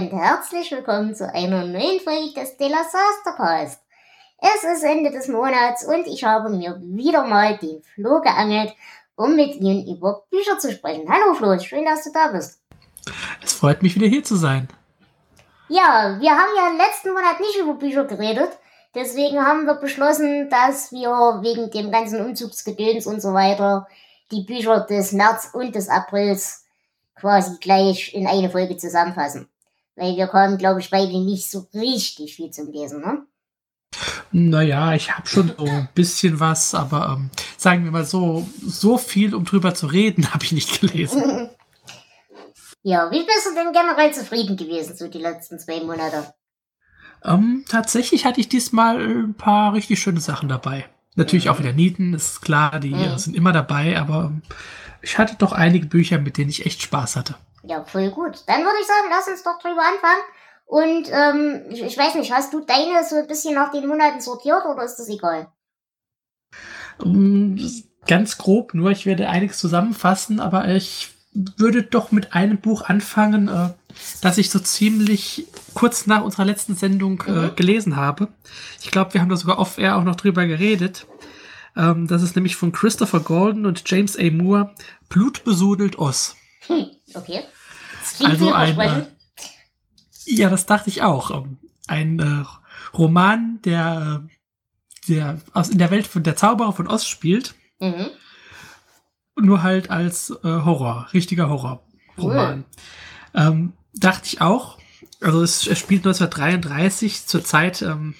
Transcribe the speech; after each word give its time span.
Und 0.00 0.12
herzlich 0.12 0.70
willkommen 0.70 1.14
zu 1.14 1.30
einer 1.30 1.66
neuen 1.66 2.00
Folge 2.00 2.32
des 2.34 2.56
De 2.56 2.68
La 2.68 2.84
Sastercast. 2.84 3.82
Es 4.38 4.64
ist 4.64 4.82
Ende 4.82 5.10
des 5.10 5.28
Monats 5.28 5.84
und 5.84 6.06
ich 6.06 6.24
habe 6.24 6.48
mir 6.48 6.80
wieder 6.80 7.26
mal 7.26 7.58
den 7.58 7.82
Flo 7.82 8.22
geangelt, 8.22 8.72
um 9.14 9.36
mit 9.36 9.56
Ihnen 9.56 9.86
über 9.86 10.22
Bücher 10.30 10.58
zu 10.58 10.72
sprechen. 10.72 11.06
Hallo 11.06 11.34
Flo, 11.34 11.58
schön, 11.58 11.84
dass 11.84 12.02
du 12.04 12.12
da 12.14 12.28
bist. 12.28 12.62
Es 13.42 13.52
freut 13.52 13.82
mich 13.82 13.94
wieder 13.94 14.06
hier 14.06 14.24
zu 14.24 14.36
sein. 14.36 14.68
Ja, 15.68 16.16
wir 16.18 16.30
haben 16.30 16.56
ja 16.56 16.70
im 16.70 16.78
letzten 16.78 17.10
Monat 17.10 17.38
nicht 17.38 17.58
über 17.58 17.74
Bücher 17.74 18.04
geredet. 18.04 18.52
Deswegen 18.94 19.44
haben 19.44 19.66
wir 19.66 19.74
beschlossen, 19.74 20.48
dass 20.48 20.92
wir 20.92 21.10
wegen 21.42 21.70
dem 21.70 21.90
ganzen 21.90 22.24
Umzugsgedöns 22.24 23.06
und 23.06 23.20
so 23.20 23.34
weiter 23.34 23.86
die 24.30 24.44
Bücher 24.44 24.80
des 24.80 25.12
März 25.12 25.50
und 25.52 25.74
des 25.74 25.90
Aprils 25.90 26.64
quasi 27.16 27.58
gleich 27.60 28.14
in 28.14 28.26
eine 28.26 28.48
Folge 28.48 28.78
zusammenfassen. 28.78 29.46
Weil 29.96 30.16
wir 30.16 30.28
kamen, 30.28 30.58
glaube 30.58 30.80
ich, 30.80 30.90
beide 30.90 31.18
nicht 31.24 31.50
so 31.50 31.66
richtig 31.74 32.36
viel 32.36 32.50
zum 32.50 32.70
Lesen, 32.70 33.00
ne? 33.00 33.26
Naja, 34.32 34.94
ich 34.94 35.10
habe 35.10 35.26
schon 35.26 35.52
so 35.58 35.64
ein 35.64 35.88
bisschen 35.94 36.38
was, 36.38 36.74
aber 36.74 37.16
ähm, 37.18 37.30
sagen 37.56 37.84
wir 37.84 37.90
mal 37.90 38.04
so, 38.04 38.48
so 38.64 38.96
viel, 38.96 39.34
um 39.34 39.44
drüber 39.44 39.74
zu 39.74 39.86
reden, 39.86 40.30
habe 40.34 40.44
ich 40.44 40.52
nicht 40.52 40.80
gelesen. 40.80 41.50
ja, 42.82 43.10
wie 43.10 43.24
bist 43.24 43.46
du 43.46 43.54
denn 43.54 43.72
generell 43.72 44.12
zufrieden 44.14 44.56
gewesen, 44.56 44.96
so 44.96 45.08
die 45.08 45.18
letzten 45.18 45.58
zwei 45.58 45.80
Monate? 45.80 46.32
Ähm, 47.24 47.64
tatsächlich 47.68 48.24
hatte 48.24 48.40
ich 48.40 48.48
diesmal 48.48 49.00
ein 49.00 49.34
paar 49.34 49.74
richtig 49.74 50.00
schöne 50.00 50.20
Sachen 50.20 50.48
dabei. 50.48 50.86
Natürlich 51.16 51.46
mhm. 51.46 51.50
auch 51.50 51.58
wieder 51.58 51.72
Nieten, 51.72 52.14
ist 52.14 52.40
klar, 52.40 52.78
die 52.78 52.94
mhm. 52.94 53.18
sind 53.18 53.36
immer 53.36 53.52
dabei, 53.52 53.98
aber 53.98 54.32
ich 55.02 55.18
hatte 55.18 55.36
doch 55.36 55.52
einige 55.52 55.86
Bücher, 55.86 56.18
mit 56.18 56.38
denen 56.38 56.50
ich 56.50 56.66
echt 56.66 56.82
Spaß 56.82 57.16
hatte. 57.16 57.34
Ja, 57.62 57.84
voll 57.84 58.10
gut. 58.10 58.42
Dann 58.46 58.62
würde 58.62 58.78
ich 58.80 58.86
sagen, 58.86 59.08
lass 59.10 59.28
uns 59.28 59.42
doch 59.42 59.58
drüber 59.58 59.82
anfangen. 59.82 60.22
Und 60.66 61.08
ähm, 61.10 61.64
ich, 61.70 61.82
ich, 61.82 61.98
weiß 61.98 62.14
nicht, 62.14 62.32
hast 62.32 62.52
du 62.54 62.60
deine 62.60 63.04
so 63.04 63.16
ein 63.16 63.26
bisschen 63.26 63.54
nach 63.54 63.72
den 63.72 63.88
Monaten 63.88 64.20
sortiert 64.20 64.64
oder 64.66 64.84
ist 64.84 64.96
das 64.96 65.08
egal? 65.08 65.48
Um, 66.98 67.58
ganz 68.06 68.38
grob, 68.38 68.72
nur 68.74 68.90
ich 68.90 69.04
werde 69.04 69.28
einiges 69.28 69.58
zusammenfassen, 69.58 70.38
aber 70.38 70.68
ich 70.68 71.10
würde 71.32 71.82
doch 71.82 72.12
mit 72.12 72.34
einem 72.34 72.58
Buch 72.58 72.82
anfangen, 72.82 73.48
äh, 73.48 73.70
das 74.22 74.38
ich 74.38 74.50
so 74.50 74.58
ziemlich 74.58 75.46
kurz 75.74 76.06
nach 76.06 76.22
unserer 76.22 76.44
letzten 76.44 76.76
Sendung 76.76 77.22
äh, 77.26 77.30
mhm. 77.30 77.56
gelesen 77.56 77.96
habe. 77.96 78.28
Ich 78.80 78.90
glaube, 78.90 79.14
wir 79.14 79.20
haben 79.20 79.28
da 79.28 79.36
sogar 79.36 79.58
off-air 79.58 79.96
auch 79.96 80.04
noch 80.04 80.16
drüber 80.16 80.46
geredet. 80.46 81.06
Ähm, 81.76 82.06
das 82.06 82.22
ist 82.22 82.36
nämlich 82.36 82.56
von 82.56 82.72
Christopher 82.72 83.20
Golden 83.20 83.66
und 83.66 83.82
James 83.86 84.16
A. 84.16 84.30
Moore, 84.30 84.74
Blutbesudelt 85.08 85.98
Oz. 85.98 86.36
Hm, 86.66 86.86
okay. 87.14 87.42
Das 88.00 88.24
also 88.24 88.52
ein, 88.52 88.78
äh, 88.78 89.06
ja, 90.24 90.48
das 90.48 90.66
dachte 90.66 90.90
ich 90.90 91.02
auch. 91.02 91.30
Ähm, 91.30 91.58
ein 91.86 92.18
äh, 92.18 92.44
Roman, 92.96 93.60
der, 93.64 94.24
der 95.08 95.40
aus, 95.52 95.68
in 95.68 95.78
der 95.78 95.90
Welt 95.90 96.06
von 96.06 96.22
der 96.22 96.36
Zauberer 96.36 96.72
von 96.72 96.88
Oz 96.88 97.06
spielt. 97.06 97.54
Mhm. 97.80 98.06
Nur 99.36 99.62
halt 99.62 99.90
als 99.90 100.30
äh, 100.30 100.48
Horror, 100.48 101.08
richtiger 101.12 101.48
Horrorroman. 101.48 101.80
Cool. 102.16 102.64
Ähm, 103.34 103.72
dachte 103.94 104.26
ich 104.26 104.40
auch. 104.40 104.78
Also 105.20 105.42
es, 105.42 105.66
es 105.66 105.78
spielt 105.78 106.06
1933 106.06 107.26
zur 107.26 107.44
Zeit 107.44 107.82
ähm, 107.82 108.14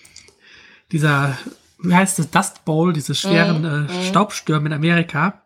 dieser, 0.92 1.36
wie 1.78 1.94
heißt 1.94 2.18
es, 2.18 2.30
Dust 2.30 2.64
Bowl, 2.64 2.92
diese 2.92 3.14
schweren 3.14 3.62
mhm. 3.62 3.88
äh, 3.88 4.04
Staubstürme 4.04 4.66
in 4.66 4.72
Amerika. 4.72 5.42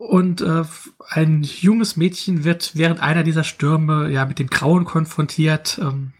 Und 0.00 0.40
äh, 0.40 0.64
ein 1.10 1.42
junges 1.42 1.98
Mädchen 1.98 2.42
wird 2.42 2.70
während 2.74 3.00
einer 3.00 3.22
dieser 3.22 3.44
Stürme 3.44 4.08
ja 4.08 4.24
mit 4.24 4.38
dem 4.38 4.48
Grauen 4.48 4.86
konfrontiert. 4.86 5.78
Ähm, 5.78 6.14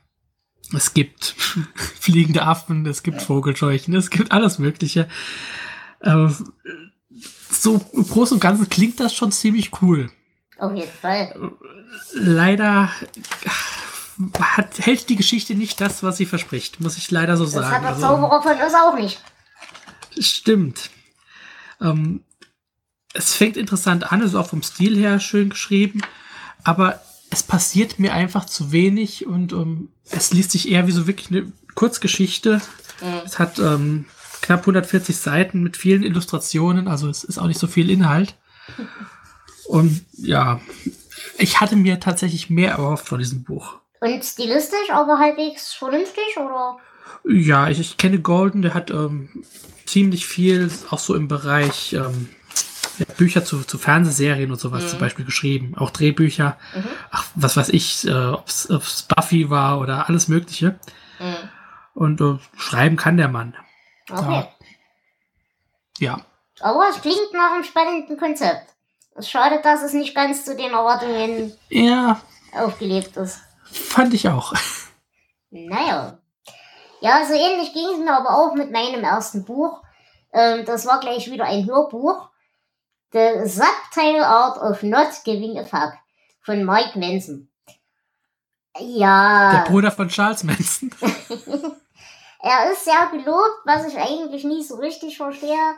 es 0.77 0.93
gibt 0.93 1.25
fliegende 1.99 2.43
Affen, 2.43 2.85
es 2.85 3.03
gibt 3.03 3.23
Vogelscheuchen, 3.23 3.95
es 3.97 4.11
gibt 4.11 4.33
alles 4.33 4.59
Mögliche. 4.59 5.09
Äh, 6.01 6.29
so 7.51 7.81
im 7.95 8.07
Großen 8.07 8.35
und 8.35 8.41
Ganzen 8.41 8.69
klingt 8.69 9.01
das 9.01 9.15
schon 9.15 9.33
ziemlich 9.33 9.71
cool. 9.81 10.11
Auf 10.59 10.75
jeden 10.75 10.93
Fall. 10.93 11.51
Leider 12.13 12.91
hat, 14.43 14.79
hält 14.79 15.09
die 15.09 15.17
Geschichte 15.17 15.55
nicht 15.55 15.81
das, 15.81 16.03
was 16.03 16.19
sie 16.19 16.27
verspricht, 16.27 16.81
muss 16.81 16.99
ich 16.99 17.11
leider 17.11 17.39
so 17.39 17.45
das 17.45 17.55
sagen. 17.55 17.65
Das 17.65 17.75
hat 17.77 17.83
der 17.83 17.89
also, 17.93 18.03
Zauberer 18.03 18.43
von 18.43 18.61
uns 18.61 18.75
auch 18.75 18.95
nicht. 18.95 19.23
Stimmt. 20.19 20.91
Ähm, 21.81 22.25
es 23.13 23.35
fängt 23.35 23.57
interessant 23.57 24.13
an, 24.13 24.23
ist 24.23 24.35
auch 24.35 24.49
vom 24.49 24.63
Stil 24.63 24.97
her 24.97 25.21
schön 25.21 25.51
geschrieben, 25.51 26.03
aber 26.63 27.01
es 27.31 27.43
passiert 27.43 27.99
mir 27.99 28.13
einfach 28.13 28.45
zu 28.45 28.73
wenig 28.73 29.27
und 29.27 29.53
um, 29.53 29.63
ähm, 29.63 29.89
es 30.11 30.33
liest 30.33 30.51
sich 30.51 30.71
eher 30.71 30.87
wie 30.87 30.93
so 30.93 31.07
wirklich 31.07 31.31
eine 31.31 31.53
Kurzgeschichte. 31.75 32.61
Mhm. 33.01 33.21
Es 33.25 33.39
hat 33.39 33.59
ähm, 33.59 34.07
knapp 34.43 34.61
140 34.61 35.17
Seiten 35.17 35.63
mit 35.63 35.77
vielen 35.77 36.03
Illustrationen, 36.03 36.89
also 36.89 37.09
es 37.09 37.25
ist 37.25 37.39
auch 37.39 37.47
nicht 37.47 37.61
so 37.61 37.67
viel 37.67 37.91
Inhalt. 37.91 38.35
Und 39.67 40.05
ja, 40.17 40.61
ich 41.39 41.61
hatte 41.61 41.77
mir 41.77 42.01
tatsächlich 42.01 42.51
mehr 42.51 42.73
erhofft 42.73 43.07
von 43.07 43.21
diesem 43.21 43.45
Buch. 43.45 43.79
Und 44.01 44.25
stilistisch, 44.25 44.91
aber 44.91 45.19
halbwegs 45.19 45.75
vernünftig, 45.75 46.37
oder? 46.37 46.79
Ja, 47.29 47.69
ich, 47.69 47.79
ich 47.79 47.97
kenne 47.97 48.21
Golden, 48.21 48.63
der 48.63 48.75
hat 48.75 48.91
ähm, 48.91 49.29
ziemlich 49.87 50.27
viel, 50.27 50.71
auch 50.91 50.99
so 50.99 51.15
im 51.15 51.29
Bereich 51.29 51.93
ähm, 51.93 52.29
Bücher 53.07 53.45
zu, 53.45 53.65
zu 53.65 53.79
Fernsehserien 53.79 54.51
und 54.51 54.61
sowas 54.61 54.85
mhm. 54.85 54.89
zum 54.89 54.99
Beispiel 54.99 55.25
geschrieben. 55.25 55.75
Auch 55.77 55.91
Drehbücher. 55.91 56.57
Mhm. 56.75 56.89
Ach, 57.11 57.27
was 57.35 57.57
weiß 57.57 57.71
ich, 57.71 58.07
äh, 58.07 58.13
ob 58.13 58.49
es 58.49 59.07
Buffy 59.09 59.51
war 59.51 59.81
oder 59.81 60.09
alles 60.09 60.29
Mögliche. 60.29 60.79
Mhm. 61.19 61.49
Und 61.95 62.21
äh, 62.21 62.39
schreiben 62.57 62.97
kann 62.97 63.17
der 63.17 63.29
Mann. 63.29 63.57
Okay. 64.11 64.49
Ja. 65.99 66.17
ja. 66.17 66.25
Aber 66.61 66.89
es 66.91 67.01
klingt 67.01 67.33
nach 67.33 67.53
einem 67.53 67.65
spannenden 67.65 68.17
Konzept. 68.17 68.75
Schade, 69.21 69.61
dass 69.63 69.83
es 69.83 69.93
nicht 69.93 70.15
ganz 70.15 70.45
zu 70.45 70.57
den 70.57 70.73
Erwartungen 70.73 71.53
ja. 71.69 72.21
aufgelebt 72.53 73.17
ist. 73.17 73.41
Fand 73.65 74.15
ich 74.15 74.29
auch. 74.29 74.53
Naja. 75.51 76.19
Ja, 77.01 77.25
so 77.27 77.35
ähnlich 77.35 77.73
ging 77.73 77.87
es 77.93 77.99
mir 77.99 78.13
aber 78.13 78.31
auch 78.31 78.55
mit 78.55 78.71
meinem 78.71 79.03
ersten 79.03 79.45
Buch. 79.45 79.83
Ähm, 80.33 80.65
das 80.65 80.87
war 80.87 81.01
gleich 81.01 81.31
wieder 81.31 81.45
ein 81.45 81.67
Hörbuch. 81.67 82.30
The 83.13 83.47
Subtitle 83.47 84.25
Art 84.25 84.59
of 84.59 84.83
Not 84.83 85.09
Giving 85.25 85.59
a 85.59 85.65
Fuck 85.65 85.95
von 86.43 86.65
Mike 86.65 86.97
Manson. 86.97 87.49
Ja. 88.79 89.65
Der 89.65 89.71
Bruder 89.71 89.91
von 89.91 90.09
Charles 90.09 90.45
Manson. 90.45 90.91
er 92.41 92.73
ist 92.73 92.85
sehr 92.85 93.09
gelobt, 93.11 93.63
was 93.65 93.89
ich 93.89 93.99
eigentlich 93.99 94.45
nie 94.45 94.63
so 94.63 94.77
richtig 94.77 95.17
verstehe. 95.17 95.75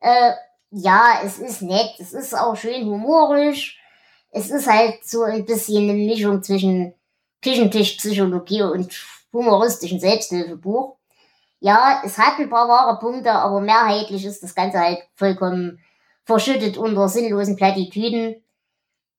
Äh, 0.00 0.32
ja, 0.70 1.20
es 1.22 1.38
ist 1.38 1.62
nett, 1.62 1.94
es 1.98 2.14
ist 2.14 2.34
auch 2.34 2.56
schön 2.56 2.86
humorisch. 2.86 3.78
Es 4.30 4.50
ist 4.50 4.66
halt 4.66 5.04
so 5.04 5.24
ein 5.24 5.44
bisschen 5.44 5.90
eine 5.90 5.98
Mischung 5.98 6.42
zwischen 6.42 6.94
Küchentischpsychologie 7.42 8.62
und 8.62 8.94
humoristischen 9.32 10.00
Selbsthilfebuch. 10.00 10.96
Ja, 11.58 12.02
es 12.04 12.16
hat 12.16 12.38
ein 12.38 12.48
paar 12.48 12.68
wahre 12.68 12.98
Punkte, 12.98 13.32
aber 13.32 13.60
mehrheitlich 13.60 14.24
ist 14.24 14.42
das 14.42 14.54
Ganze 14.54 14.78
halt 14.78 15.00
vollkommen 15.14 15.78
verschüttet 16.30 16.78
unter 16.78 17.08
sinnlosen 17.08 17.56
Plattitüden. 17.56 18.44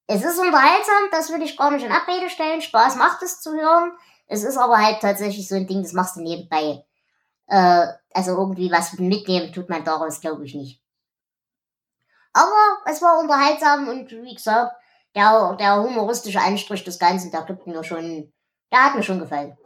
Es 0.07 0.23
ist 0.23 0.39
unterhaltsam, 0.39 1.09
das 1.11 1.31
will 1.31 1.41
ich 1.41 1.57
gar 1.57 1.71
nicht 1.71 1.85
in 1.85 1.91
Abrede 1.91 2.29
stellen. 2.29 2.61
Spaß 2.61 2.95
macht 2.95 3.21
es 3.21 3.41
zu 3.41 3.51
hören. 3.51 3.91
Es 4.27 4.43
ist 4.43 4.57
aber 4.57 4.77
halt 4.77 5.01
tatsächlich 5.01 5.47
so 5.47 5.55
ein 5.55 5.67
Ding, 5.67 5.83
das 5.83 5.91
machst 5.91 6.15
du 6.15 6.21
nebenbei. 6.21 6.85
Äh, 7.47 7.87
also 8.13 8.31
irgendwie 8.31 8.71
was 8.71 8.93
mitnehmen 8.93 9.51
tut 9.51 9.67
man 9.69 9.83
daraus, 9.83 10.21
glaube 10.21 10.45
ich, 10.45 10.55
nicht. 10.55 10.81
Aber 12.33 12.77
es 12.85 13.01
war 13.01 13.19
unterhaltsam 13.19 13.89
und 13.89 14.09
wie 14.11 14.35
gesagt, 14.35 14.73
der, 15.13 15.57
der 15.59 15.83
humoristische 15.83 16.39
Anstrich 16.39 16.85
des 16.85 16.97
Ganzen, 16.97 17.29
der 17.31 17.41
gibt 17.41 17.67
mir 17.67 17.83
schon, 17.83 18.31
der 18.71 18.85
hat 18.85 18.95
mir 18.95 19.03
schon 19.03 19.19
gefallen. 19.19 19.57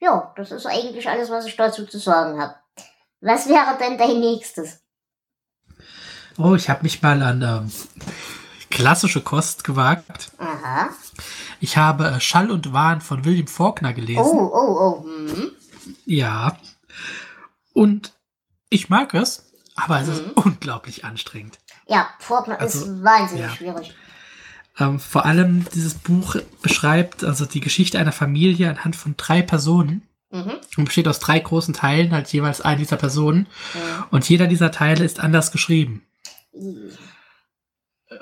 Ja, 0.00 0.32
das 0.36 0.50
ist 0.50 0.66
eigentlich 0.66 1.08
alles, 1.08 1.30
was 1.30 1.46
ich 1.46 1.56
dazu 1.56 1.84
zu 1.86 1.98
sagen 1.98 2.40
habe. 2.40 2.54
Was 3.20 3.48
wäre 3.48 3.76
denn 3.78 3.98
dein 3.98 4.18
nächstes? 4.20 4.80
Oh, 6.38 6.54
ich 6.54 6.70
habe 6.70 6.82
mich 6.82 7.02
mal 7.02 7.22
an 7.22 7.42
ähm, 7.42 7.70
klassische 8.70 9.20
Kost 9.20 9.62
gewagt. 9.64 10.30
Aha. 10.38 10.88
Ich 11.60 11.76
habe 11.76 12.06
äh, 12.08 12.20
Schall 12.20 12.50
und 12.50 12.72
Wahn 12.72 13.02
von 13.02 13.24
William 13.26 13.46
Faulkner 13.46 13.92
gelesen. 13.92 14.22
Oh, 14.22 14.50
oh, 14.52 15.02
oh. 15.04 15.06
Mhm. 15.06 15.52
Ja. 16.06 16.56
Und 17.74 18.14
ich 18.70 18.88
mag 18.88 19.12
es, 19.12 19.52
aber 19.76 20.00
es 20.00 20.08
ist 20.08 20.26
Mhm. 20.26 20.32
unglaublich 20.34 21.04
anstrengend. 21.04 21.58
Ja, 21.86 22.08
Faulkner 22.20 22.58
Also, 22.58 22.86
ist 22.86 23.04
wahnsinnig 23.04 23.44
ja. 23.44 23.50
schwierig. 23.50 23.94
Ähm, 24.78 24.98
vor 24.98 25.26
allem 25.26 25.66
dieses 25.74 25.94
Buch 25.94 26.36
beschreibt 26.62 27.24
also 27.24 27.44
die 27.44 27.60
Geschichte 27.60 27.98
einer 27.98 28.12
Familie 28.12 28.70
anhand 28.70 28.96
von 28.96 29.14
drei 29.16 29.42
Personen 29.42 30.02
Mhm. 30.32 30.52
und 30.76 30.84
besteht 30.84 31.08
aus 31.08 31.18
drei 31.18 31.40
großen 31.40 31.74
Teilen, 31.74 32.12
halt 32.12 32.32
jeweils 32.32 32.60
eine 32.60 32.78
dieser 32.78 32.96
Personen. 32.96 33.48
Mhm. 33.74 34.04
Und 34.12 34.28
jeder 34.28 34.46
dieser 34.46 34.70
Teile 34.70 35.04
ist 35.04 35.18
anders 35.18 35.50
geschrieben. 35.50 36.06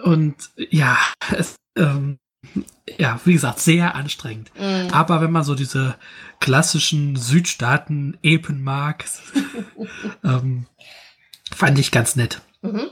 Und 0.04 0.36
ja, 0.56 0.96
es, 1.36 1.56
ähm, 1.76 2.18
ja, 2.96 3.20
wie 3.24 3.34
gesagt, 3.34 3.60
sehr 3.60 3.94
anstrengend. 3.94 4.50
Mhm. 4.58 4.88
Aber 4.90 5.20
wenn 5.20 5.32
man 5.32 5.44
so 5.44 5.54
diese 5.54 5.96
klassischen 6.40 7.16
Südstaaten-Epen 7.16 8.62
mag, 8.62 9.04
ähm, 10.24 10.66
fand 11.54 11.78
ich 11.78 11.90
ganz 11.90 12.16
nett. 12.16 12.40
Mhm. 12.62 12.88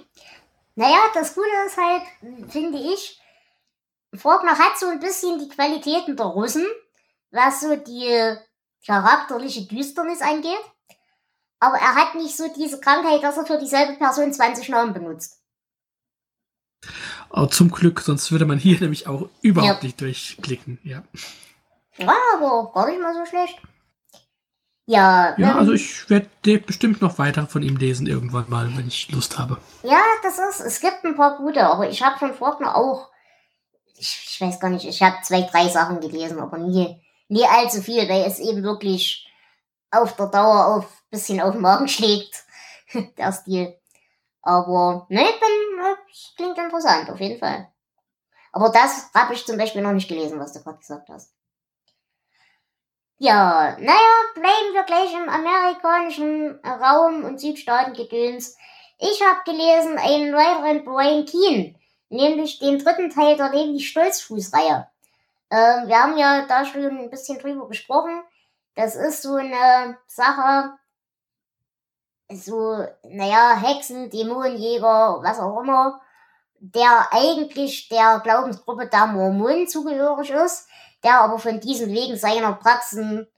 Naja, 0.75 0.99
das 1.15 1.35
Gute 1.35 1.47
ist 1.67 1.79
halt, 1.79 2.51
finde 2.51 2.79
ich, 2.79 3.19
Faulkner 4.15 4.59
hat 4.59 4.79
so 4.79 4.87
ein 4.87 5.01
bisschen 5.01 5.39
die 5.39 5.49
Qualitäten 5.49 6.17
der 6.17 6.27
Russen, 6.27 6.67
was 7.31 7.61
so 7.61 7.77
die 7.77 8.37
charakterliche 8.87 9.67
Düsternis 9.67 10.23
angeht. 10.23 10.61
Aber 11.59 11.77
er 11.77 11.95
hat 11.95 12.15
nicht 12.15 12.37
so 12.37 12.49
diese 12.55 12.81
Krankheit, 12.81 13.23
dass 13.23 13.37
er 13.37 13.47
für 13.47 13.59
dieselbe 13.59 13.95
Person 13.95 14.33
20 14.33 14.69
Namen 14.69 14.93
benutzt. 14.93 15.43
Oh, 17.31 17.47
zum 17.47 17.71
Glück, 17.71 18.01
sonst 18.01 18.31
würde 18.31 18.47
man 18.47 18.59
hier 18.59 18.79
nämlich 18.81 19.07
auch 19.07 19.29
überhaupt 19.43 19.83
Ja. 19.83 19.87
nicht 19.87 20.01
durchklicken. 20.01 20.79
Ja, 20.85 21.03
Ja, 21.97 22.15
aber 22.35 22.71
gar 22.73 22.89
nicht 22.89 23.01
mal 23.01 23.15
so 23.15 23.25
schlecht. 23.27 23.59
Ja, 24.89 25.35
ja 25.37 25.51
ähm, 25.53 25.57
also 25.59 25.73
ich 25.73 26.09
werde 26.09 26.29
bestimmt 26.61 27.03
noch 27.03 27.19
weiter 27.19 27.47
von 27.49 27.63
ihm 27.63 27.77
lesen 27.77 28.07
irgendwann 28.07 28.49
mal, 28.49 28.71
wenn 28.77 28.87
ich 28.87 29.11
Lust 29.11 29.37
habe. 29.39 29.59
Ja, 29.83 30.01
das 30.23 30.39
ist, 30.39 30.61
es 30.61 30.81
gibt 30.81 31.05
ein 31.05 31.17
paar 31.17 31.39
gute, 31.39 31.65
aber 31.67 31.89
ich 31.89 32.03
habe 32.03 32.19
von 32.19 32.35
Faulkner 32.35 32.77
auch, 32.77 33.11
ich, 33.99 34.27
ich 34.31 34.41
weiß 34.41 34.61
gar 34.61 34.71
nicht, 34.71 34.87
ich 34.87 35.03
habe 35.03 35.17
zwei, 35.23 35.43
drei 35.43 35.69
Sachen 35.69 36.01
gelesen, 36.01 36.41
aber 36.41 36.59
nie, 36.59 37.01
nie 37.29 37.45
allzu 37.45 37.83
viel, 37.83 38.09
weil 38.09 38.25
es 38.25 38.39
eben 38.39 38.63
wirklich 38.63 39.29
auf 39.91 40.17
der 40.17 40.27
Dauer 40.27 40.77
auf 40.77 41.03
bisschen 41.11 41.41
auf 41.41 41.53
den 41.53 41.63
Magen 41.63 41.89
schlägt, 41.89 42.45
der 43.17 43.33
Stil. 43.33 43.79
Aber, 44.43 45.07
ne, 45.09 45.25
bin, 45.25 45.97
es 46.11 46.33
klingt 46.37 46.59
interessant, 46.59 47.11
auf 47.11 47.21
jeden 47.21 47.39
Fall. 47.39 47.69
Aber 48.53 48.71
das 48.71 49.11
habe 49.13 49.35
ich 49.35 49.45
zum 49.45 49.59
Beispiel 49.59 49.83
noch 49.83 49.93
nicht 49.93 50.09
gelesen, 50.09 50.39
was 50.39 50.53
du 50.53 50.63
gerade 50.63 50.79
gesagt 50.79 51.09
hast. 51.09 51.33
Ja, 53.19 53.77
naja, 53.79 54.15
bleiben 54.35 54.75
wir 54.75 54.83
gleich 54.85 55.13
im 55.15 55.29
amerikanischen 55.29 56.61
Raum 56.65 57.25
und 57.25 57.41
Südstaatengedöns. 57.41 58.57
Ich 58.99 59.23
habe 59.23 59.41
gelesen 59.45 59.99
einen 59.99 60.35
weiteren 60.35 60.85
Brian 60.85 61.25
Keane, 61.25 61.75
nämlich 62.09 62.59
den 62.59 62.79
dritten 62.79 63.11
Teil 63.11 63.37
der 63.37 63.51
Levi 63.51 63.81
Stolzfuß-Reihe. 63.81 64.89
Ähm, 65.51 65.89
wir 65.89 66.03
haben 66.03 66.17
ja 66.17 66.47
da 66.47 66.65
schon 66.65 66.85
ein 66.85 67.11
bisschen 67.11 67.39
drüber 67.39 67.69
gesprochen. 67.69 68.23
Das 68.75 68.95
ist 68.95 69.23
so 69.23 69.35
eine 69.35 69.97
Sache, 70.07 70.73
so, 72.31 72.85
naja, 73.05 73.57
Hexen, 73.57 74.11
Dämonenjäger, 74.11 75.21
was 75.23 75.39
auch 75.39 75.61
immer, 75.61 76.01
der 76.59 77.09
eigentlich 77.13 77.89
der 77.89 78.21
Glaubensgruppe 78.23 78.89
der 78.89 79.07
Mormonen 79.07 79.69
zugehörig 79.69 80.31
ist, 80.31 80.69
der 81.05 81.21
aber 81.21 81.39
von 81.39 81.61
diesen 81.61 81.91
wegen 81.91 82.17
seiner 82.17 82.53
Praxen, 82.55 83.29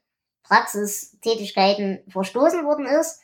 Praxistätigkeiten 0.43 2.03
verstoßen 2.09 2.65
worden 2.65 2.87
ist 2.87 3.21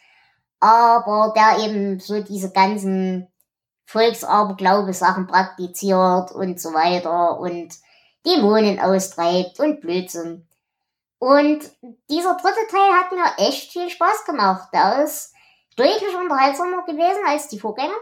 aber 0.60 1.34
der 1.36 1.64
eben 1.64 2.00
so 2.00 2.22
diese 2.22 2.52
ganzen 2.52 3.28
Volksaberglaube-Sachen 3.86 5.28
praktiziert 5.28 6.32
und 6.32 6.60
so 6.60 6.74
weiter 6.74 7.40
und 7.40 7.74
Dämonen 8.26 8.80
austreibt 8.80 9.60
und 9.60 9.82
Blödsinn. 9.82 10.48
Und 11.20 11.72
dieser 12.10 12.36
dritte 12.36 12.68
Teil 12.70 12.94
hat 12.94 13.12
mir 13.12 13.48
echt 13.48 13.72
viel 13.72 13.90
Spaß 13.90 14.26
gemacht. 14.26 14.70
Der 14.74 15.04
ist 15.04 15.34
deutlich 15.76 16.16
unterhaltsamer 16.16 16.84
gewesen 16.86 17.24
als 17.28 17.48
die 17.48 17.60
Vorgänger. 17.60 17.96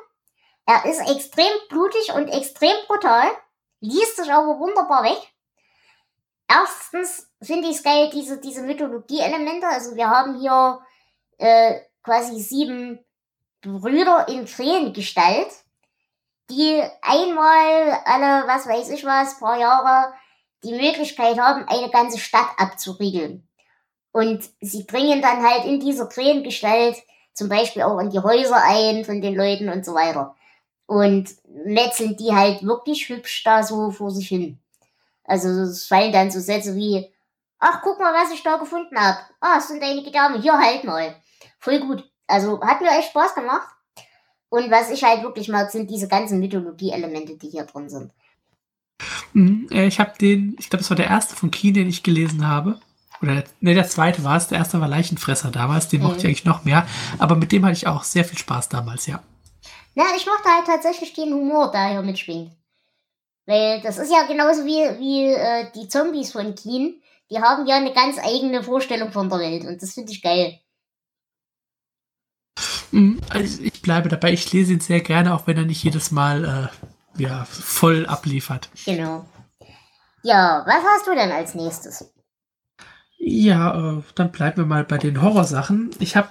Er 0.66 0.86
ist 0.86 1.00
extrem 1.10 1.52
blutig 1.70 2.14
und 2.14 2.30
extrem 2.30 2.76
brutal, 2.88 3.28
liest 3.82 4.16
sich 4.16 4.32
aber 4.32 4.60
wunderbar 4.60 5.04
weg. 5.04 5.20
Erstens 6.48 7.30
finde 7.42 7.68
ich 7.68 7.78
es 7.78 7.84
geil, 7.84 8.10
diese, 8.14 8.40
diese 8.40 8.62
Mythologie-Elemente. 8.62 9.68
Also 9.68 9.96
wir 9.96 10.10
haben 10.10 10.40
hier 10.40 10.80
äh, 11.38 11.80
quasi 12.04 12.40
sieben 12.40 13.04
Brüder 13.62 14.28
in 14.28 14.46
Krähengestalt, 14.46 15.48
die 16.50 16.82
einmal 17.02 18.00
alle, 18.06 18.48
was 18.48 18.68
weiß 18.68 18.90
ich 18.90 19.06
was, 19.06 19.40
paar 19.40 19.60
Jahre 19.60 20.14
die 20.64 20.74
Möglichkeit 20.74 21.40
haben, 21.40 21.68
eine 21.68 21.90
ganze 21.90 22.20
Stadt 22.20 22.50
abzuriegeln. 22.58 23.48
Und 24.12 24.48
sie 24.62 24.86
dringen 24.86 25.22
dann 25.22 25.44
halt 25.44 25.66
in 25.66 25.80
dieser 25.80 26.08
Krähengestalt 26.08 26.98
zum 27.34 27.50
Beispiel 27.50 27.82
auch 27.82 28.00
in 28.00 28.12
die 28.12 28.20
Häuser 28.20 28.62
ein 28.64 29.04
von 29.04 29.22
den 29.22 29.36
Leuten 29.36 29.70
und 29.70 29.84
so 29.84 29.96
weiter. 29.96 30.36
Und 30.86 31.30
metzeln 31.66 32.16
die 32.18 32.34
halt 32.34 32.64
wirklich 32.64 33.10
hübsch 33.10 33.44
da 33.44 33.64
so 33.64 33.90
vor 33.92 34.12
sich 34.12 34.28
hin. 34.28 34.60
Also 35.24 35.50
es 35.50 35.88
fallen 35.88 36.12
dann 36.12 36.30
so 36.30 36.40
Sätze 36.40 36.76
wie, 36.76 37.12
ach 37.60 37.82
guck 37.82 38.00
mal, 38.00 38.14
was 38.14 38.32
ich 38.32 38.44
da 38.44 38.58
gefunden 38.58 38.98
hab. 39.00 39.18
Ah, 39.40 39.56
es 39.58 39.68
sind 39.68 39.82
einige 39.82 40.12
Damen, 40.12 40.42
hier 40.42 40.58
halt 40.58 40.84
mal 40.84 41.16
voll 41.64 41.80
gut. 41.80 42.10
Also 42.28 42.62
hat 42.62 42.82
mir 42.82 42.92
echt 42.92 43.10
Spaß 43.10 43.36
gemacht. 43.36 43.68
Und 44.54 44.70
was 44.70 44.92
ich 44.92 45.04
halt 45.04 45.24
wirklich 45.24 45.48
mag, 45.48 45.72
sind 45.72 45.90
diese 45.90 46.08
ganzen 46.08 46.40
Mythologie-Elemente, 46.40 47.38
die 47.38 47.50
hier 47.50 47.64
drin 47.64 47.90
sind. 47.90 48.12
Mhm, 49.34 49.68
äh, 49.72 49.88
ich 49.88 50.00
habe 50.00 50.14
den, 50.22 50.56
ich 50.60 50.70
glaube, 50.70 50.84
das 50.84 50.92
war 50.92 50.96
der 50.96 51.08
erste 51.08 51.36
von 51.36 51.50
Keen, 51.50 51.74
den 51.74 51.90
ich 51.90 52.04
gelesen 52.04 52.48
habe. 52.48 52.80
Oder 53.20 53.46
ne, 53.62 53.74
der 53.74 53.88
zweite 53.88 54.24
war 54.24 54.38
es. 54.38 54.50
Der 54.50 54.60
erste 54.60 54.80
war 54.80 54.88
Leichenfresser 54.88 55.50
damals. 55.50 55.88
Den 55.88 56.04
mochte 56.04 56.18
ich 56.18 56.24
Mhm. 56.24 56.28
eigentlich 56.28 56.46
noch 56.46 56.66
mehr. 56.66 56.86
Aber 57.18 57.34
mit 57.34 57.52
dem 57.52 57.66
hatte 57.66 57.74
ich 57.78 57.88
auch 57.88 58.04
sehr 58.04 58.26
viel 58.26 58.38
Spaß 58.38 58.70
damals, 58.70 59.08
ja. 59.08 59.24
Na, 59.96 60.04
ich 60.16 60.28
mochte 60.28 60.48
halt 60.48 60.68
tatsächlich 60.68 61.14
den 61.14 61.34
Humor, 61.34 61.72
der 61.72 61.90
hier 61.90 62.04
mitschwingt. 62.04 62.52
Weil 63.48 63.82
das 63.82 63.98
ist 63.98 64.12
ja 64.12 64.28
genauso 64.28 64.66
wie, 64.66 65.00
wie 65.00 65.34
äh, 65.34 65.72
die 65.74 65.88
Zombies 65.88 66.32
von 66.32 66.54
Keen. 66.54 67.02
Die 67.32 67.40
haben 67.42 67.66
ja 67.66 67.78
eine 67.78 67.94
ganz 67.94 68.20
eigene 68.20 68.62
Vorstellung 68.62 69.12
von 69.12 69.30
der 69.30 69.40
Welt. 69.40 69.66
Und 69.66 69.82
das 69.82 69.96
finde 69.96 70.12
ich 70.12 70.22
geil. 70.22 70.60
Mhm, 72.94 73.20
Also 73.30 73.62
ich 73.62 73.82
bleibe 73.82 74.10
dabei. 74.10 74.32
Ich 74.34 74.52
lese 74.54 74.74
ihn 74.74 74.80
sehr 74.80 75.02
gerne, 75.02 75.34
auch 75.34 75.48
wenn 75.48 75.58
er 75.58 75.66
nicht 75.66 75.84
jedes 75.84 76.12
Mal 76.12 76.70
äh, 77.18 77.22
ja, 77.22 77.46
voll 77.46 78.06
abliefert. 78.06 78.70
Genau. 78.86 79.26
Ja, 80.24 80.64
was 80.66 80.84
hast 80.84 81.08
du 81.08 81.16
denn 81.16 81.32
als 81.32 81.54
nächstes? 81.56 82.14
Ja, 83.18 83.98
äh, 83.98 84.04
dann 84.16 84.32
bleiben 84.32 84.58
wir 84.58 84.66
mal 84.66 84.84
bei 84.84 84.98
den 84.98 85.22
Horrorsachen. 85.22 85.92
Ich 86.00 86.16
habe 86.16 86.30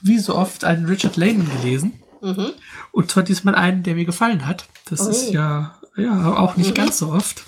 wie 0.00 0.18
so 0.18 0.34
oft 0.34 0.64
einen 0.64 0.86
Richard 0.86 1.16
Lehman 1.16 1.48
gelesen. 1.60 2.02
Mhm. 2.20 2.52
Und 2.92 3.10
zwar 3.10 3.22
diesmal 3.24 3.54
einen, 3.54 3.82
der 3.82 3.94
mir 3.94 4.04
gefallen 4.04 4.46
hat. 4.46 4.66
Das 4.88 5.00
Ui. 5.02 5.10
ist 5.10 5.30
ja, 5.30 5.78
ja 5.96 6.36
auch 6.36 6.56
nicht 6.56 6.70
Mhm. 6.70 6.74
ganz 6.74 6.98
so 6.98 7.12
oft. 7.12 7.44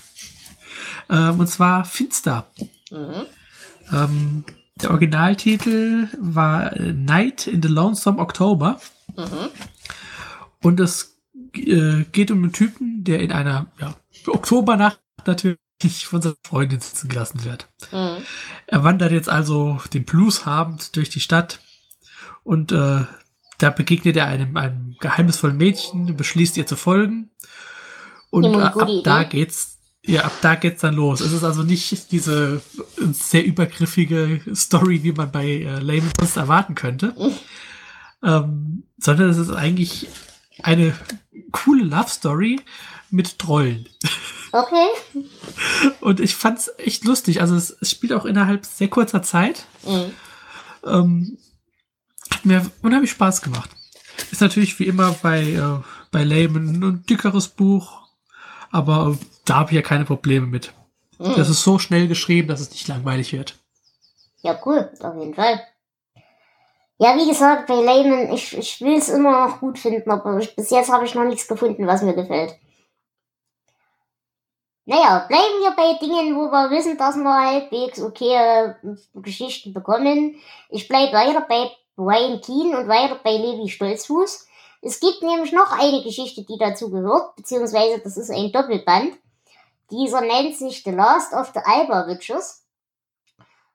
Ähm, 1.11 1.39
und 1.41 1.47
zwar 1.49 1.85
Finster. 1.85 2.47
Mhm. 2.91 3.27
Ähm, 3.93 4.45
der 4.81 4.90
Originaltitel 4.90 6.09
war 6.19 6.73
äh, 6.76 6.93
Night 6.93 7.47
in 7.47 7.62
the 7.62 7.69
Lonesome 7.69 8.19
October. 8.19 8.81
Mhm. 9.16 9.50
Und 10.62 10.81
es 10.81 11.16
äh, 11.54 12.04
geht 12.12 12.31
um 12.31 12.43
einen 12.43 12.52
Typen, 12.52 13.04
der 13.04 13.21
in 13.21 13.33
einer 13.33 13.66
ja, 13.81 13.95
Oktobernacht 14.26 15.00
natürlich 15.26 15.59
von 16.07 16.23
seiner 16.23 16.37
Freundin 16.45 16.81
sitzen 16.81 17.09
gelassen 17.09 17.45
wird. 17.45 17.69
Mhm. 17.93 18.25
Er 18.66 18.85
wandert 18.85 19.12
jetzt 19.12 19.28
also 19.28 19.81
den 19.93 20.04
Blues 20.04 20.47
habend 20.47 20.97
durch 20.97 21.11
die 21.11 21.21
Stadt 21.21 21.61
und 22.43 22.73
äh, 22.73 23.04
da 23.59 23.71
begegnet 23.71 24.16
er 24.16 24.26
einem, 24.26 24.57
einem 24.57 24.97
geheimnisvollen 25.00 25.57
Mädchen, 25.57 26.16
beschließt 26.16 26.57
ihr 26.57 26.66
zu 26.66 26.76
folgen. 26.76 27.31
Und 28.31 28.57
ab 28.57 28.75
gute 28.75 29.02
da 29.04 29.21
Idee. 29.21 29.31
geht's, 29.31 29.74
ja, 30.07 30.23
ab 30.25 30.33
da 30.43 30.55
geht's 30.55 30.83
dann 30.83 30.95
los. 30.95 31.21
Es 31.21 31.33
ist 31.33 31.45
also 31.45 31.63
nicht 31.63 32.13
diese 32.13 32.61
sehr 33.13 33.45
übergriffige 33.45 34.41
Story, 34.55 35.03
wie 35.03 35.13
man 35.13 35.33
bei 35.33 35.47
äh, 35.47 35.81
Layman 35.81 36.13
sonst 36.19 36.37
erwarten 36.37 36.75
könnte, 36.75 37.15
ähm, 38.23 38.85
sondern 38.99 39.31
es 39.31 39.39
ist 39.39 39.51
eigentlich 39.51 40.09
eine 40.63 40.95
coole 41.53 41.85
Love 41.85 42.11
Story 42.11 42.61
mit 43.11 43.39
Trollen. 43.39 43.89
Okay. 44.53 44.89
Und 46.01 46.21
ich 46.21 46.37
fand's 46.37 46.71
echt 46.79 47.05
lustig. 47.05 47.41
Also 47.41 47.57
es, 47.57 47.71
es 47.81 47.91
spielt 47.91 48.13
auch 48.13 48.25
innerhalb 48.25 48.67
sehr 48.67 48.89
kurzer 48.89 49.23
Zeit. 49.23 49.67
Mhm. 49.87 50.13
Ähm, 50.85 51.39
hat 52.31 52.45
mir 52.45 52.71
unheimlich 52.83 53.11
Spaß 53.11 53.43
gemacht. 53.43 53.71
Ist 54.31 54.41
natürlich 54.41 54.79
wie 54.79 54.87
immer 54.87 55.13
bei, 55.23 55.43
äh, 55.43 55.83
bei 56.11 56.25
Layman 56.25 56.83
ein 56.83 57.07
dickeres 57.07 57.49
Buch, 57.49 58.04
aber 58.75 59.16
da 59.45 59.61
habe 59.61 59.71
ich 59.71 59.76
ja 59.76 59.83
keine 59.83 60.04
Probleme 60.04 60.47
mit. 60.47 60.75
Mhm. 61.21 61.35
Das 61.37 61.49
ist 61.49 61.62
so 61.62 61.78
schnell 61.78 62.09
geschrieben, 62.09 62.49
dass 62.49 62.61
es 62.61 62.73
nicht 62.73 62.88
langweilig 62.88 63.33
wird. 63.33 63.54
Ja, 64.43 64.59
cool, 64.66 64.90
auf 65.00 65.16
jeden 65.16 65.35
Fall. 65.35 65.61
Ja, 66.99 67.16
wie 67.16 67.28
gesagt, 67.28 67.69
bei 67.69 67.75
Layman, 67.75 68.33
ich, 68.33 68.57
ich 68.57 68.81
will 68.81 68.97
es 68.99 69.09
immer 69.09 69.47
noch 69.47 69.61
gut 69.61 69.78
finden, 69.78 70.11
aber 70.11 70.38
ich, 70.38 70.57
bis 70.57 70.71
jetzt 70.71 70.90
habe 70.90 71.04
ich 71.04 71.14
noch 71.14 71.25
nichts 71.25 71.47
gefunden, 71.47 71.87
was 71.87 72.02
mir 72.02 72.14
gefällt. 72.14 72.57
Naja, 74.87 75.25
bleiben 75.28 75.61
wir 75.61 75.71
bei 75.76 75.99
Dingen, 76.04 76.37
wo 76.37 76.50
wir 76.50 76.71
wissen, 76.71 76.99
dass 76.99 77.16
wir 77.16 77.33
halbwegs 77.33 78.02
okay 78.02 78.35
äh, 78.35 78.75
Geschichten 79.14 79.73
bekommen. 79.73 80.35
Ich 80.69 80.88
bleibe 80.88 81.12
weiter 81.12 81.47
bei 81.49 81.71
Brian 81.95 82.40
Keane 82.40 82.81
und 82.81 82.88
weiter 82.88 83.21
bei 83.23 83.37
Levi 83.37 83.69
Stolzfuß. 83.69 84.49
Es 84.87 85.00
gibt 85.00 85.23
nämlich 85.23 85.50
noch 85.53 85.73
eine 85.73 86.03
Geschichte, 86.03 86.43
die 86.43 86.59
dazu 86.59 86.91
gehört, 86.91 87.37
beziehungsweise 87.37 88.00
das 88.00 88.19
ist 88.19 88.31
ein 88.31 88.53
Doppelband. 88.53 89.14
Dieser 89.91 90.21
nennt 90.21 90.57
sich 90.57 90.83
The 90.83 90.91
Last 90.91 91.33
of 91.33 91.53
the 91.55 91.61
Alba 91.64 92.07
Witches. 92.07 92.67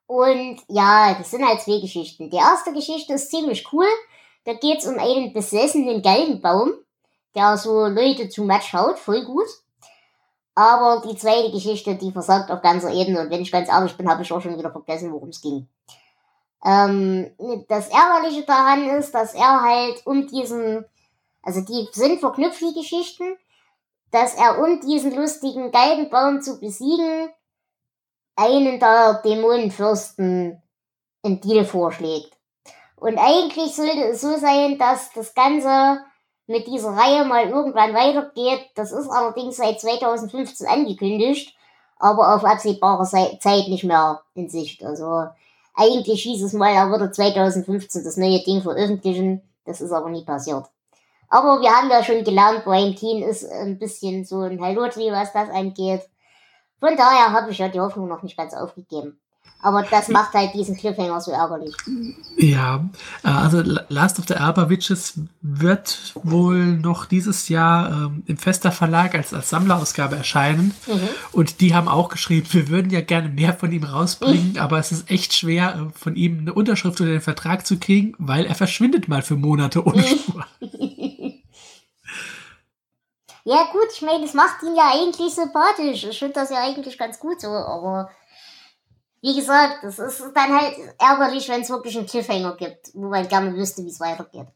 Und 0.06 0.62
ja, 0.68 1.16
das 1.16 1.32
sind 1.32 1.48
halt 1.48 1.62
zwei 1.62 1.80
Geschichten. 1.80 2.30
Die 2.30 2.38
erste 2.38 2.74
Geschichte 2.74 3.14
ist 3.14 3.32
ziemlich 3.32 3.66
cool. 3.74 3.88
Da 4.44 4.54
geht's 4.54 4.86
um 4.86 5.00
einen 5.00 5.34
besessenen 5.34 6.04
Galgenbaum, 6.04 6.74
der 7.34 7.58
so 7.58 7.88
Leute 7.88 8.30
zu 8.30 8.44
Matsch 8.44 8.72
haut, 8.74 9.00
voll 9.00 9.26
gut. 9.26 9.48
Aber 10.54 11.02
die 11.08 11.18
zweite 11.18 11.52
Geschichte, 11.52 11.96
die 11.96 12.12
versagt 12.12 12.52
auf 12.52 12.62
ganzer 12.62 12.92
Ebene. 12.94 13.22
Und 13.22 13.32
wenn 13.32 13.42
ich 13.42 13.52
ganz 13.52 13.68
ehrlich 13.68 13.98
bin, 13.98 14.08
habe 14.08 14.22
ich 14.22 14.32
auch 14.32 14.42
schon 14.42 14.58
wieder 14.58 14.72
vergessen, 14.72 15.12
worum 15.12 15.30
es 15.30 15.42
ging. 15.42 15.68
Ähm, 16.64 17.32
das 17.68 17.90
Ärgerliche 17.90 18.44
daran 18.44 18.90
ist, 18.90 19.12
dass 19.12 19.34
er 19.34 19.62
halt 19.62 20.06
um 20.06 20.28
diesen, 20.28 20.86
also 21.50 21.62
die 21.62 21.88
sind 21.94 22.20
verknüpft, 22.20 22.62
die 22.62 22.80
Geschichten, 22.80 23.36
dass 24.12 24.36
er 24.36 24.60
um 24.60 24.80
diesen 24.82 25.16
lustigen 25.16 25.72
Galgenbaum 25.72 26.44
zu 26.44 26.60
besiegen, 26.60 27.30
einen 28.36 28.80
der 28.80 29.16
Dämonenfürsten 29.26 30.62
in 31.24 31.42
Deal 31.42 31.66
vorschlägt. 31.66 32.38
Und 32.98 33.18
eigentlich 33.18 33.76
sollte 33.76 34.10
es 34.10 34.22
so 34.22 34.38
sein, 34.38 34.78
dass 34.78 35.12
das 35.14 35.34
Ganze 35.34 36.04
mit 36.46 36.68
dieser 36.68 36.92
Reihe 36.92 37.26
mal 37.26 37.50
irgendwann 37.50 37.96
weitergeht. 37.96 38.70
Das 38.76 38.92
ist 38.92 39.10
allerdings 39.10 39.58
seit 39.58 39.82
2015 39.82 40.68
angekündigt, 40.68 41.56
aber 41.98 42.36
auf 42.36 42.46
absehbare 42.46 43.06
Zeit 43.06 43.70
nicht 43.70 43.86
mehr 43.86 44.22
in 44.36 44.50
Sicht. 44.50 44.84
Also 44.84 45.26
eigentlich 45.74 46.22
hieß 46.22 46.44
es 46.44 46.54
mal, 46.54 46.74
er 46.74 46.92
würde 46.92 47.10
2015 47.10 48.04
das 48.04 48.18
neue 48.18 48.44
Ding 48.44 48.62
veröffentlichen. 48.62 49.42
Das 49.66 49.82
ist 49.82 49.92
aber 49.92 50.12
nie 50.12 50.24
passiert. 50.24 50.70
Aber 51.30 51.62
wir 51.62 51.70
haben 51.70 51.90
ja 51.90 52.04
schon 52.04 52.24
gelernt, 52.24 52.66
Brian 52.66 52.96
Keane 52.96 53.26
ist 53.26 53.50
ein 53.50 53.78
bisschen 53.78 54.26
so 54.26 54.42
ein 54.42 54.60
Halotri, 54.62 55.12
was 55.12 55.32
das 55.32 55.50
angeht. 55.50 56.02
Von 56.80 56.96
daher 56.96 57.32
habe 57.34 57.52
ich 57.52 57.60
ja 57.60 57.68
die 57.68 57.80
Hoffnung 57.80 58.08
noch 58.08 58.24
nicht 58.24 58.38
ganz 58.38 58.54
aufgegeben. 58.54 59.20
Aber 59.62 59.84
das 59.84 60.08
macht 60.08 60.34
halt 60.34 60.54
diesen 60.54 60.78
Cliffhanger 60.78 61.20
so 61.20 61.32
ärgerlich. 61.32 61.76
Ja, 62.38 62.86
äh, 63.26 63.28
also 63.28 63.62
Last 63.90 64.18
of 64.18 64.26
the 64.28 64.36
Alba 64.36 64.70
Witches 64.70 65.20
wird 65.42 66.14
wohl 66.24 66.78
noch 66.78 67.06
dieses 67.06 67.50
Jahr 67.50 67.92
ähm, 67.92 68.24
im 68.26 68.38
Fester 68.38 68.72
Verlag 68.72 69.16
als, 69.16 69.34
als 69.34 69.50
Sammlerausgabe 69.50 70.16
erscheinen. 70.16 70.74
Mhm. 70.88 71.10
Und 71.34 71.60
die 71.60 71.76
haben 71.76 71.90
auch 71.90 72.08
geschrieben, 72.08 72.48
wir 72.52 72.70
würden 72.70 72.90
ja 72.90 73.02
gerne 73.02 73.28
mehr 73.28 73.54
von 73.54 73.74
ihm 73.74 73.84
rausbringen, 73.84 74.54
mhm. 74.54 74.60
aber 74.60 74.80
es 74.80 74.94
ist 74.94 75.12
echt 75.12 75.34
schwer, 75.34 75.76
äh, 75.76 76.00
von 76.00 76.16
ihm 76.16 76.40
eine 76.40 76.54
Unterschrift 76.54 77.02
oder 77.02 77.12
den 77.12 77.22
Vertrag 77.22 77.68
zu 77.68 77.80
kriegen, 77.80 78.14
weil 78.18 78.46
er 78.46 78.56
verschwindet 78.56 79.10
mal 79.10 79.24
für 79.24 79.36
Monate 79.36 79.86
ohne 79.86 80.04
Spur. 80.04 80.46
ja 83.50 83.64
gut, 83.72 83.88
ich 83.92 84.02
meine, 84.04 84.22
das 84.22 84.36
macht 84.36 84.62
ihn 84.62 84.76
ja 84.76 84.92
eigentlich 84.94 85.34
sympathisch. 85.34 86.04
Ich 86.04 86.20
finde 86.20 86.36
das 86.36 86.52
ja 86.52 86.62
eigentlich 86.62 86.98
ganz 87.00 87.18
gut 87.18 87.42
so, 87.42 87.48
aber 87.48 88.12
wie 89.22 89.36
gesagt, 89.36 89.84
das 89.84 89.98
ist 89.98 90.22
dann 90.36 90.56
halt 90.56 90.78
ärgerlich, 91.00 91.50
wenn 91.50 91.62
es 91.62 91.70
wirklich 91.70 91.98
einen 91.98 92.06
Cliffhanger 92.06 92.56
gibt, 92.58 92.92
wo 92.94 93.10
man 93.10 93.28
gerne 93.28 93.56
wüsste, 93.56 93.84
wie 93.84 93.90
es 93.90 94.00
weitergeht. 94.00 94.48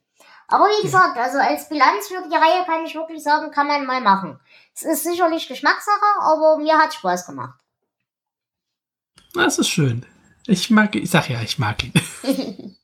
Aber 0.48 0.66
wie 0.66 0.84
gesagt, 0.84 1.18
also 1.18 1.40
als 1.40 1.68
Bilanz 1.70 2.08
für 2.08 2.22
die 2.30 2.36
Reihe 2.36 2.64
kann 2.66 2.86
ich 2.86 2.94
wirklich 2.94 3.24
sagen, 3.24 3.50
kann 3.50 3.66
man 3.66 3.88
mal 3.88 4.02
machen. 4.02 4.40
Es 4.76 4.84
ist 4.84 5.04
sicherlich 5.04 5.48
Geschmackssache, 5.48 6.20
aber 6.22 6.58
mir 6.58 6.78
hat 6.78 6.94
Spaß 6.94 7.26
gemacht. 7.26 7.60
Das 9.34 9.58
ist 9.58 9.70
schön. 9.70 10.06
Ich 10.46 10.70
mag, 10.70 10.94
ich 10.94 11.10
sag 11.10 11.30
ja, 11.30 11.42
ich 11.42 11.58
mag 11.58 11.84
ihn. 11.84 11.94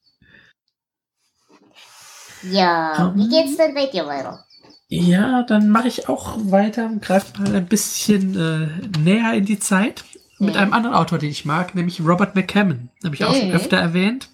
ja, 2.41 3.05
um, 3.05 3.15
wie 3.15 3.25
ähm. 3.25 3.29
geht's 3.29 3.57
denn 3.57 3.75
bei 3.75 3.85
dir 3.85 4.07
weiter? 4.07 4.47
Ja, 4.91 5.43
dann 5.43 5.69
mache 5.69 5.87
ich 5.87 6.09
auch 6.09 6.35
weiter, 6.45 6.89
greife 6.99 7.39
mal 7.39 7.55
ein 7.55 7.67
bisschen 7.67 8.35
äh, 8.35 8.99
näher 8.99 9.33
in 9.33 9.45
die 9.45 9.59
Zeit 9.59 10.03
mit 10.39 10.57
einem 10.57 10.73
anderen 10.73 10.95
Autor, 10.95 11.19
den 11.19 11.29
ich 11.29 11.45
mag, 11.45 11.75
nämlich 11.75 12.01
Robert 12.01 12.35
McCammon. 12.35 12.89
Habe 13.03 13.13
ich 13.13 13.23
auch 13.23 13.35
schon 13.35 13.51
öfter 13.51 13.77
erwähnt. 13.77 14.29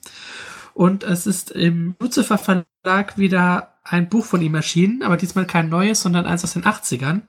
Und 0.73 1.03
es 1.03 1.27
ist 1.27 1.51
im 1.51 1.95
Lucifer 1.99 2.37
Verlag 2.37 3.17
wieder 3.17 3.75
ein 3.83 4.07
Buch 4.07 4.25
von 4.25 4.41
ihm 4.41 4.55
erschienen, 4.55 5.03
aber 5.03 5.17
diesmal 5.17 5.45
kein 5.45 5.69
neues, 5.69 6.01
sondern 6.01 6.25
eins 6.25 6.43
aus 6.43 6.53
den 6.53 6.63
80ern. 6.63 7.15
Mhm. 7.15 7.21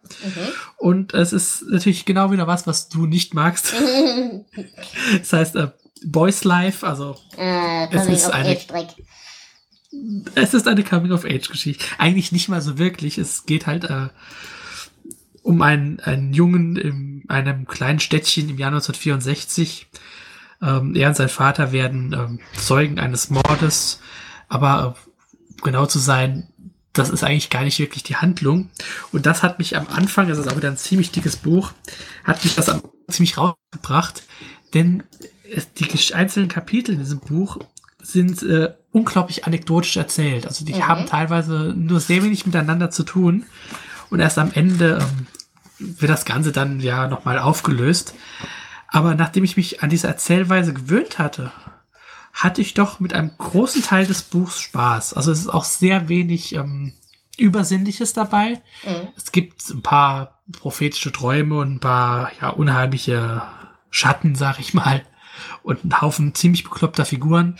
Und 0.76 1.14
es 1.14 1.32
ist 1.32 1.64
natürlich 1.68 2.04
genau 2.04 2.30
wieder 2.30 2.46
was, 2.46 2.66
was 2.66 2.88
du 2.88 3.06
nicht 3.06 3.34
magst. 3.34 3.74
das 5.18 5.32
heißt, 5.32 5.56
äh, 5.56 5.68
Boys 6.04 6.44
Life, 6.44 6.86
also 6.86 7.16
äh, 7.36 7.88
es 7.90 8.06
ist 8.06 8.30
eine 8.30 8.56
es 10.34 10.54
ist 10.54 10.68
eine 10.68 10.84
Coming-of-Age-Geschichte. 10.84 11.84
Eigentlich 11.98 12.32
nicht 12.32 12.48
mal 12.48 12.60
so 12.60 12.78
wirklich. 12.78 13.18
Es 13.18 13.46
geht 13.46 13.66
halt 13.66 13.84
äh, 13.84 14.08
um 15.42 15.62
einen, 15.62 16.00
einen 16.00 16.32
Jungen 16.32 16.76
in 16.76 17.24
einem 17.28 17.66
kleinen 17.66 18.00
Städtchen 18.00 18.48
im 18.48 18.58
Jahr 18.58 18.70
1964. 18.70 19.88
Ähm, 20.62 20.94
er 20.94 21.08
und 21.08 21.16
sein 21.16 21.28
Vater 21.28 21.72
werden 21.72 22.12
ähm, 22.12 22.40
Zeugen 22.54 22.98
eines 22.98 23.30
Mordes, 23.30 24.00
aber 24.48 24.96
äh, 24.96 25.60
genau 25.62 25.86
zu 25.86 25.98
sein, 25.98 26.48
das 26.92 27.10
ist 27.10 27.24
eigentlich 27.24 27.50
gar 27.50 27.62
nicht 27.62 27.78
wirklich 27.78 28.02
die 28.02 28.16
Handlung. 28.16 28.70
Und 29.12 29.26
das 29.26 29.42
hat 29.42 29.58
mich 29.58 29.76
am 29.76 29.86
Anfang, 29.88 30.28
das 30.28 30.38
ist 30.38 30.48
auch 30.50 30.56
wieder 30.56 30.70
ein 30.70 30.78
ziemlich 30.78 31.10
dickes 31.10 31.36
Buch, 31.36 31.72
hat 32.24 32.42
mich 32.42 32.54
das 32.54 32.74
ziemlich 33.08 33.36
rausgebracht, 33.36 34.22
denn 34.72 35.02
die 35.78 36.14
einzelnen 36.14 36.48
Kapitel 36.48 36.94
in 36.94 37.00
diesem 37.00 37.20
Buch 37.20 37.58
sind 38.06 38.42
äh, 38.42 38.74
unglaublich 38.92 39.44
anekdotisch 39.44 39.96
erzählt. 39.96 40.46
Also 40.46 40.64
die 40.64 40.74
mhm. 40.74 40.88
haben 40.88 41.06
teilweise 41.06 41.74
nur 41.76 42.00
sehr 42.00 42.22
wenig 42.22 42.46
miteinander 42.46 42.90
zu 42.90 43.02
tun. 43.02 43.44
Und 44.10 44.20
erst 44.20 44.38
am 44.38 44.52
Ende 44.52 44.98
ähm, 45.00 45.26
wird 45.78 46.10
das 46.10 46.24
Ganze 46.24 46.52
dann 46.52 46.80
ja 46.80 47.08
nochmal 47.08 47.38
aufgelöst. 47.38 48.14
Aber 48.88 49.14
nachdem 49.14 49.44
ich 49.44 49.56
mich 49.56 49.82
an 49.82 49.90
diese 49.90 50.06
Erzählweise 50.06 50.72
gewöhnt 50.72 51.18
hatte, 51.18 51.52
hatte 52.32 52.60
ich 52.60 52.74
doch 52.74 53.00
mit 53.00 53.12
einem 53.12 53.32
großen 53.36 53.82
Teil 53.82 54.06
des 54.06 54.22
Buchs 54.22 54.60
Spaß. 54.60 55.14
Also 55.14 55.32
es 55.32 55.40
ist 55.40 55.48
auch 55.48 55.64
sehr 55.64 56.08
wenig 56.08 56.54
ähm, 56.54 56.92
Übersinnliches 57.36 58.12
dabei. 58.12 58.62
Mhm. 58.84 59.08
Es 59.16 59.32
gibt 59.32 59.68
ein 59.70 59.82
paar 59.82 60.40
prophetische 60.52 61.12
Träume 61.12 61.58
und 61.58 61.74
ein 61.74 61.80
paar 61.80 62.30
ja, 62.40 62.50
unheimliche 62.50 63.42
Schatten, 63.90 64.34
sag 64.34 64.60
ich 64.60 64.74
mal. 64.74 65.02
Und 65.62 65.82
einen 65.82 66.00
Haufen 66.00 66.34
ziemlich 66.34 66.64
bekloppter 66.64 67.04
Figuren. 67.04 67.56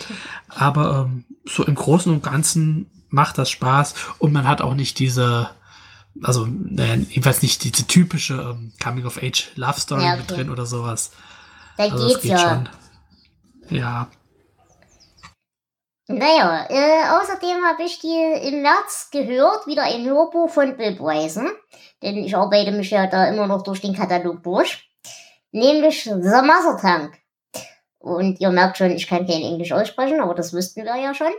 Aber 0.49 1.06
ähm, 1.06 1.25
so 1.45 1.64
im 1.64 1.75
Großen 1.75 2.12
und 2.12 2.23
Ganzen 2.23 2.90
macht 3.09 3.38
das 3.38 3.50
Spaß. 3.50 3.95
Und 4.18 4.33
man 4.33 4.47
hat 4.47 4.61
auch 4.61 4.75
nicht 4.75 4.99
diese 4.99 5.50
also 6.23 6.47
äh, 6.47 6.97
jedenfalls 6.97 7.42
nicht 7.42 7.64
diese 7.64 7.87
typische 7.87 8.35
ähm, 8.35 8.73
Coming-of-Age-Love-Story 8.83 10.02
ja, 10.02 10.12
okay. 10.12 10.18
mit 10.18 10.30
drin 10.30 10.50
oder 10.50 10.66
sowas. 10.66 11.11
Da 11.76 11.85
also, 11.85 12.09
geht's 12.09 12.23
geht 12.23 12.33
ja. 12.33 12.38
Schon. 12.38 12.68
Ja. 13.71 14.09
Naja, 16.09 16.66
äh, 16.68 17.09
außerdem 17.21 17.64
habe 17.64 17.83
ich 17.83 17.99
die 17.99 18.49
im 18.49 18.62
März 18.62 19.09
gehört, 19.11 19.66
wieder 19.66 19.83
ein 19.83 20.04
Hörbuch 20.04 20.49
von 20.49 20.76
Bill 20.76 20.95
Bryson, 20.95 21.50
denn 22.00 22.16
ich 22.18 22.37
arbeite 22.37 22.71
mich 22.71 22.90
ja 22.90 23.09
da 23.09 23.26
immer 23.26 23.49
noch 23.49 23.62
durch 23.62 23.80
den 23.80 23.95
Katalog 23.95 24.42
durch, 24.45 24.88
nämlich 25.50 26.04
The 26.04 26.11
Mother 26.12 26.78
Tank. 26.80 27.18
Und 27.99 28.41
ihr 28.41 28.50
merkt 28.50 28.79
schon, 28.79 28.91
ich 28.91 29.07
kann 29.09 29.26
kein 29.26 29.43
Englisch 29.43 29.73
aussprechen, 29.73 30.21
aber 30.21 30.35
das 30.35 30.53
wüssten 30.53 30.85
wir 30.85 30.97
ja 30.97 31.15
schon. 31.15 31.33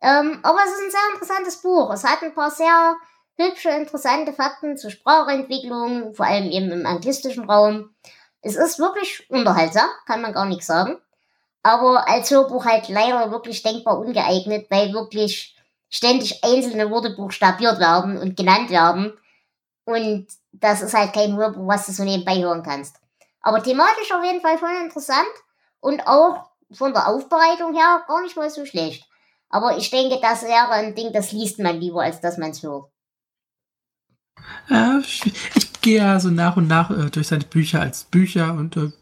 Ähm, 0.00 0.40
aber 0.42 0.58
es 0.64 0.72
ist 0.72 0.84
ein 0.84 0.90
sehr 0.90 1.14
interessantes 1.14 1.62
Buch. 1.62 1.92
Es 1.92 2.04
hat 2.04 2.22
ein 2.22 2.34
paar 2.34 2.50
sehr 2.50 2.96
hübsche, 3.36 3.70
interessante 3.70 4.32
Fakten 4.32 4.76
zur 4.76 4.90
Sprachentwicklung, 4.90 6.14
vor 6.14 6.26
allem 6.26 6.50
eben 6.50 6.70
im 6.70 6.86
anglistischen 6.86 7.48
Raum. 7.48 7.90
Es 8.42 8.56
ist 8.56 8.78
wirklich 8.78 9.28
unterhaltsam, 9.30 9.88
kann 10.06 10.20
man 10.20 10.32
gar 10.32 10.46
nicht 10.46 10.64
sagen. 10.64 10.98
Aber 11.62 12.08
als 12.08 12.30
Hörbuch 12.30 12.64
halt 12.64 12.88
leider 12.88 13.30
wirklich 13.30 13.62
denkbar 13.62 13.98
ungeeignet, 13.98 14.66
weil 14.70 14.92
wirklich 14.92 15.56
ständig 15.88 16.42
einzelne 16.42 16.90
Worte 16.90 17.10
buchstabiert 17.10 17.78
werden 17.78 18.18
und 18.18 18.36
genannt 18.36 18.70
werden. 18.70 19.12
Und 19.84 20.26
das 20.52 20.82
ist 20.82 20.94
halt 20.94 21.12
kein 21.12 21.36
Hörbuch, 21.36 21.68
was 21.68 21.86
du 21.86 21.92
so 21.92 22.02
nebenbei 22.02 22.36
hören 22.36 22.62
kannst. 22.62 22.96
Aber 23.40 23.62
thematisch 23.62 24.12
auf 24.12 24.24
jeden 24.24 24.40
Fall 24.40 24.58
voll 24.58 24.74
interessant 24.82 25.28
und 25.82 26.06
auch 26.06 26.50
von 26.72 26.94
der 26.94 27.08
Aufbereitung 27.08 27.74
her 27.74 28.02
gar 28.08 28.22
nicht 28.22 28.36
mal 28.36 28.48
so 28.48 28.64
schlecht. 28.64 29.06
Aber 29.50 29.76
ich 29.76 29.90
denke, 29.90 30.18
das 30.22 30.42
wäre 30.42 30.70
ein 30.70 30.94
Ding, 30.94 31.12
das 31.12 31.32
liest 31.32 31.58
man 31.58 31.78
lieber, 31.78 32.02
als 32.02 32.22
dass 32.22 32.38
man 32.38 32.52
es 32.52 32.62
hört. 32.62 32.90
Äh, 34.70 35.00
ich, 35.00 35.32
gehe 35.82 35.98
ja 35.98 36.18
so 36.20 36.30
nach 36.30 36.56
und 36.56 36.68
nach 36.68 36.90
äh, 36.90 37.10
durch 37.10 37.26
seine 37.26 37.44
Bücher 37.44 37.80
als 37.80 38.04
Bücher 38.04 38.54
und 38.54 38.76
äh, 38.76 38.92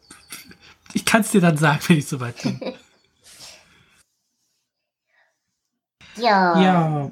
ich 0.95 1.05
kann 1.05 1.21
es 1.21 1.31
dir 1.31 1.41
dann 1.41 1.57
sagen, 1.57 1.81
wenn 1.87 1.99
ich 1.99 2.09
soweit 2.09 2.43
bin. 2.43 2.59
ja. 6.17 6.61
Ja. 6.61 7.11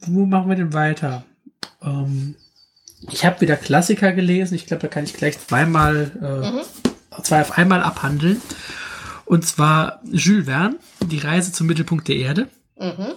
Wo 0.00 0.26
machen 0.26 0.48
wir 0.48 0.56
denn 0.56 0.74
weiter? 0.74 1.24
Ähm, 1.80 2.34
ich 3.10 3.24
habe 3.24 3.40
wieder 3.40 3.56
Klassiker 3.56 4.12
gelesen. 4.12 4.54
Ich 4.54 4.66
glaube, 4.66 4.82
da 4.82 4.88
kann 4.88 5.04
ich 5.04 5.14
gleich 5.14 5.38
zweimal, 5.38 6.10
äh, 6.20 6.50
mhm. 6.50 6.81
Zwei 7.22 7.40
auf 7.40 7.58
einmal 7.58 7.82
abhandeln. 7.82 8.40
Und 9.24 9.46
zwar 9.46 10.00
Jules 10.04 10.46
Verne, 10.46 10.78
Die 11.00 11.18
Reise 11.18 11.52
zum 11.52 11.66
Mittelpunkt 11.66 12.08
der 12.08 12.16
Erde. 12.16 12.48
Mhm. 12.78 13.14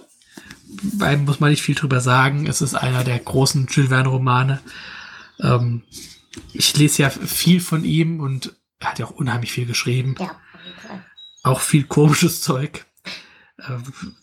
Weil 0.94 1.18
muss 1.18 1.40
man 1.40 1.50
nicht 1.50 1.62
viel 1.62 1.74
drüber 1.74 2.00
sagen. 2.00 2.46
Es 2.46 2.60
ist 2.60 2.74
einer 2.74 3.04
der 3.04 3.18
großen 3.18 3.66
Jules 3.70 3.90
Verne-Romane. 3.90 4.60
Ähm, 5.40 5.82
ich 6.52 6.76
lese 6.76 7.02
ja 7.02 7.10
viel 7.10 7.60
von 7.60 7.84
ihm 7.84 8.20
und 8.20 8.54
er 8.78 8.90
hat 8.90 8.98
ja 8.98 9.06
auch 9.06 9.12
unheimlich 9.12 9.52
viel 9.52 9.66
geschrieben. 9.66 10.16
Ja, 10.18 10.36
auch 11.42 11.60
viel 11.60 11.84
komisches 11.84 12.42
Zeug. 12.42 12.84
Äh, 13.58 13.78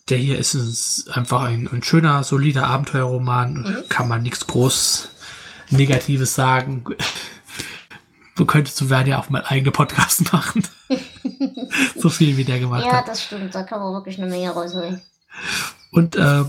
der 0.09 0.17
hier 0.17 0.37
ist 0.37 1.09
einfach 1.11 1.43
ein, 1.43 1.67
ein 1.71 1.83
schöner, 1.83 2.23
solider 2.23 2.67
Abenteuerroman. 2.67 3.53
Mhm. 3.53 3.89
Kann 3.89 4.07
man 4.07 4.21
nichts 4.21 4.45
groß 4.45 5.09
Negatives 5.69 6.35
sagen. 6.35 6.83
Du 8.35 8.45
könntest 8.45 8.77
zu 8.77 8.87
Verne 8.87 9.09
ja 9.09 9.19
auch 9.19 9.29
mal 9.29 9.43
eigene 9.45 9.71
Podcasts 9.71 10.31
machen. 10.31 10.67
so 11.95 12.09
viel 12.09 12.37
wie 12.37 12.43
der 12.43 12.59
gemacht 12.59 12.85
ja, 12.85 12.93
hat. 12.93 13.05
Ja, 13.05 13.11
das 13.11 13.23
stimmt. 13.23 13.53
Da 13.53 13.63
kann 13.63 13.79
man 13.79 13.93
wirklich 13.93 14.19
eine 14.19 14.29
Menge 14.29 14.49
rausholen. 14.51 15.01
Und 15.91 16.15
äh, 16.15 16.43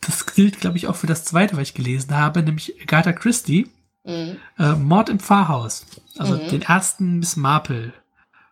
das 0.00 0.26
gilt, 0.26 0.60
glaube 0.60 0.76
ich, 0.76 0.86
auch 0.86 0.96
für 0.96 1.06
das 1.06 1.24
zweite, 1.24 1.56
was 1.56 1.62
ich 1.62 1.74
gelesen 1.74 2.16
habe, 2.16 2.42
nämlich 2.42 2.80
Agatha 2.82 3.12
Christie. 3.12 3.70
Mhm. 4.04 4.36
Äh, 4.58 4.72
Mord 4.74 5.08
im 5.08 5.20
Pfarrhaus. 5.20 5.86
Also 6.18 6.34
mhm. 6.34 6.48
den 6.48 6.62
ersten 6.62 7.18
Miss 7.18 7.36
Marple 7.36 7.92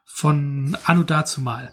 von 0.05 0.77
Anno 0.85 1.03
dazumal. 1.03 1.73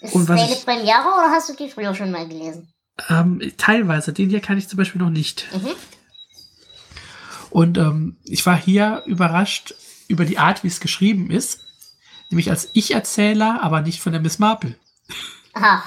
Ist 0.00 0.14
Und 0.14 0.28
was 0.28 0.50
ich, 0.50 0.64
Premiere 0.64 1.02
oder 1.02 1.30
hast 1.30 1.48
du 1.48 1.54
die 1.54 1.68
früher 1.68 1.94
schon 1.94 2.10
mal 2.10 2.26
gelesen? 2.26 2.72
Ähm, 3.08 3.40
teilweise. 3.56 4.12
Den 4.12 4.30
hier 4.30 4.40
kann 4.40 4.58
ich 4.58 4.68
zum 4.68 4.76
Beispiel 4.76 5.00
noch 5.00 5.10
nicht. 5.10 5.48
Mhm. 5.52 5.70
Und 7.52 7.78
ähm, 7.78 8.16
ich 8.24 8.44
war 8.46 8.56
hier 8.56 9.02
überrascht 9.06 9.74
über 10.08 10.24
die 10.24 10.38
Art, 10.38 10.64
wie 10.64 10.68
es 10.68 10.80
geschrieben 10.80 11.30
ist. 11.30 11.60
Nämlich 12.30 12.50
als 12.50 12.70
Ich-Erzähler, 12.72 13.62
aber 13.62 13.82
nicht 13.82 14.00
von 14.00 14.12
der 14.12 14.22
Miss 14.22 14.38
Marple. 14.38 14.74
Ach. 15.52 15.84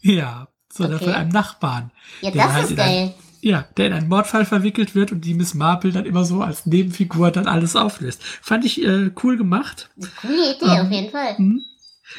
Ja, 0.00 0.48
sondern 0.72 0.96
okay. 0.96 1.04
von 1.04 1.14
einem 1.14 1.30
Nachbarn. 1.30 1.92
Ja, 2.20 2.32
das 2.32 2.52
halt 2.52 2.70
ist 2.70 2.76
geil. 2.76 2.88
Ein, 2.88 3.14
ja, 3.40 3.64
der 3.76 3.86
in 3.86 3.92
einen 3.92 4.08
Mordfall 4.08 4.44
verwickelt 4.44 4.96
wird 4.96 5.12
und 5.12 5.20
die 5.20 5.34
Miss 5.34 5.54
Marple 5.54 5.92
dann 5.92 6.04
immer 6.04 6.24
so 6.24 6.42
als 6.42 6.66
Nebenfigur 6.66 7.30
dann 7.30 7.46
alles 7.46 7.76
auflöst. 7.76 8.22
Fand 8.22 8.64
ich 8.64 8.84
äh, 8.84 9.12
cool 9.22 9.36
gemacht. 9.36 9.90
Coole 10.20 10.56
Idee, 10.56 10.64
ähm, 10.64 10.86
auf 10.86 10.90
jeden 10.90 11.10
Fall. 11.10 11.34
Mh. 11.38 11.60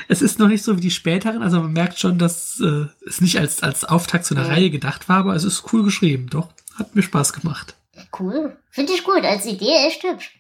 Es 0.08 0.22
ist 0.22 0.40
noch 0.40 0.48
nicht 0.48 0.64
so 0.64 0.78
wie 0.78 0.82
die 0.82 0.92
späteren, 0.92 1.42
also 1.42 1.62
man 1.62 1.74
merkt 1.74 2.00
schon, 2.00 2.20
dass 2.20 2.60
äh, 2.62 2.86
es 3.08 3.22
nicht 3.22 3.40
als, 3.40 3.64
als 3.64 3.84
Auftakt 3.84 4.24
zu 4.24 4.36
einer 4.36 4.46
mhm. 4.46 4.52
Reihe 4.52 4.70
gedacht 4.70 5.10
war, 5.10 5.18
aber 5.18 5.36
es 5.36 5.44
ist 5.44 5.74
cool 5.74 5.84
geschrieben, 5.84 6.28
doch. 6.30 6.48
Hat 6.76 6.96
mir 6.96 7.02
Spaß 7.02 7.34
gemacht. 7.34 7.76
Cool. 8.18 8.58
Finde 8.72 8.94
ich 8.94 9.04
gut. 9.04 9.24
Als 9.24 9.46
Idee 9.46 9.88
echt 9.88 10.04
hübsch. 10.04 10.40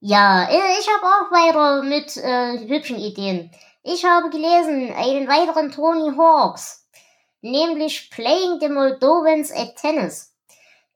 Ja, 0.00 0.44
äh, 0.44 0.78
ich 0.78 0.88
habe 0.88 1.06
auch 1.06 1.30
weiter 1.32 1.82
mit 1.82 2.16
äh, 2.16 2.68
hübschen 2.68 2.98
Ideen. 2.98 3.50
Ich 3.82 4.04
habe 4.04 4.30
gelesen 4.30 4.92
einen 4.94 5.26
weiteren 5.26 5.72
Tony 5.72 6.14
Hawks, 6.16 6.86
nämlich 7.40 8.10
Playing 8.10 8.60
the 8.60 8.68
Moldovans 8.68 9.50
at 9.50 9.76
Tennis. 9.76 10.34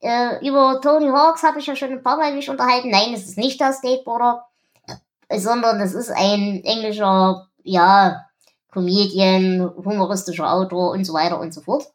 Äh, 0.00 0.46
über 0.46 0.80
Tony 0.80 1.08
Hawks 1.08 1.42
habe 1.42 1.58
ich 1.58 1.66
ja 1.66 1.74
schon 1.74 1.90
ein 1.90 2.02
paar 2.02 2.16
Mal 2.16 2.34
mich 2.34 2.48
unterhalten. 2.48 2.90
Nein, 2.90 3.14
es 3.14 3.26
ist 3.26 3.38
nicht 3.38 3.60
der 3.60 3.72
Skateboarder, 3.72 4.46
sondern 5.30 5.80
es 5.80 5.94
ist 5.94 6.10
ein 6.10 6.62
englischer, 6.64 7.48
ja, 7.64 8.26
Comedian, 8.72 9.72
humoristischer 9.84 10.52
Autor 10.52 10.92
und 10.92 11.04
so 11.04 11.12
weiter 11.12 11.40
und 11.40 11.52
so 11.52 11.60
fort. 11.60 11.92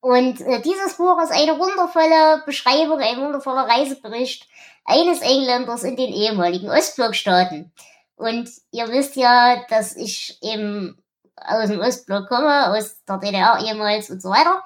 Und 0.00 0.40
äh, 0.40 0.62
dieses 0.62 0.94
Buch 0.94 1.20
ist 1.22 1.32
eine 1.32 1.58
wundervolle 1.58 2.42
Beschreibung, 2.46 2.98
ein 3.00 3.20
wundervoller 3.20 3.68
Reisebericht 3.68 4.48
eines 4.84 5.20
Engländers 5.20 5.84
in 5.84 5.96
den 5.96 6.12
ehemaligen 6.12 6.70
Ostblockstaaten. 6.70 7.70
Und 8.16 8.50
ihr 8.70 8.88
wisst 8.88 9.16
ja, 9.16 9.64
dass 9.68 9.96
ich 9.96 10.38
eben 10.42 10.98
aus 11.36 11.68
dem 11.68 11.80
Ostblock 11.80 12.28
komme, 12.28 12.68
aus 12.68 13.02
der 13.04 13.18
DDR 13.18 13.60
ehemals 13.64 14.10
und 14.10 14.22
so 14.22 14.30
weiter. 14.30 14.62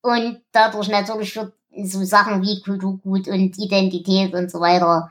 Und 0.00 0.42
dadurch 0.52 0.88
natürlich 0.88 1.32
für 1.32 1.52
so 1.84 2.04
Sachen 2.04 2.42
wie 2.42 2.62
Kulturgut 2.62 3.28
und 3.28 3.58
Identität 3.58 4.34
und 4.34 4.50
so 4.50 4.60
weiter 4.60 5.10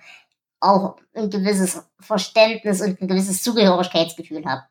auch 0.59 0.95
ein 1.13 1.29
gewisses 1.29 1.83
Verständnis 1.99 2.81
und 2.81 3.01
ein 3.01 3.07
gewisses 3.07 3.43
Zugehörigkeitsgefühl 3.43 4.45
habe. 4.45 4.63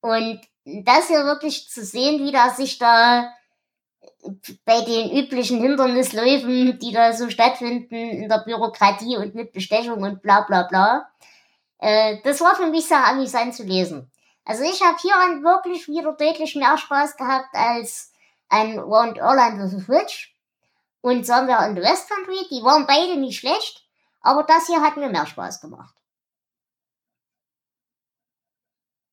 Und 0.00 0.40
das 0.64 1.08
hier 1.08 1.24
wirklich 1.24 1.68
zu 1.68 1.84
sehen, 1.84 2.24
wie 2.24 2.32
das 2.32 2.56
sich 2.56 2.78
da 2.78 3.32
bei 4.64 4.80
den 4.82 5.10
üblichen 5.10 5.60
Hindernisläufen, 5.60 6.78
die 6.78 6.92
da 6.92 7.12
so 7.12 7.28
stattfinden 7.30 7.94
in 7.94 8.28
der 8.28 8.38
Bürokratie 8.38 9.16
und 9.16 9.34
mit 9.34 9.52
Bestechung 9.52 10.02
und 10.02 10.22
bla 10.22 10.42
bla 10.42 10.62
bla. 10.64 11.08
Äh, 11.78 12.18
das 12.22 12.40
war 12.40 12.54
für 12.54 12.66
mich 12.66 12.86
sehr 12.86 13.04
amüsant 13.04 13.54
zu 13.54 13.64
lesen. 13.64 14.10
Also 14.44 14.62
ich 14.62 14.82
habe 14.82 14.98
hieran 15.00 15.42
wirklich 15.42 15.88
wieder 15.88 16.12
deutlich 16.12 16.54
mehr 16.54 16.78
Spaß 16.78 17.16
gehabt 17.16 17.48
als 17.52 18.12
ein 18.48 18.78
Round 18.78 19.20
Orlando 19.20 19.66
the 19.66 19.80
Switch 19.80 20.36
und 21.00 21.26
Somewhere 21.26 21.66
in 21.66 21.76
the 21.76 21.82
West 21.82 22.08
Country. 22.08 22.46
Die 22.50 22.62
waren 22.62 22.86
beide 22.86 23.16
nicht 23.16 23.40
schlecht, 23.40 23.84
aber 24.20 24.44
das 24.44 24.66
hier 24.66 24.80
hat 24.80 24.96
mir 24.96 25.08
mehr 25.08 25.26
Spaß 25.26 25.60
gemacht. 25.60 25.94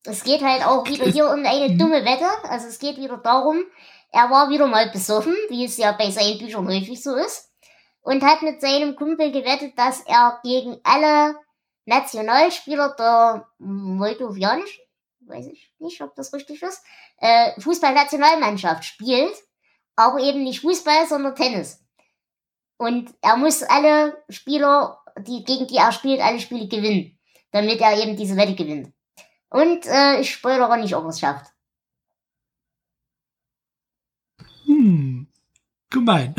Es 0.05 0.23
geht 0.23 0.41
halt 0.41 0.65
auch 0.65 0.87
wieder 0.87 1.05
hier 1.05 1.29
um 1.29 1.45
eine 1.45 1.77
dumme 1.77 2.05
Wette. 2.05 2.27
Also 2.43 2.67
es 2.67 2.79
geht 2.79 2.97
wieder 2.97 3.17
darum, 3.17 3.65
er 4.11 4.29
war 4.29 4.49
wieder 4.49 4.67
mal 4.67 4.89
besoffen, 4.89 5.35
wie 5.49 5.65
es 5.65 5.77
ja 5.77 5.91
bei 5.91 6.09
seinen 6.09 6.37
Büchern 6.37 6.67
häufig 6.67 7.01
so 7.01 7.15
ist, 7.15 7.51
und 8.01 8.23
hat 8.23 8.41
mit 8.41 8.61
seinem 8.61 8.95
Kumpel 8.95 9.31
gewettet, 9.31 9.77
dass 9.77 10.01
er 10.01 10.39
gegen 10.43 10.77
alle 10.83 11.35
Nationalspieler 11.85 12.95
der 12.97 13.47
moldowianischen, 13.59 14.83
weiß 15.21 15.47
ich 15.47 15.73
nicht, 15.79 16.01
ob 16.01 16.15
das 16.15 16.33
richtig 16.33 16.61
ist, 16.61 16.83
äh, 17.17 17.59
Fußballnationalmannschaft 17.59 18.83
spielt, 18.83 19.35
aber 19.95 20.19
eben 20.19 20.43
nicht 20.43 20.61
Fußball, 20.61 21.07
sondern 21.07 21.35
Tennis. 21.35 21.83
Und 22.77 23.13
er 23.21 23.35
muss 23.35 23.61
alle 23.63 24.23
Spieler, 24.29 24.99
die, 25.19 25.43
gegen 25.43 25.67
die 25.67 25.75
er 25.75 25.91
spielt, 25.91 26.21
alle 26.21 26.39
Spiele 26.39 26.67
gewinnen, 26.67 27.19
damit 27.51 27.81
er 27.81 27.97
eben 27.97 28.15
diese 28.15 28.37
Wette 28.37 28.55
gewinnt. 28.55 28.93
Und 29.49 29.85
äh, 29.85 30.21
ich 30.21 30.31
spoilere 30.31 30.77
nicht, 30.77 30.95
ob 30.95 31.03
er 31.03 31.09
es 31.09 31.19
schafft. 31.19 31.51
Gemein. 35.89 36.35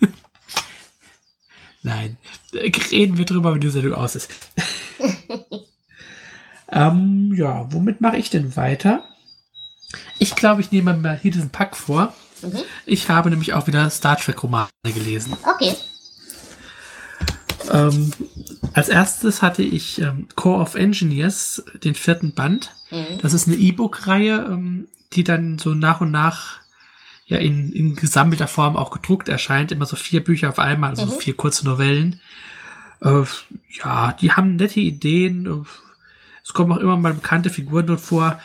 Nein, 1.82 2.16
reden 2.52 3.16
wir 3.18 3.24
drüber, 3.24 3.54
wenn 3.54 3.60
die 3.60 3.70
Sendung 3.70 3.94
aus 3.94 4.14
ist. 4.16 4.30
ähm, 6.70 7.32
ja, 7.34 7.72
womit 7.72 8.00
mache 8.00 8.18
ich 8.18 8.30
denn 8.30 8.56
weiter? 8.56 9.04
Ich 10.18 10.36
glaube, 10.36 10.60
ich 10.60 10.70
nehme 10.70 10.94
mal 10.94 11.18
hier 11.18 11.30
diesen 11.30 11.50
Pack 11.50 11.76
vor. 11.76 12.14
Mhm. 12.42 12.58
Ich 12.86 13.08
habe 13.08 13.30
nämlich 13.30 13.54
auch 13.54 13.66
wieder 13.66 13.88
Star 13.90 14.16
Trek-Romane 14.16 14.68
gelesen. 14.84 15.36
Okay. 15.42 15.74
Ähm, 17.70 18.12
als 18.72 18.88
erstes 18.88 19.42
hatte 19.42 19.62
ich 19.62 20.00
ähm, 20.00 20.28
Core 20.36 20.60
of 20.60 20.74
Engineers, 20.74 21.64
den 21.82 21.94
vierten 21.94 22.32
Band. 22.32 22.74
Mhm. 22.90 23.18
Das 23.22 23.32
ist 23.32 23.46
eine 23.46 23.56
E-Book-Reihe, 23.56 24.46
ähm, 24.48 24.88
die 25.12 25.24
dann 25.24 25.58
so 25.58 25.70
nach 25.70 26.00
und 26.00 26.10
nach 26.10 26.60
ja 27.30 27.38
in, 27.38 27.72
in 27.72 27.94
gesammelter 27.94 28.48
Form 28.48 28.76
auch 28.76 28.90
gedruckt 28.90 29.28
erscheint. 29.28 29.72
Immer 29.72 29.86
so 29.86 29.96
vier 29.96 30.22
Bücher 30.22 30.48
auf 30.48 30.58
einmal, 30.58 30.90
also 30.90 31.06
mhm. 31.06 31.20
vier 31.20 31.36
kurze 31.36 31.64
Novellen. 31.64 32.20
Äh, 33.00 33.22
ja, 33.70 34.12
die 34.20 34.32
haben 34.32 34.56
nette 34.56 34.80
Ideen. 34.80 35.64
Es 36.44 36.52
kommen 36.52 36.72
auch 36.72 36.78
immer 36.78 36.96
mal 36.96 37.14
bekannte 37.14 37.48
Figuren 37.48 37.86
dort 37.86 38.00
vor. 38.00 38.40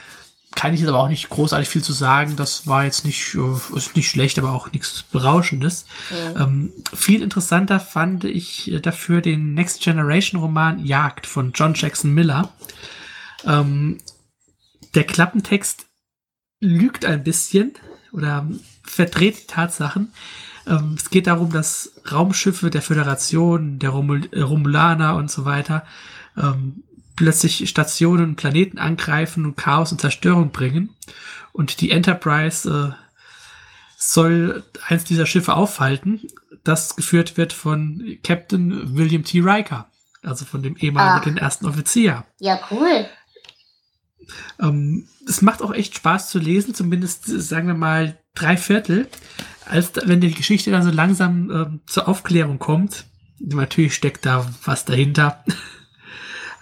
Kann 0.53 0.73
ich 0.73 0.79
jetzt 0.79 0.89
aber 0.89 0.99
auch 0.99 1.09
nicht 1.09 1.27
großartig 1.29 1.67
viel 1.67 1.83
zu 1.83 1.93
sagen. 1.93 2.35
Das 2.35 2.67
war 2.67 2.85
jetzt 2.85 3.05
nicht, 3.05 3.35
äh, 3.35 3.75
ist 3.75 3.95
nicht 3.95 4.07
schlecht, 4.07 4.37
aber 4.37 4.51
auch 4.51 4.71
nichts 4.71 5.01
Berauschendes. 5.01 5.87
Mhm. 6.11 6.41
Ähm, 6.41 6.73
viel 6.93 7.23
interessanter 7.23 7.79
fand 7.79 8.23
ich 8.23 8.71
dafür 8.83 9.21
den 9.21 9.55
Next 9.55 9.81
Generation 9.81 10.39
Roman 10.39 10.85
Jagd 10.85 11.25
von 11.25 11.53
John 11.53 11.73
Jackson 11.73 12.13
Miller. 12.13 12.53
Ähm, 13.45 13.97
der 14.93 15.05
Klappentext 15.05 15.87
lügt 16.61 17.03
ein 17.03 17.23
bisschen 17.23 17.73
oder 18.11 18.47
verdreht 18.85 19.43
die 19.43 19.47
Tatsachen. 19.47 20.13
Ähm, 20.67 20.95
es 20.97 21.09
geht 21.09 21.27
darum, 21.27 21.51
dass 21.51 21.93
Raumschiffe 22.11 22.69
der 22.69 22.81
Föderation, 22.81 23.79
der 23.79 23.89
Romul 23.89 24.27
äh, 24.31 24.41
Romulaner 24.41 25.15
und 25.15 25.29
so 25.29 25.45
weiter, 25.45 25.85
ähm, 26.37 26.83
plötzlich 27.15 27.69
Stationen 27.69 28.29
und 28.29 28.35
Planeten 28.35 28.77
angreifen 28.77 29.45
und 29.45 29.57
Chaos 29.57 29.91
und 29.91 30.01
Zerstörung 30.01 30.51
bringen. 30.51 30.89
Und 31.53 31.81
die 31.81 31.91
Enterprise 31.91 32.69
äh, 32.69 33.05
soll 33.97 34.63
eins 34.87 35.03
dieser 35.05 35.25
Schiffe 35.25 35.53
aufhalten, 35.53 36.21
das 36.63 36.95
geführt 36.95 37.37
wird 37.37 37.53
von 37.53 38.17
Captain 38.23 38.97
William 38.97 39.23
T. 39.23 39.39
Riker, 39.39 39.89
also 40.21 40.45
von 40.45 40.63
dem 40.63 40.75
ehemaligen 40.75 41.37
ah. 41.37 41.41
ersten 41.41 41.65
Offizier. 41.65 42.25
Ja, 42.39 42.59
cool. 42.71 43.07
Ähm, 44.59 45.07
es 45.27 45.41
macht 45.41 45.61
auch 45.61 45.73
echt 45.73 45.95
Spaß 45.95 46.29
zu 46.29 46.39
lesen, 46.39 46.73
zumindest 46.73 47.25
sagen 47.25 47.67
wir 47.67 47.73
mal 47.75 48.17
drei 48.35 48.57
Viertel, 48.57 49.07
als 49.65 49.93
wenn 50.03 50.21
die 50.21 50.33
Geschichte 50.33 50.71
dann 50.71 50.83
so 50.83 50.91
langsam 50.91 51.49
ähm, 51.51 51.79
zur 51.87 52.07
Aufklärung 52.07 52.59
kommt. 52.59 53.05
Natürlich 53.39 53.95
steckt 53.95 54.25
da 54.25 54.45
was 54.63 54.85
dahinter. 54.85 55.43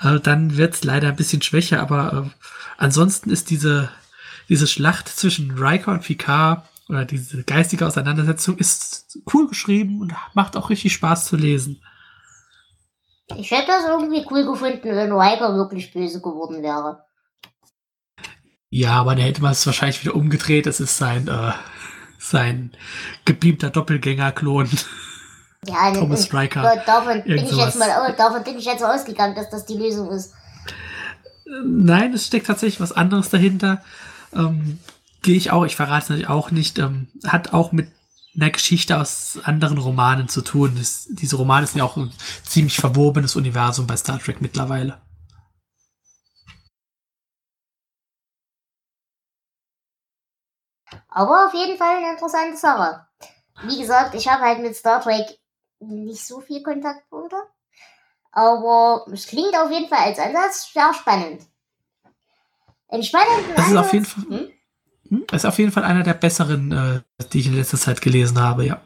äh, 0.02 0.20
dann 0.24 0.58
wird 0.58 0.76
es 0.76 0.84
leider 0.84 1.10
ein 1.10 1.16
bisschen 1.16 1.42
schwächer, 1.42 1.82
aber 1.82 2.26
äh, 2.26 2.46
ansonsten 2.78 3.30
ist 3.30 3.50
diese, 3.50 3.90
diese 4.50 4.68
Schlacht 4.68 5.10
zwischen 5.10 5.52
Riker 5.52 5.92
und 5.92 6.04
Picard 6.04 6.68
oder 6.90 7.06
diese 7.06 7.44
geistige 7.44 7.88
Auseinandersetzung 7.88 8.58
ist 8.58 9.20
cool 9.34 9.48
geschrieben 9.48 10.02
und 10.02 10.14
macht 10.34 10.56
auch 10.56 10.70
richtig 10.70 10.94
Spaß 10.94 11.26
zu 11.26 11.36
lesen. 11.36 11.82
Ich 13.38 13.52
hätte 13.52 13.68
das 13.68 13.86
irgendwie 13.88 14.26
cool 14.30 14.46
gefunden, 14.46 14.84
wenn 14.84 15.12
Riker 15.12 15.56
wirklich 15.56 15.94
böse 15.94 16.22
geworden 16.22 16.62
wäre. 16.62 17.04
Ja, 18.76 18.94
aber 18.94 19.14
dann 19.14 19.24
hätte 19.24 19.44
man 19.44 19.52
es 19.52 19.64
wahrscheinlich 19.68 20.04
wieder 20.04 20.16
umgedreht. 20.16 20.66
Das 20.66 20.80
ist 20.80 20.98
sein, 20.98 21.28
äh, 21.28 21.52
sein 22.18 22.72
gebeamter 23.24 23.70
Doppelgänger-Klon. 23.70 24.68
Ja, 25.68 25.94
Thomas 25.94 26.26
Striker. 26.26 26.82
Davon 26.84 27.24
bin, 27.24 27.38
ich 27.38 27.52
jetzt 27.52 27.78
mal, 27.78 28.16
davon 28.18 28.44
bin 28.44 28.58
ich 28.58 28.66
jetzt 28.66 28.84
ausgegangen, 28.84 29.36
dass 29.36 29.52
das 29.52 29.68
die 29.68 29.78
Lösung 29.78 30.10
ist. 30.10 30.34
Nein, 31.64 32.14
es 32.14 32.26
steckt 32.26 32.48
tatsächlich 32.48 32.82
was 32.82 32.92
anderes 32.92 33.30
dahinter. 33.30 33.84
Ähm, 34.34 34.80
Gehe 35.22 35.38
ich 35.38 35.52
auch, 35.52 35.66
ich 35.66 35.76
verrate 35.76 36.06
es 36.06 36.10
natürlich 36.10 36.30
auch 36.30 36.50
nicht. 36.50 36.80
Ähm, 36.80 37.10
hat 37.28 37.54
auch 37.54 37.74
mit 37.74 37.92
einer 38.36 38.50
Geschichte 38.50 39.00
aus 39.00 39.38
anderen 39.44 39.78
Romanen 39.78 40.30
zu 40.30 40.42
tun. 40.42 40.74
Das, 40.80 41.08
diese 41.12 41.36
Romane 41.36 41.68
sind 41.68 41.78
ja 41.78 41.84
auch 41.84 41.96
ein 41.96 42.12
ziemlich 42.44 42.78
verwobenes 42.78 43.36
Universum 43.36 43.86
bei 43.86 43.98
Star 43.98 44.20
Trek 44.20 44.42
mittlerweile. 44.42 44.98
Aber 51.14 51.46
auf 51.46 51.54
jeden 51.54 51.78
Fall 51.78 51.98
eine 51.98 52.12
interessante 52.12 52.58
Sache. 52.58 53.06
Wie 53.68 53.80
gesagt, 53.80 54.16
ich 54.16 54.28
habe 54.28 54.42
halt 54.42 54.60
mit 54.60 54.76
Star 54.76 55.00
Trek 55.00 55.40
nicht 55.80 56.26
so 56.26 56.40
viel 56.42 56.64
Kontaktpunkte. 56.64 57.36
Aber 58.32 59.06
es 59.14 59.28
klingt 59.28 59.56
auf 59.56 59.70
jeden 59.70 59.88
Fall 59.88 60.00
als 60.00 60.18
Ansatz 60.18 60.74
sehr 60.74 60.92
spannend. 60.94 61.44
Ein 62.90 63.04
spannender 63.04 63.54
das 63.56 63.70
ist 63.70 63.78
Auf 63.78 63.94
jeden 63.94 64.06
Fall, 64.06 64.24
hm? 64.24 64.52
hm? 65.10 65.26
Ist 65.32 65.46
auf 65.46 65.60
jeden 65.60 65.72
Fall 65.72 65.84
einer 65.84 66.02
der 66.02 66.16
besseren, 66.16 66.72
äh, 66.72 67.26
die 67.28 67.42
ich 67.42 67.48
in 67.48 67.56
letzter 67.56 67.78
Zeit 67.78 68.02
gelesen 68.02 68.42
habe, 68.42 68.66
ja. 68.66 68.82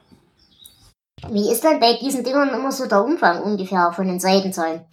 Wie 1.29 1.49
ist 1.49 1.63
denn 1.63 1.79
bei 1.79 1.93
diesen 1.93 2.25
Dingern 2.25 2.49
immer 2.49 2.71
so 2.73 2.87
der 2.87 3.03
Umfang 3.03 3.41
ungefähr 3.41 3.93
von 3.93 4.07
den 4.07 4.19
Seitenzahlen? 4.19 4.85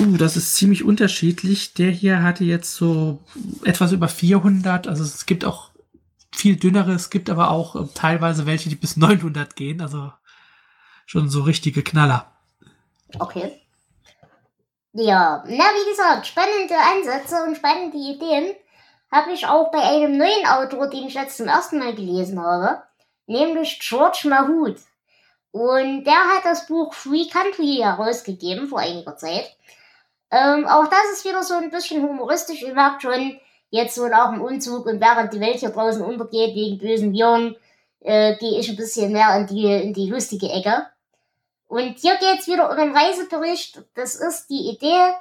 Uh, 0.00 0.16
das 0.16 0.36
ist 0.36 0.56
ziemlich 0.56 0.84
unterschiedlich. 0.84 1.74
Der 1.74 1.90
hier 1.90 2.22
hatte 2.22 2.44
jetzt 2.44 2.74
so 2.74 3.20
etwas 3.64 3.92
über 3.92 4.08
400. 4.08 4.86
Also 4.86 5.02
es 5.02 5.26
gibt 5.26 5.44
auch 5.44 5.70
viel 6.32 6.56
dünnere. 6.56 6.92
Es 6.92 7.10
gibt 7.10 7.30
aber 7.30 7.50
auch 7.50 7.76
äh, 7.76 7.86
teilweise 7.94 8.46
welche, 8.46 8.68
die 8.68 8.76
bis 8.76 8.96
900 8.96 9.56
gehen. 9.56 9.80
Also 9.80 10.12
schon 11.06 11.28
so 11.28 11.42
richtige 11.42 11.82
Knaller. 11.82 12.30
Okay. 13.18 13.60
Ja, 14.92 15.44
na 15.46 15.64
wie 15.64 15.90
gesagt, 15.90 16.26
spannende 16.26 16.74
Ansätze 16.76 17.44
und 17.44 17.56
spannende 17.56 17.96
Ideen 17.96 18.54
habe 19.10 19.32
ich 19.32 19.46
auch 19.46 19.70
bei 19.70 19.80
einem 19.80 20.18
neuen 20.18 20.46
Autor, 20.46 20.88
den 20.88 21.06
ich 21.06 21.14
jetzt 21.14 21.36
zum 21.36 21.46
ersten 21.46 21.78
Mal 21.78 21.94
gelesen 21.94 22.40
habe, 22.40 22.82
nämlich 23.26 23.80
George 23.80 24.28
Mahut. 24.28 24.76
Und 25.52 26.04
der 26.04 26.14
hat 26.14 26.44
das 26.44 26.66
Buch 26.66 26.92
Free 26.94 27.26
Country 27.26 27.80
herausgegeben 27.82 28.68
vor 28.68 28.80
einiger 28.80 29.16
Zeit. 29.16 29.56
Ähm, 30.30 30.66
auch 30.66 30.88
das 30.88 31.12
ist 31.12 31.24
wieder 31.24 31.42
so 31.42 31.54
ein 31.54 31.70
bisschen 31.70 32.02
humoristisch. 32.02 32.62
Ihr 32.62 32.74
merkt 32.74 33.02
schon, 33.02 33.40
jetzt 33.70 33.94
so 33.94 34.06
nach 34.08 34.32
dem 34.32 34.42
Umzug 34.42 34.86
und 34.86 35.00
während 35.00 35.32
die 35.32 35.40
Welt 35.40 35.56
hier 35.56 35.70
draußen 35.70 36.02
untergeht 36.02 36.54
wegen 36.54 36.78
bösen 36.78 37.12
Viren, 37.12 37.56
äh, 38.00 38.36
gehe 38.36 38.58
ich 38.58 38.68
ein 38.68 38.76
bisschen 38.76 39.12
mehr 39.12 39.36
in 39.36 39.46
die, 39.46 39.64
in 39.64 39.92
die 39.92 40.08
lustige 40.08 40.48
Ecke. 40.50 40.86
Und 41.66 41.98
hier 41.98 42.16
geht's 42.16 42.46
wieder 42.46 42.70
um 42.70 42.76
einen 42.76 42.96
Reisebericht. 42.96 43.82
Das 43.94 44.14
ist 44.14 44.48
die 44.48 44.70
Idee, 44.70 45.12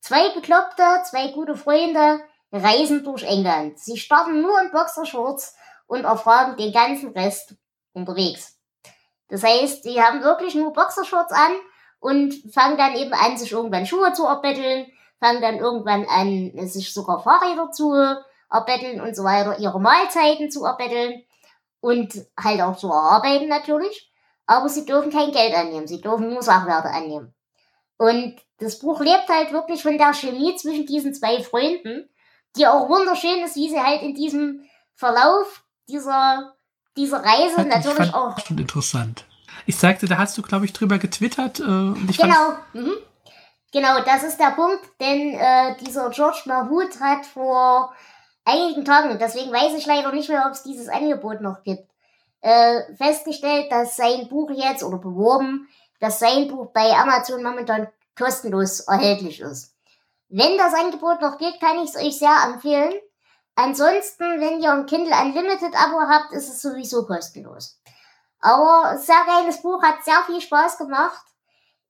zwei 0.00 0.30
Bekloppte, 0.34 0.82
zwei 1.08 1.28
gute 1.28 1.56
Freunde 1.56 2.20
reisen 2.52 3.04
durch 3.04 3.24
England. 3.24 3.78
Sie 3.78 3.96
starten 3.96 4.40
nur 4.40 4.60
in 4.60 4.70
Boxershorts 4.70 5.56
und 5.86 6.04
erfragen 6.04 6.56
den 6.56 6.72
ganzen 6.72 7.10
Rest 7.10 7.54
unterwegs. 7.94 8.53
Das 9.34 9.42
heißt, 9.42 9.84
die 9.84 10.00
haben 10.00 10.22
wirklich 10.22 10.54
nur 10.54 10.72
Boxershorts 10.72 11.32
an 11.32 11.50
und 11.98 12.34
fangen 12.52 12.78
dann 12.78 12.94
eben 12.94 13.12
an, 13.12 13.36
sich 13.36 13.50
irgendwann 13.50 13.84
Schuhe 13.84 14.12
zu 14.12 14.26
erbetteln, 14.26 14.86
fangen 15.18 15.42
dann 15.42 15.58
irgendwann 15.58 16.06
an, 16.06 16.52
sich 16.68 16.94
sogar 16.94 17.20
Fahrräder 17.20 17.72
zu 17.72 17.92
erbetteln 18.48 19.00
und 19.00 19.16
so 19.16 19.24
weiter, 19.24 19.58
ihre 19.58 19.80
Mahlzeiten 19.80 20.52
zu 20.52 20.64
erbetteln 20.64 21.24
und 21.80 22.14
halt 22.38 22.60
auch 22.60 22.76
zu 22.76 22.86
erarbeiten 22.86 23.48
natürlich. 23.48 24.12
Aber 24.46 24.68
sie 24.68 24.86
dürfen 24.86 25.10
kein 25.10 25.32
Geld 25.32 25.52
annehmen, 25.52 25.88
sie 25.88 26.00
dürfen 26.00 26.30
nur 26.30 26.42
Sachwerte 26.42 26.90
annehmen. 26.90 27.34
Und 27.96 28.36
das 28.58 28.78
Buch 28.78 29.00
lebt 29.00 29.28
halt 29.28 29.50
wirklich 29.50 29.82
von 29.82 29.98
der 29.98 30.14
Chemie 30.14 30.54
zwischen 30.54 30.86
diesen 30.86 31.12
zwei 31.12 31.42
Freunden, 31.42 32.08
die 32.54 32.68
auch 32.68 32.88
wunderschön 32.88 33.42
ist, 33.42 33.56
wie 33.56 33.68
sie 33.68 33.80
halt 33.80 34.02
in 34.02 34.14
diesem 34.14 34.62
Verlauf 34.94 35.64
dieser, 35.88 36.53
dieser 36.96 37.24
Reise 37.24 37.56
Hat 37.58 37.68
natürlich 37.68 38.14
auch. 38.14 38.38
Schon 38.46 38.58
interessant. 38.58 39.24
Ich 39.66 39.76
sagte, 39.76 40.06
da 40.06 40.18
hast 40.18 40.36
du, 40.36 40.42
glaube 40.42 40.64
ich, 40.64 40.72
drüber 40.72 40.98
getwittert. 40.98 41.60
Äh, 41.60 41.62
genau. 41.62 42.56
Mhm. 42.72 42.92
Genau, 43.72 44.00
das 44.04 44.22
ist 44.22 44.38
der 44.38 44.52
Punkt, 44.52 44.80
denn 45.00 45.34
äh, 45.34 45.76
dieser 45.80 46.08
George 46.10 46.42
Mahut 46.44 47.00
hat 47.00 47.26
vor 47.26 47.92
einigen 48.44 48.84
Tagen, 48.84 49.18
deswegen 49.18 49.50
weiß 49.50 49.74
ich 49.74 49.86
leider 49.86 50.12
nicht 50.12 50.28
mehr, 50.28 50.44
ob 50.46 50.52
es 50.52 50.62
dieses 50.62 50.88
Angebot 50.88 51.40
noch 51.40 51.64
gibt, 51.64 51.90
äh, 52.40 52.82
festgestellt, 52.94 53.72
dass 53.72 53.96
sein 53.96 54.28
Buch 54.28 54.50
jetzt, 54.54 54.84
oder 54.84 54.98
beworben, 54.98 55.66
dass 55.98 56.20
sein 56.20 56.46
Buch 56.46 56.68
bei 56.72 56.92
Amazon 56.92 57.42
momentan 57.42 57.88
kostenlos 58.16 58.80
erhältlich 58.80 59.40
ist. 59.40 59.74
Wenn 60.28 60.56
das 60.56 60.74
Angebot 60.74 61.20
noch 61.20 61.38
geht, 61.38 61.58
kann 61.60 61.82
ich 61.82 61.90
es 61.90 61.96
euch 61.96 62.18
sehr 62.18 62.36
empfehlen. 62.52 62.92
Ansonsten, 63.56 64.40
wenn 64.40 64.60
ihr 64.60 64.72
ein 64.72 64.86
Kindle 64.86 65.14
Unlimited 65.14 65.74
Abo 65.74 66.00
habt, 66.00 66.32
ist 66.32 66.48
es 66.48 66.60
sowieso 66.60 67.06
kostenlos. 67.06 67.78
Aber 68.40 68.98
sehr 68.98 69.24
geiles 69.26 69.62
Buch, 69.62 69.82
hat 69.82 70.04
sehr 70.04 70.22
viel 70.26 70.40
Spaß 70.40 70.78
gemacht. 70.78 71.24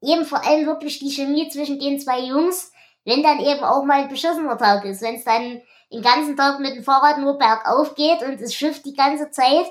Eben 0.02 0.24
vor 0.26 0.44
allem 0.44 0.66
wirklich 0.66 0.98
die 0.98 1.10
Chemie 1.10 1.48
zwischen 1.48 1.80
den 1.80 1.98
zwei 1.98 2.20
Jungs, 2.20 2.70
wenn 3.04 3.22
dann 3.22 3.40
eben 3.40 3.64
auch 3.64 3.84
mal 3.84 4.02
ein 4.02 4.08
beschissener 4.08 4.58
Tag 4.58 4.84
ist, 4.84 5.02
wenn 5.02 5.16
es 5.16 5.24
dann 5.24 5.62
den 5.90 6.02
ganzen 6.02 6.36
Tag 6.36 6.60
mit 6.60 6.76
dem 6.76 6.84
Fahrrad 6.84 7.18
nur 7.18 7.38
bergauf 7.38 7.94
geht 7.94 8.22
und 8.22 8.40
es 8.40 8.54
schifft 8.54 8.84
die 8.84 8.94
ganze 8.94 9.30
Zeit, 9.30 9.66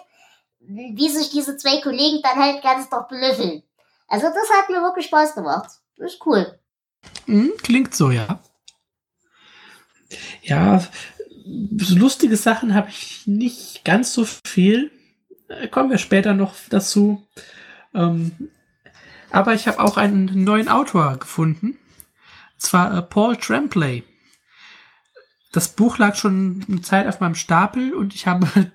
wie 0.60 1.10
sich 1.10 1.29
diese 1.29 1.58
zwei 1.58 1.82
Kollegen 1.82 2.21
dann 2.23 2.41
halt 2.41 2.63
ganz 2.63 2.89
doch 2.89 3.08
belöffeln. 3.08 3.63
Also 4.08 4.27
das 4.27 4.49
hat 4.58 4.69
mir 4.69 4.82
wirklich 4.82 5.08
Spaß 5.08 5.36
gemacht. 5.36 5.69
Das 5.97 6.13
ist 6.13 6.25
cool. 6.25 6.60
Mhm, 7.25 7.53
klingt 7.62 7.95
so, 7.95 8.12
ja. 8.12 8.39
Ja, 10.41 10.84
so 11.77 11.95
lustige 11.95 12.38
Sachen 12.38 12.73
habe 12.73 12.89
ich 12.89 13.23
nicht 13.25 13.84
ganz 13.84 14.13
so 14.13 14.25
viel. 14.45 14.91
Äh, 15.47 15.67
kommen 15.67 15.89
wir 15.89 15.97
später 15.97 16.34
noch 16.34 16.56
dazu. 16.69 17.25
Ähm, 17.93 18.32
aber 19.32 19.53
ich 19.53 19.67
habe 19.67 19.79
auch 19.79 19.97
einen 19.97 20.43
neuen 20.43 20.69
Autor 20.69 21.17
gefunden. 21.17 21.67
Und 21.67 22.62
zwar 22.62 22.97
äh, 22.97 23.01
Paul 23.01 23.38
Tremblay. 23.38 24.03
Das 25.51 25.69
Buch 25.69 25.97
lag 25.97 26.15
schon 26.15 26.65
eine 26.67 26.82
Zeit 26.82 27.08
auf 27.08 27.19
meinem 27.19 27.36
Stapel 27.36 27.93
und 27.93 28.15
ich 28.15 28.25
habe 28.25 28.47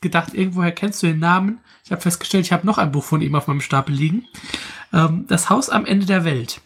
gedacht, 0.00 0.34
irgendwoher 0.34 0.72
kennst 0.72 1.02
du 1.02 1.06
den 1.06 1.20
Namen. 1.20 1.60
Ich 1.84 1.92
habe 1.92 2.02
festgestellt, 2.02 2.46
ich 2.46 2.52
habe 2.52 2.66
noch 2.66 2.78
ein 2.78 2.92
Buch 2.92 3.04
von 3.04 3.22
ihm 3.22 3.34
auf 3.34 3.46
meinem 3.46 3.60
Stapel 3.60 3.94
liegen. 3.94 4.26
Ähm, 4.92 5.26
das 5.28 5.50
Haus 5.50 5.70
am 5.70 5.86
Ende 5.86 6.06
der 6.06 6.24
Welt. 6.24 6.60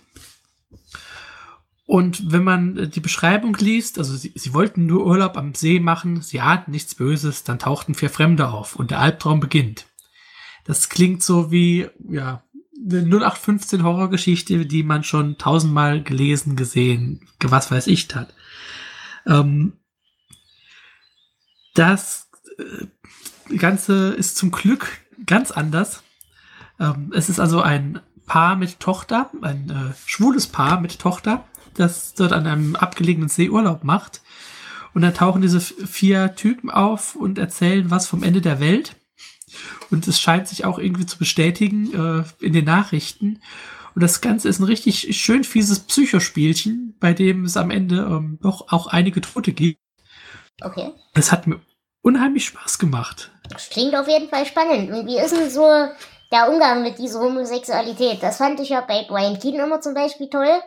Und 1.86 2.32
wenn 2.32 2.42
man 2.42 2.76
äh, 2.76 2.88
die 2.88 3.00
Beschreibung 3.00 3.56
liest, 3.56 3.98
also 3.98 4.14
sie, 4.16 4.32
sie 4.34 4.52
wollten 4.52 4.86
nur 4.86 5.06
Urlaub 5.06 5.36
am 5.36 5.54
See 5.54 5.80
machen, 5.80 6.20
sie 6.20 6.40
ahnten 6.40 6.72
nichts 6.72 6.96
Böses, 6.96 7.44
dann 7.44 7.60
tauchten 7.60 7.94
vier 7.94 8.10
Fremde 8.10 8.48
auf 8.48 8.76
und 8.76 8.90
der 8.90 9.00
Albtraum 9.00 9.40
beginnt. 9.40 9.86
Das 10.64 10.88
klingt 10.88 11.22
so 11.22 11.52
wie, 11.52 11.88
ja, 12.08 12.42
eine 12.78 13.02
0815 13.02 13.84
Horrorgeschichte, 13.84 14.66
die 14.66 14.82
man 14.82 15.04
schon 15.04 15.38
tausendmal 15.38 16.02
gelesen, 16.02 16.56
gesehen, 16.56 17.26
was 17.40 17.70
weiß 17.70 17.86
ich 17.86 18.08
hat. 18.14 18.34
Ähm, 19.26 19.74
das 21.74 22.28
äh, 22.58 23.56
Ganze 23.56 24.10
ist 24.14 24.36
zum 24.36 24.50
Glück 24.50 24.88
ganz 25.24 25.52
anders. 25.52 26.02
Ähm, 26.80 27.12
es 27.14 27.28
ist 27.28 27.38
also 27.38 27.60
ein 27.60 28.00
Paar 28.26 28.56
mit 28.56 28.80
Tochter, 28.80 29.30
ein 29.40 29.70
äh, 29.70 29.94
schwules 30.04 30.48
Paar 30.48 30.80
mit 30.80 30.98
Tochter, 30.98 31.44
das 31.76 32.14
dort 32.14 32.32
an 32.32 32.46
einem 32.46 32.76
abgelegenen 32.76 33.28
See 33.28 33.48
Urlaub 33.48 33.84
macht. 33.84 34.22
Und 34.94 35.02
dann 35.02 35.14
tauchen 35.14 35.42
diese 35.42 35.60
vier 35.60 36.34
Typen 36.34 36.70
auf 36.70 37.16
und 37.16 37.38
erzählen 37.38 37.90
was 37.90 38.06
vom 38.06 38.22
Ende 38.22 38.40
der 38.40 38.60
Welt. 38.60 38.96
Und 39.90 40.08
es 40.08 40.20
scheint 40.20 40.48
sich 40.48 40.64
auch 40.64 40.78
irgendwie 40.78 41.06
zu 41.06 41.18
bestätigen 41.18 41.92
äh, 41.92 42.44
in 42.44 42.52
den 42.52 42.64
Nachrichten. 42.64 43.40
Und 43.94 44.02
das 44.02 44.20
Ganze 44.20 44.48
ist 44.48 44.58
ein 44.58 44.64
richtig 44.64 45.16
schön 45.18 45.44
fieses 45.44 45.80
Psychospielchen, 45.80 46.96
bei 47.00 47.12
dem 47.12 47.44
es 47.44 47.56
am 47.56 47.70
Ende 47.70 47.96
ähm, 47.96 48.38
doch 48.42 48.72
auch 48.72 48.88
einige 48.88 49.20
Tote 49.20 49.52
gibt. 49.52 49.80
Okay. 50.62 50.92
Das 51.14 51.32
hat 51.32 51.46
mir 51.46 51.60
unheimlich 52.02 52.46
Spaß 52.46 52.78
gemacht. 52.78 53.30
Das 53.48 53.68
klingt 53.68 53.94
auf 53.94 54.08
jeden 54.08 54.28
Fall 54.28 54.46
spannend. 54.46 54.90
Und 54.90 55.06
wie 55.06 55.18
ist 55.18 55.36
denn 55.36 55.50
so 55.50 55.66
der 56.32 56.50
Umgang 56.50 56.82
mit 56.82 56.98
dieser 56.98 57.20
Homosexualität? 57.20 58.22
Das 58.22 58.38
fand 58.38 58.60
ich 58.60 58.70
ja 58.70 58.80
bei 58.80 59.04
Brian 59.08 59.38
Keaton 59.38 59.60
immer 59.60 59.80
zum 59.80 59.94
Beispiel 59.94 60.28
toll. 60.28 60.60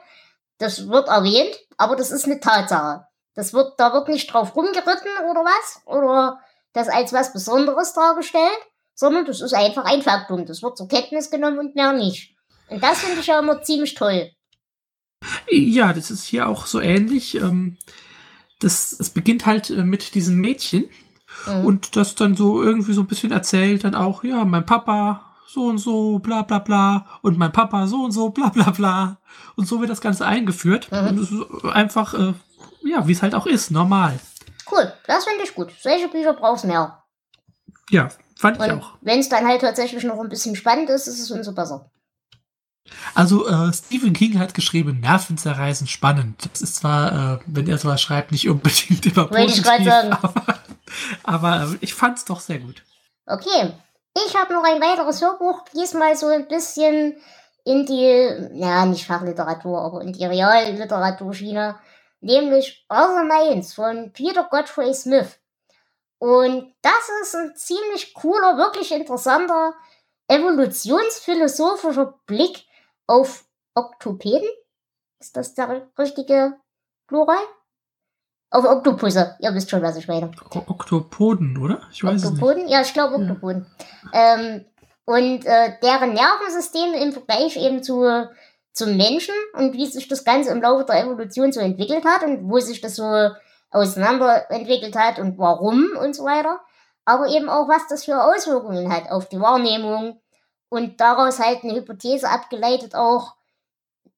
Das 0.59 0.87
wird 0.87 1.07
erwähnt, 1.07 1.57
aber 1.77 1.95
das 1.95 2.11
ist 2.11 2.25
eine 2.25 2.39
Tatsache. 2.39 3.05
Das 3.33 3.53
wird, 3.53 3.79
da 3.79 3.93
wird 3.93 4.09
nicht 4.09 4.31
drauf 4.31 4.55
rumgeritten 4.55 5.11
oder 5.29 5.41
was? 5.41 5.81
Oder 5.85 6.39
das 6.73 6.89
als 6.89 7.13
was 7.13 7.33
Besonderes 7.33 7.93
dargestellt, 7.93 8.59
sondern 8.93 9.25
das 9.25 9.41
ist 9.41 9.53
einfach 9.53 9.85
ein 9.85 10.01
Faktum. 10.01 10.45
Das 10.45 10.61
wird 10.61 10.77
zur 10.77 10.87
Kenntnis 10.87 11.31
genommen 11.31 11.57
und 11.57 11.75
mehr 11.75 11.93
nicht. 11.93 12.35
Und 12.67 12.83
das 12.83 12.99
finde 12.99 13.21
ich 13.21 13.27
ja 13.27 13.39
immer 13.39 13.61
ziemlich 13.61 13.95
toll. 13.95 14.31
Ja, 15.49 15.93
das 15.93 16.11
ist 16.11 16.25
hier 16.25 16.47
auch 16.47 16.65
so 16.65 16.79
ähnlich. 16.79 17.35
Ähm, 17.35 17.77
das, 18.59 18.91
es 18.99 19.09
beginnt 19.09 19.45
halt 19.45 19.69
äh, 19.69 19.83
mit 19.83 20.15
diesem 20.15 20.35
Mädchen 20.35 20.89
mhm. 21.47 21.65
und 21.65 21.95
das 21.95 22.15
dann 22.15 22.35
so 22.35 22.61
irgendwie 22.61 22.93
so 22.93 23.01
ein 23.01 23.07
bisschen 23.07 23.31
erzählt 23.31 23.85
dann 23.85 23.95
auch, 23.95 24.23
ja, 24.23 24.43
mein 24.45 24.65
Papa 24.65 25.28
so 25.49 25.65
und 25.65 25.79
so, 25.79 26.19
bla 26.19 26.43
bla 26.43 26.59
bla 26.59 27.07
und 27.21 27.37
mein 27.37 27.51
Papa 27.51 27.87
so 27.87 28.03
und 28.03 28.11
so, 28.11 28.29
bla 28.29 28.49
bla 28.49 28.69
bla. 28.69 29.17
Und 29.55 29.67
so 29.67 29.79
wird 29.79 29.89
das 29.89 30.01
Ganze 30.01 30.25
eingeführt. 30.25 30.91
Mhm. 30.91 31.07
Und 31.07 31.19
es 31.19 31.31
ist 31.31 31.65
einfach, 31.65 32.13
äh, 32.13 32.33
ja, 32.83 33.07
wie 33.07 33.13
es 33.13 33.21
halt 33.21 33.33
auch 33.33 33.47
ist, 33.47 33.71
normal. 33.71 34.19
Cool, 34.71 34.93
das 35.07 35.25
finde 35.25 35.43
ich 35.43 35.55
gut. 35.55 35.71
Solche 35.81 36.07
Bücher 36.07 36.33
brauchst 36.33 36.65
mehr. 36.65 37.03
Ja, 37.89 38.09
fand 38.35 38.57
ich 38.63 38.71
auch. 38.71 38.93
Wenn 39.01 39.19
es 39.19 39.29
dann 39.29 39.47
halt 39.47 39.61
tatsächlich 39.61 40.03
noch 40.03 40.19
ein 40.19 40.29
bisschen 40.29 40.55
spannend 40.55 40.89
ist, 40.89 41.07
ist 41.07 41.19
es 41.19 41.31
umso 41.31 41.53
besser. 41.53 41.89
Also 43.15 43.47
äh, 43.47 43.73
Stephen 43.73 44.13
King 44.13 44.39
hat 44.39 44.53
geschrieben, 44.53 44.99
nervenzerreißend 44.99 45.89
spannend. 45.89 46.47
Das 46.51 46.61
ist 46.61 46.75
zwar, 46.75 47.35
äh, 47.35 47.39
wenn 47.47 47.67
er 47.67 47.77
sowas 47.77 48.01
schreibt, 48.01 48.31
nicht 48.31 48.47
unbedingt 48.47 49.05
immer 49.05 49.25
positiv, 49.25 49.67
ich 49.79 49.85
sagen. 49.85 50.13
aber, 50.21 50.59
aber 51.23 51.61
äh, 51.63 51.77
ich 51.81 51.93
fand 51.93 52.17
es 52.19 52.25
doch 52.25 52.39
sehr 52.39 52.59
gut. 52.59 52.83
Okay, 53.25 53.73
ich 54.25 54.35
habe 54.35 54.53
noch 54.53 54.63
ein 54.63 54.81
weiteres 54.81 55.21
Hörbuch, 55.21 55.63
diesmal 55.73 56.15
so 56.15 56.27
ein 56.27 56.47
bisschen 56.47 57.21
in 57.63 57.85
die, 57.85 58.49
ja, 58.53 58.85
nicht 58.85 59.05
Fachliteratur, 59.05 59.79
aber 59.79 60.01
in 60.01 60.13
die 60.13 60.25
Realliteraturschiene, 60.25 61.79
nämlich 62.21 62.85
Other 62.89 63.23
Minds 63.23 63.73
von 63.73 64.11
Peter 64.13 64.47
Godfrey 64.49 64.93
Smith. 64.93 65.39
Und 66.17 66.73
das 66.81 67.09
ist 67.21 67.35
ein 67.35 67.55
ziemlich 67.55 68.13
cooler, 68.13 68.57
wirklich 68.57 68.91
interessanter 68.91 69.73
evolutionsphilosophischer 70.27 72.19
Blick 72.25 72.65
auf 73.07 73.45
Oktopäden. 73.73 74.47
Ist 75.19 75.35
das 75.35 75.53
der 75.53 75.87
richtige 75.97 76.57
Plural? 77.07 77.41
Auf 78.51 78.65
Oktopusse. 78.65 79.35
Ihr 79.39 79.53
wisst 79.53 79.69
schon, 79.69 79.81
was 79.81 79.95
ich 79.95 80.07
meine. 80.07 80.31
Oktopoden, 80.49 81.57
oder? 81.57 81.81
Ich 81.91 82.03
weiß 82.03 82.25
Oktopoden? 82.25 82.67
Ja, 82.67 82.81
ich 82.81 82.93
glaube 82.93 83.15
Oktopoden. 83.15 83.67
Ja. 84.11 84.35
Ähm, 84.35 84.65
und 85.05 85.45
äh, 85.45 85.73
deren 85.81 86.13
Nervensystem 86.13 86.93
im 86.93 87.11
Vergleich 87.11 87.57
eben 87.57 87.83
zu, 87.83 88.27
zum 88.73 88.97
Menschen 88.97 89.35
und 89.53 89.73
wie 89.73 89.85
sich 89.85 90.07
das 90.07 90.23
Ganze 90.23 90.51
im 90.51 90.61
Laufe 90.61 90.85
der 90.85 91.03
Evolution 91.03 91.51
so 91.51 91.59
entwickelt 91.59 92.05
hat 92.05 92.23
und 92.23 92.49
wo 92.49 92.59
sich 92.59 92.81
das 92.81 92.95
so 92.95 93.29
auseinander 93.71 94.49
entwickelt 94.51 94.95
hat 94.95 95.19
und 95.19 95.37
warum 95.37 95.85
und 96.01 96.15
so 96.15 96.25
weiter. 96.25 96.59
Aber 97.05 97.27
eben 97.27 97.49
auch, 97.49 97.67
was 97.67 97.87
das 97.87 98.05
für 98.05 98.23
Auswirkungen 98.23 98.91
hat 98.91 99.11
auf 99.11 99.29
die 99.29 99.39
Wahrnehmung 99.39 100.21
und 100.69 101.01
daraus 101.01 101.39
halt 101.39 101.63
eine 101.63 101.75
Hypothese 101.75 102.29
abgeleitet 102.29 102.95
auch, 102.95 103.35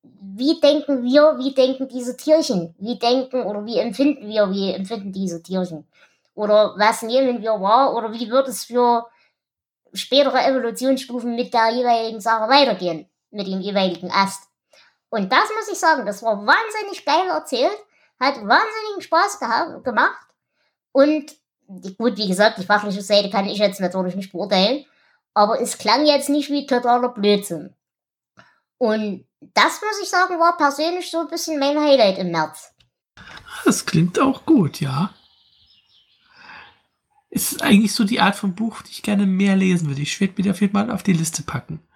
wie 0.03 0.59
denken 0.59 1.03
wir, 1.03 1.37
wie 1.37 1.53
denken 1.53 1.87
diese 1.87 2.17
Tierchen, 2.17 2.75
wie 2.79 2.97
denken 2.97 3.43
oder 3.43 3.65
wie 3.65 3.77
empfinden 3.77 4.27
wir, 4.27 4.49
wie 4.51 4.73
empfinden 4.73 5.11
diese 5.11 5.41
Tierchen. 5.43 5.87
Oder 6.33 6.73
was 6.77 7.01
nehmen 7.01 7.41
wir 7.41 7.59
wahr 7.59 7.95
oder 7.95 8.11
wie 8.13 8.29
wird 8.29 8.47
es 8.47 8.65
für 8.65 9.07
spätere 9.93 10.43
Evolutionsstufen 10.45 11.35
mit 11.35 11.53
der 11.53 11.69
jeweiligen 11.69 12.21
Sache 12.21 12.49
weitergehen, 12.49 13.07
mit 13.29 13.47
dem 13.47 13.61
jeweiligen 13.61 14.09
Ast. 14.11 14.43
Und 15.09 15.31
das 15.31 15.49
muss 15.55 15.71
ich 15.71 15.77
sagen, 15.77 16.05
das 16.05 16.23
war 16.23 16.37
wahnsinnig 16.37 17.05
geil 17.05 17.27
erzählt, 17.27 17.77
hat 18.19 18.35
wahnsinnigen 18.35 19.01
Spaß 19.01 19.39
gemacht 19.83 20.27
und 20.93 21.35
gut, 21.97 22.17
wie 22.17 22.27
gesagt, 22.27 22.57
die 22.57 22.65
fachliche 22.65 23.01
Seite 23.01 23.29
kann 23.29 23.47
ich 23.47 23.57
jetzt 23.57 23.81
natürlich 23.81 24.15
nicht 24.15 24.31
beurteilen, 24.31 24.85
aber 25.33 25.59
es 25.61 25.77
klang 25.77 26.05
jetzt 26.05 26.29
nicht 26.29 26.49
wie 26.49 26.65
totaler 26.65 27.09
Blödsinn. 27.09 27.75
Und 28.82 29.28
das 29.54 29.80
muss 29.80 30.02
ich 30.02 30.10
sagen, 30.10 30.39
war 30.39 30.58
persönlich 30.58 31.12
so 31.12 31.20
ein 31.20 31.28
bisschen 31.28 31.60
mein 31.60 31.78
Highlight 31.80 32.17
im 32.17 32.32
März. 32.32 32.74
Das 33.63 33.86
klingt 33.86 34.20
auch 34.20 34.44
gut, 34.44 34.82
ja. 34.82 35.13
Es 37.30 37.52
ist 37.52 37.62
eigentlich 37.62 37.94
so 37.94 38.06
die 38.06 38.20
Art 38.20 38.36
von 38.36 38.56
Buch, 38.56 38.82
die 38.82 38.89
ich 38.89 39.04
gerne 39.04 39.28
mehr 39.28 39.56
lesen 39.56 39.88
würde. 39.88 40.02
Ich 40.02 40.20
werde 40.20 40.41
mir 40.41 40.50
auf 40.50 40.62
jeden 40.62 40.74
Fall 40.74 40.89
auf 40.89 41.04
die 41.04 41.13
Liste 41.13 41.44
packen. 41.44 41.88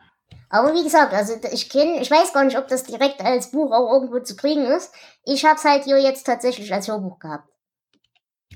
Aber 0.51 0.75
wie 0.75 0.83
gesagt, 0.83 1.11
also 1.11 1.33
ich 1.51 1.71
kenne, 1.71 1.99
ich 2.03 2.11
weiß 2.11 2.33
gar 2.33 2.43
nicht, 2.43 2.59
ob 2.59 2.67
das 2.67 2.83
direkt 2.83 3.19
als 3.19 3.49
Buch 3.49 3.71
auch 3.71 3.91
irgendwo 3.91 4.19
zu 4.19 4.35
kriegen 4.35 4.65
ist. 4.65 4.93
Ich 5.23 5.43
habe 5.43 5.55
es 5.55 5.63
halt 5.63 5.85
hier 5.85 5.97
jetzt 5.97 6.27
tatsächlich 6.27 6.71
als 6.71 6.87
Hörbuch 6.87 7.17
gehabt. 7.17 7.49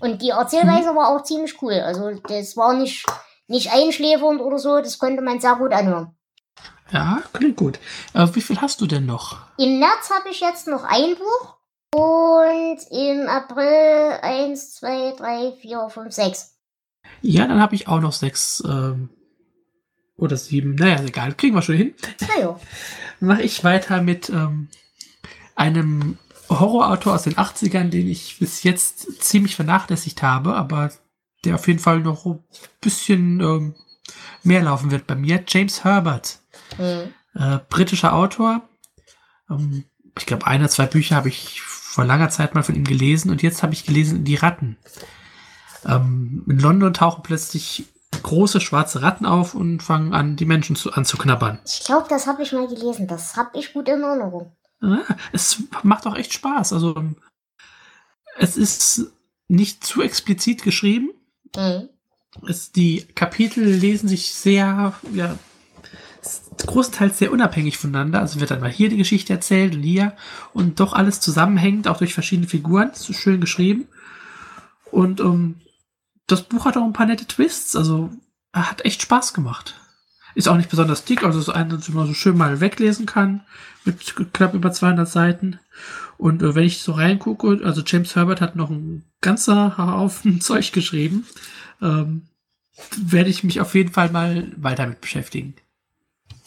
Und 0.02 0.22
die 0.22 0.30
Erzählweise 0.30 0.92
mhm. 0.92 0.98
war 0.98 1.08
auch 1.08 1.24
ziemlich 1.24 1.60
cool. 1.64 1.80
Also 1.80 2.12
das 2.28 2.56
war 2.56 2.74
nicht 2.76 3.08
nicht 3.48 3.74
einschläfernd 3.74 4.40
oder 4.40 4.60
so, 4.60 4.78
das 4.78 5.00
konnte 5.00 5.24
man 5.24 5.40
sehr 5.40 5.56
gut 5.56 5.74
anhören. 5.74 6.16
Ja, 6.92 7.22
klingt 7.34 7.58
gut. 7.58 7.80
Äh, 8.14 8.28
wie 8.34 8.42
viel 8.42 8.60
hast 8.62 8.82
du 8.82 8.88
denn 8.88 9.06
noch? 9.06 9.38
Im 9.58 9.80
März 9.80 10.10
habe 10.10 10.30
ich 10.30 10.40
jetzt 10.40 10.68
noch 10.68 10.84
ein 10.84 11.16
Buch 11.16 11.56
und 11.94 12.80
im 12.92 13.28
April 13.28 14.20
eins, 14.22 14.76
zwei, 14.76 15.14
drei, 15.18 15.54
vier, 15.62 15.90
fünf, 15.90 16.14
sechs. 16.14 16.56
Ja, 17.22 17.48
dann 17.48 17.62
habe 17.62 17.76
ich 17.76 17.88
auch 17.88 18.00
noch 18.00 18.14
sechs 18.14 18.64
ähm, 18.66 19.10
oder 20.18 20.38
sieben. 20.38 20.76
Naja, 20.76 21.02
egal, 21.04 21.34
kriegen 21.34 21.56
wir 21.56 21.62
schon 21.62 21.76
hin. 21.76 21.96
Naja. 22.36 22.60
Mache 23.20 23.42
ich 23.42 23.64
weiter 23.64 24.02
mit 24.02 24.30
ähm, 24.30 24.70
einem 25.56 26.18
Horrorautor 26.50 27.14
aus 27.14 27.24
den 27.24 27.36
80ern, 27.36 27.90
den 27.90 28.08
ich 28.08 28.40
bis 28.40 28.64
jetzt 28.64 29.22
ziemlich 29.22 29.56
vernachlässigt 29.56 30.24
habe, 30.24 30.56
aber 30.56 30.92
der 31.46 31.56
auf 31.56 31.68
jeden 31.68 31.80
Fall 31.80 32.00
noch 32.00 32.26
ein 32.26 32.44
bisschen 32.82 33.40
ähm, 33.40 33.76
mehr 34.44 34.64
laufen 34.64 34.92
wird 34.92 35.08
bei 35.08 35.16
mir. 35.16 35.44
James 35.48 35.84
Herbert, 35.84 36.39
mhm. 36.78 37.14
äh, 37.36 37.60
britischer 37.70 38.14
Autor. 38.14 38.62
Ähm, 39.50 39.86
ich 40.18 40.26
glaube, 40.26 40.48
ein 40.48 40.62
oder 40.62 40.70
zwei 40.70 40.86
Bücher 40.86 41.16
habe 41.16 41.30
ich 41.30 41.62
vor 41.62 42.06
langer 42.06 42.30
Zeit 42.30 42.56
mal 42.56 42.64
von 42.64 42.76
ihm 42.76 42.84
gelesen 42.84 43.32
und 43.32 43.42
jetzt 43.42 43.64
habe 43.64 43.74
ich 43.74 43.86
gelesen 43.86 44.24
Die 44.24 44.36
Ratten. 44.36 44.78
Ähm, 45.86 46.44
in 46.48 46.60
London 46.60 46.94
tauchen 46.94 47.24
plötzlich 47.24 47.86
große 48.24 48.60
schwarze 48.60 49.02
Ratten 49.02 49.26
auf 49.26 49.56
und 49.56 49.82
fangen 49.82 50.14
an, 50.14 50.36
die 50.36 50.46
Menschen 50.46 50.76
zu, 50.76 50.92
anzuknabbern. 50.92 51.60
Ich 51.66 51.84
glaube, 51.86 52.08
das 52.10 52.28
habe 52.28 52.44
ich 52.44 52.52
mal 52.52 52.68
gelesen. 52.68 53.08
Das 53.08 53.36
habe 53.36 53.58
ich 53.58 53.74
gut 53.74 53.88
in 53.88 54.02
Erinnerung. 54.02 54.56
Ja, 54.82 55.04
es 55.32 55.64
macht 55.84 56.08
auch 56.08 56.16
echt 56.16 56.34
Spaß. 56.34 56.74
Also 56.74 56.96
es 58.38 58.58
ist 58.58 59.12
nicht 59.48 59.84
zu 59.84 60.02
explizit 60.02 60.64
geschrieben. 60.64 61.12
Mhm. 61.56 61.90
Es, 62.48 62.72
die 62.72 63.06
Kapitel 63.16 63.64
lesen 63.64 64.08
sich 64.08 64.34
sehr, 64.34 64.94
ja, 65.14 65.38
großenteils 66.70 67.18
sehr 67.18 67.32
unabhängig 67.32 67.78
voneinander. 67.78 68.20
Also 68.20 68.40
wird 68.40 68.52
dann 68.52 68.62
mal 68.62 68.72
hier 68.72 68.90
die 68.90 68.98
Geschichte 68.98 69.34
erzählt 69.34 69.76
und 69.76 69.82
hier 69.82 70.14
und 70.54 70.80
doch 70.80 70.94
alles 70.94 71.20
zusammenhängt, 71.20 71.88
auch 71.88 71.98
durch 71.98 72.14
verschiedene 72.14 72.48
Figuren. 72.48 72.90
Das 72.92 73.10
ist 73.10 73.20
schön 73.20 73.42
geschrieben. 73.42 73.88
Und 74.92 75.20
ähm, 75.20 75.56
das 76.28 76.44
Buch 76.44 76.66
hat 76.66 76.78
auch 76.78 76.86
ein 76.86 76.94
paar 76.94 77.08
nette 77.08 77.26
Twists. 77.26 77.76
Also 77.76 78.12
hat 78.54 78.86
echt 78.86 79.02
Spaß 79.02 79.34
gemacht. 79.34 79.80
Ist 80.36 80.48
auch 80.48 80.58
nicht 80.58 80.70
besonders 80.70 81.06
dick, 81.06 81.24
also 81.24 81.40
ist 81.40 81.50
ein, 81.50 81.70
das 81.70 81.90
man 81.90 82.08
so 82.08 82.14
schön 82.14 82.38
mal 82.38 82.60
weglesen 82.62 83.08
kann. 83.08 83.42
Mit 83.84 84.16
knapp 84.34 84.54
über 84.54 84.72
200 84.72 85.10
Seiten. 85.10 85.60
Und 86.18 86.44
äh, 86.44 86.54
wenn 86.54 86.66
ich 86.66 86.82
so 86.82 86.92
reingucke, 86.92 87.62
also 87.64 87.82
James 87.86 88.16
Herbert 88.16 88.42
hat 88.42 88.56
noch 88.56 88.70
ein 88.70 89.06
ganzer 89.22 89.78
Haufen 89.78 90.40
Zeug 90.42 90.72
geschrieben, 90.72 91.26
ähm, 91.82 92.28
werde 92.96 93.30
ich 93.30 93.44
mich 93.44 93.60
auf 93.60 93.74
jeden 93.74 93.92
Fall 93.92 94.12
mal 94.12 94.52
weiter 94.56 94.86
mit 94.86 95.02
beschäftigen. 95.02 95.56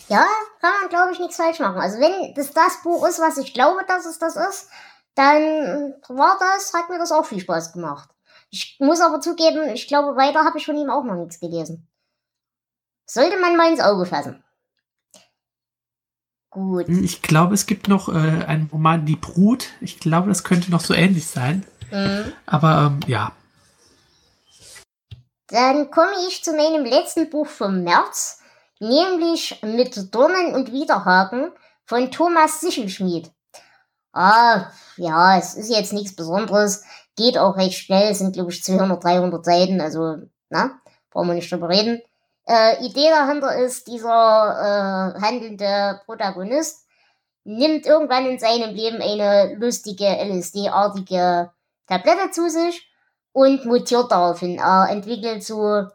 Ja, 0.09 0.27
kann 0.61 0.73
man, 0.81 0.89
glaube 0.91 1.13
ich, 1.13 1.19
nichts 1.19 1.37
falsch 1.37 1.59
machen. 1.61 1.81
Also 1.81 1.99
wenn 1.99 2.35
das 2.35 2.53
das 2.53 2.83
Buch 2.83 3.07
ist, 3.07 3.21
was 3.21 3.39
ich 3.39 3.55
glaube, 3.55 3.81
dass 3.87 4.05
es 4.05 4.19
das 4.19 4.37
ist, 4.37 4.69
dann 5.15 5.95
war 6.09 6.39
das, 6.39 6.73
hat 6.75 6.89
mir 6.89 6.99
das 6.99 7.13
auch 7.13 7.25
viel 7.25 7.41
Spaß 7.41 7.73
gemacht. 7.73 8.11
Ich 8.51 8.77
muss 8.81 9.01
aber 9.01 9.21
zugeben, 9.21 9.69
ich 9.71 9.89
glaube, 9.89 10.17
weiter 10.17 10.45
habe 10.45 10.59
ich 10.59 10.67
von 10.67 10.77
ihm 10.77 10.91
auch 10.91 11.05
noch 11.05 11.15
nichts 11.15 11.41
gelesen. 11.41 11.89
Sollte 13.07 13.39
man 13.39 13.57
mal 13.57 13.71
ins 13.71 13.81
Auge 13.81 14.07
fassen. 14.07 14.43
Gut. 16.51 16.87
Hm, 16.87 17.03
ich 17.03 17.23
glaube, 17.23 17.55
es 17.55 17.65
gibt 17.67 17.89
noch 17.89 18.09
äh, 18.11 18.45
einen 18.45 18.69
Roman, 18.71 19.07
Die 19.07 19.17
Brut. 19.17 19.69
Ich 19.81 20.01
glaube, 20.01 20.29
das 20.29 20.45
könnte 20.45 20.71
noch 20.71 20.83
so 20.83 20.93
ähnlich 20.93 21.27
sein. 21.27 21.65
Mhm. 21.91 22.33
Aber 22.45 22.93
ähm, 22.93 23.01
ja. 23.07 23.33
Dann 25.49 25.91
komme 25.91 26.13
ich 26.29 26.45
zu 26.45 26.53
meinem 26.53 26.85
letzten 26.85 27.31
Buch 27.31 27.47
vom 27.47 27.83
März, 27.83 28.42
nämlich 28.83 29.61
mit 29.63 30.15
Dornen 30.15 30.55
und 30.55 30.73
Widerhaken 30.73 31.53
von 31.85 32.11
Thomas 32.11 32.61
Sichelschmied. 32.61 33.31
Ah, 34.13 34.71
ja, 34.97 35.39
es 35.39 35.55
ist 35.55 35.71
jetzt 35.71 35.93
nichts 35.93 36.17
Besonderes, 36.17 36.85
geht 37.17 37.39
auch 37.39 37.57
recht 37.57 37.79
schnell, 37.79 38.11
es 38.11 38.19
sind 38.19 38.35
glaube 38.35 38.51
ich 38.51 38.63
200, 38.63 39.03
300 39.03 39.45
Seiten, 39.45 39.81
also, 39.81 40.17
na, 40.51 40.81
brauchen 41.11 41.29
wir 41.29 41.35
nicht 41.35 41.51
drüber 41.51 41.69
reden. 41.69 42.03
Äh, 42.47 42.85
Idee 42.85 43.09
dahinter 43.09 43.57
ist, 43.57 43.87
dieser 43.87 45.15
äh, 45.17 45.21
handelnde 45.21 46.01
Protagonist 46.05 46.85
nimmt 47.45 47.87
irgendwann 47.87 48.27
in 48.27 48.39
seinem 48.39 48.75
Leben 48.75 49.01
eine 49.01 49.55
lustige 49.55 50.07
LSD-artige 50.07 51.53
Tablette 51.87 52.31
zu 52.33 52.51
sich 52.51 52.91
und 53.33 53.65
mutiert 53.65 54.11
daraufhin. 54.11 54.59
Er 54.59 54.89
entwickelt 54.91 55.45
so 55.45 55.87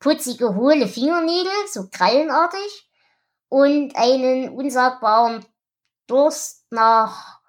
putzige, 0.00 0.54
hohle 0.54 0.86
Fingernägel, 0.86 1.52
so 1.70 1.88
krallenartig 1.90 2.90
und 3.48 3.96
einen 3.96 4.50
unsagbaren 4.50 5.44
Durst 6.06 6.64
nach, 6.70 7.40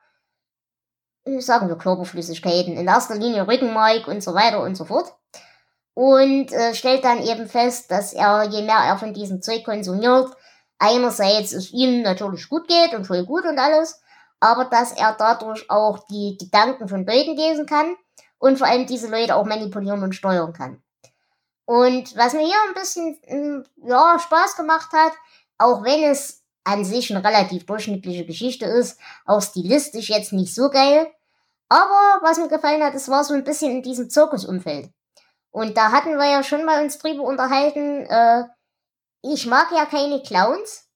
sagen 1.40 1.68
wir, 1.68 1.78
Körperflüssigkeiten. 1.78 2.78
In 2.78 2.88
erster 2.88 3.16
Linie 3.16 3.48
Rückenmark 3.48 4.08
und 4.08 4.24
so 4.24 4.34
weiter 4.34 4.62
und 4.64 4.76
so 4.76 4.86
fort 4.86 5.14
und 6.00 6.54
äh, 6.54 6.74
stellt 6.74 7.04
dann 7.04 7.22
eben 7.22 7.46
fest, 7.46 7.92
dass 7.92 8.14
er, 8.14 8.44
je 8.44 8.62
mehr 8.62 8.78
er 8.86 8.98
von 8.98 9.14
diesem 9.14 9.42
Zeug 9.42 9.66
konsumiert, 9.66 10.32
einerseits 10.78 11.52
es 11.52 11.74
ihm 11.74 12.04
natürlich 12.04 12.48
gut 12.48 12.70
geht 12.70 12.94
und 12.94 13.06
voll 13.06 13.26
gut 13.26 13.44
und 13.44 13.60
alles, 13.60 14.02
aber 14.40 14.64
dass 14.64 14.94
er 14.94 15.14
dadurch 15.20 15.70
auch 15.70 16.08
die 16.08 16.38
Gedanken 16.40 16.88
von 16.88 17.06
Leuten 17.06 17.36
lesen 17.36 17.66
kann 17.66 17.98
und 18.38 18.58
vor 18.58 18.68
allem 18.68 18.86
diese 18.88 19.10
Leute 19.10 19.36
auch 19.36 19.46
manipulieren 19.46 20.02
und 20.02 20.16
steuern 20.16 20.54
kann. 20.54 20.82
Und 21.70 22.18
was 22.18 22.34
mir 22.34 22.48
hier 22.48 22.56
ein 22.68 22.74
bisschen 22.74 23.20
hm, 23.28 23.64
ja, 23.88 24.18
Spaß 24.18 24.56
gemacht 24.56 24.92
hat, 24.92 25.14
auch 25.60 25.84
wenn 25.84 26.04
es 26.04 26.44
an 26.64 26.84
sich 26.84 27.14
eine 27.14 27.24
relativ 27.24 27.68
durchschnittliche 27.68 28.26
Geschichte 28.26 28.66
ist, 28.66 29.00
auch 29.28 29.40
stilistisch 29.40 30.10
jetzt 30.10 30.34
nicht 30.34 30.56
so 30.56 30.72
geil, 30.72 31.14
aber 31.68 32.22
was 32.24 32.40
mir 32.40 32.48
gefallen 32.48 32.82
hat, 32.82 32.96
es 32.96 33.08
war 33.08 33.24
so 33.24 33.36
ein 33.36 33.44
bisschen 33.44 33.70
in 33.72 33.84
diesem 33.84 34.10
Zirkusumfeld. 34.10 34.90
Und 35.52 35.78
da 35.78 35.92
hatten 35.92 36.18
wir 36.18 36.32
ja 36.32 36.42
schon 36.42 36.66
mal 36.66 36.82
uns 36.82 36.98
drüber 36.98 37.22
unterhalten, 37.22 38.04
äh, 38.08 38.46
ich 39.22 39.46
mag 39.46 39.68
ja 39.72 39.86
keine 39.86 40.24
Clowns, 40.24 40.90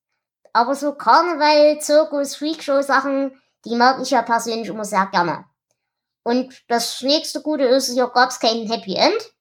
aber 0.53 0.73
so 0.73 0.95
Karneval, 0.95 1.81
Zirkus, 1.81 2.35
Freakshow-Sachen, 2.35 3.39
die 3.65 3.75
mag 3.75 4.01
ich 4.01 4.09
ja 4.09 4.23
persönlich 4.23 4.69
immer 4.69 4.85
sehr 4.85 5.05
gerne. 5.05 5.45
Und 6.23 6.63
das 6.67 6.99
nächste 7.03 7.43
Gute 7.43 7.65
ist, 7.65 7.93
hier 7.93 8.07
gab's 8.07 8.39
kein 8.39 8.65
Happy 8.65 8.95
End. 8.95 9.32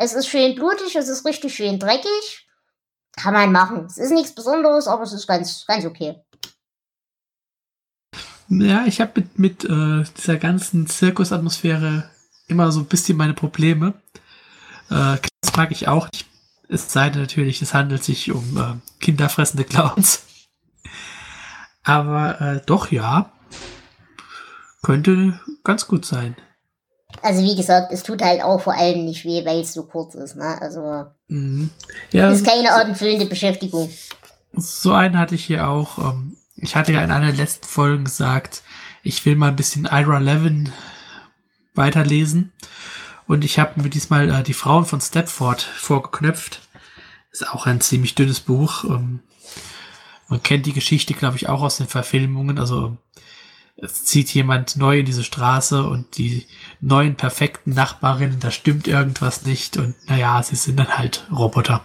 Es 0.00 0.12
ist 0.12 0.28
schön 0.28 0.54
blutig, 0.54 0.94
es 0.94 1.08
ist 1.08 1.26
richtig 1.26 1.56
schön 1.56 1.80
dreckig. 1.80 2.46
Kann 3.16 3.34
man 3.34 3.50
machen. 3.50 3.86
Es 3.86 3.98
ist 3.98 4.12
nichts 4.12 4.32
Besonderes, 4.32 4.86
aber 4.86 5.02
es 5.02 5.12
ist 5.12 5.26
ganz, 5.26 5.66
ganz 5.66 5.84
okay. 5.84 6.22
Ja, 8.48 8.86
ich 8.86 9.00
habe 9.00 9.12
mit, 9.16 9.38
mit 9.38 9.64
äh, 9.64 10.04
dieser 10.16 10.36
ganzen 10.36 10.86
Zirkusatmosphäre 10.86 12.08
immer 12.46 12.70
so 12.70 12.80
ein 12.80 12.86
bisschen 12.86 13.18
meine 13.18 13.34
Probleme. 13.34 13.94
Äh, 14.88 15.16
das 15.40 15.56
mag 15.56 15.72
ich 15.72 15.88
auch 15.88 16.08
nicht. 16.12 16.26
Es 16.68 16.92
sei 16.92 17.10
denn 17.10 17.22
natürlich, 17.22 17.60
es 17.60 17.74
handelt 17.74 18.04
sich 18.04 18.30
um 18.30 18.56
äh, 18.56 18.74
kinderfressende 19.00 19.64
Clowns. 19.64 20.22
Aber 21.82 22.40
äh, 22.40 22.62
doch, 22.64 22.92
ja. 22.92 23.32
Könnte 24.82 25.40
ganz 25.64 25.88
gut 25.88 26.04
sein. 26.04 26.36
Also 27.22 27.42
wie 27.42 27.56
gesagt, 27.56 27.92
es 27.92 28.02
tut 28.02 28.22
halt 28.22 28.42
auch 28.42 28.60
vor 28.60 28.74
allem 28.74 29.04
nicht 29.04 29.24
weh, 29.24 29.44
weil 29.44 29.60
es 29.60 29.72
so 29.72 29.84
kurz 29.84 30.14
ist. 30.14 30.36
Ne? 30.36 30.60
Also 30.60 31.06
mhm. 31.28 31.70
ja, 32.12 32.30
ist 32.30 32.46
keine 32.46 32.72
abendfüllende 32.72 33.26
Beschäftigung. 33.26 33.90
So 34.52 34.92
einen 34.92 35.18
hatte 35.18 35.34
ich 35.34 35.44
hier 35.44 35.68
auch. 35.68 35.98
Ähm, 35.98 36.36
ich 36.56 36.76
hatte 36.76 36.92
ja 36.92 37.02
in 37.02 37.10
einer 37.10 37.26
der 37.26 37.36
letzten 37.36 37.66
Folgen 37.66 38.04
gesagt, 38.04 38.62
ich 39.02 39.24
will 39.24 39.36
mal 39.36 39.48
ein 39.48 39.56
bisschen 39.56 39.86
Ira 39.90 40.18
Levin 40.18 40.72
weiterlesen. 41.74 42.52
Und 43.26 43.44
ich 43.44 43.58
habe 43.58 43.80
mir 43.80 43.90
diesmal 43.90 44.30
äh, 44.30 44.42
die 44.42 44.54
Frauen 44.54 44.86
von 44.86 45.00
Stepford 45.00 45.62
vorgeknöpft. 45.62 46.62
Ist 47.30 47.48
auch 47.48 47.66
ein 47.66 47.80
ziemlich 47.80 48.14
dünnes 48.14 48.40
Buch. 48.40 48.84
Ähm, 48.84 49.20
man 50.28 50.42
kennt 50.42 50.66
die 50.66 50.72
Geschichte, 50.72 51.14
glaube 51.14 51.36
ich, 51.36 51.48
auch 51.48 51.62
aus 51.62 51.76
den 51.76 51.88
Verfilmungen. 51.88 52.58
Also 52.58 52.96
es 53.80 54.04
zieht 54.04 54.34
jemand 54.34 54.76
neu 54.76 54.98
in 54.98 55.06
diese 55.06 55.22
Straße 55.22 55.84
und 55.84 56.18
die 56.18 56.46
neuen 56.80 57.16
perfekten 57.16 57.74
Nachbarinnen, 57.74 58.40
da 58.40 58.50
stimmt 58.50 58.88
irgendwas 58.88 59.42
nicht. 59.42 59.76
Und 59.76 59.94
naja, 60.08 60.42
sie 60.42 60.56
sind 60.56 60.78
dann 60.78 60.98
halt 60.98 61.26
Roboter. 61.30 61.84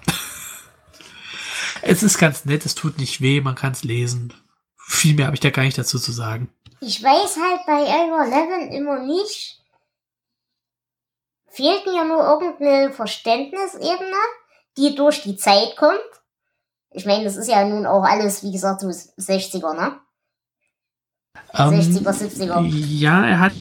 es 1.84 2.02
ist 2.02 2.18
ganz 2.18 2.46
nett, 2.46 2.66
es 2.66 2.74
tut 2.74 2.98
nicht 2.98 3.22
weh, 3.22 3.42
man 3.42 3.56
kann 3.56 3.74
es 3.74 3.84
lesen. 3.84 4.34
Viel 4.76 5.16
mehr 5.16 5.28
habe 5.28 5.36
ich 5.36 5.40
da 5.40 5.52
gar 5.52 5.64
nicht 5.64 5.78
dazu 5.78 6.00
zu 6.00 6.12
sagen. 6.12 6.52
Ich 6.82 7.02
weiß 7.02 7.38
halt 7.38 7.62
bei 7.68 7.84
Elmer 7.84 8.26
Levin 8.26 8.74
immer 8.74 9.00
nicht, 9.00 9.62
fehlt 11.50 11.86
mir 11.86 12.04
nur 12.04 12.24
irgendeine 12.24 12.92
Verständnisebene, 12.92 14.18
die 14.78 14.96
durch 14.96 15.22
die 15.22 15.38
Zeit 15.38 15.78
kommt. 15.78 16.00
Ich 16.90 17.06
meine, 17.06 17.24
das 17.24 17.38
ist 17.38 17.48
ja 17.48 17.64
nun 17.64 17.86
auch 17.86 18.04
alles, 18.04 18.44
wie 18.44 18.52
gesagt, 18.52 18.82
so 18.82 18.88
60er, 18.88 19.76
ne? 19.76 20.00
Um, 21.54 21.74
60er, 21.74 22.10
70er. 22.10 22.66
Ja, 22.66 23.26
er 23.26 23.40
hat 23.40 23.54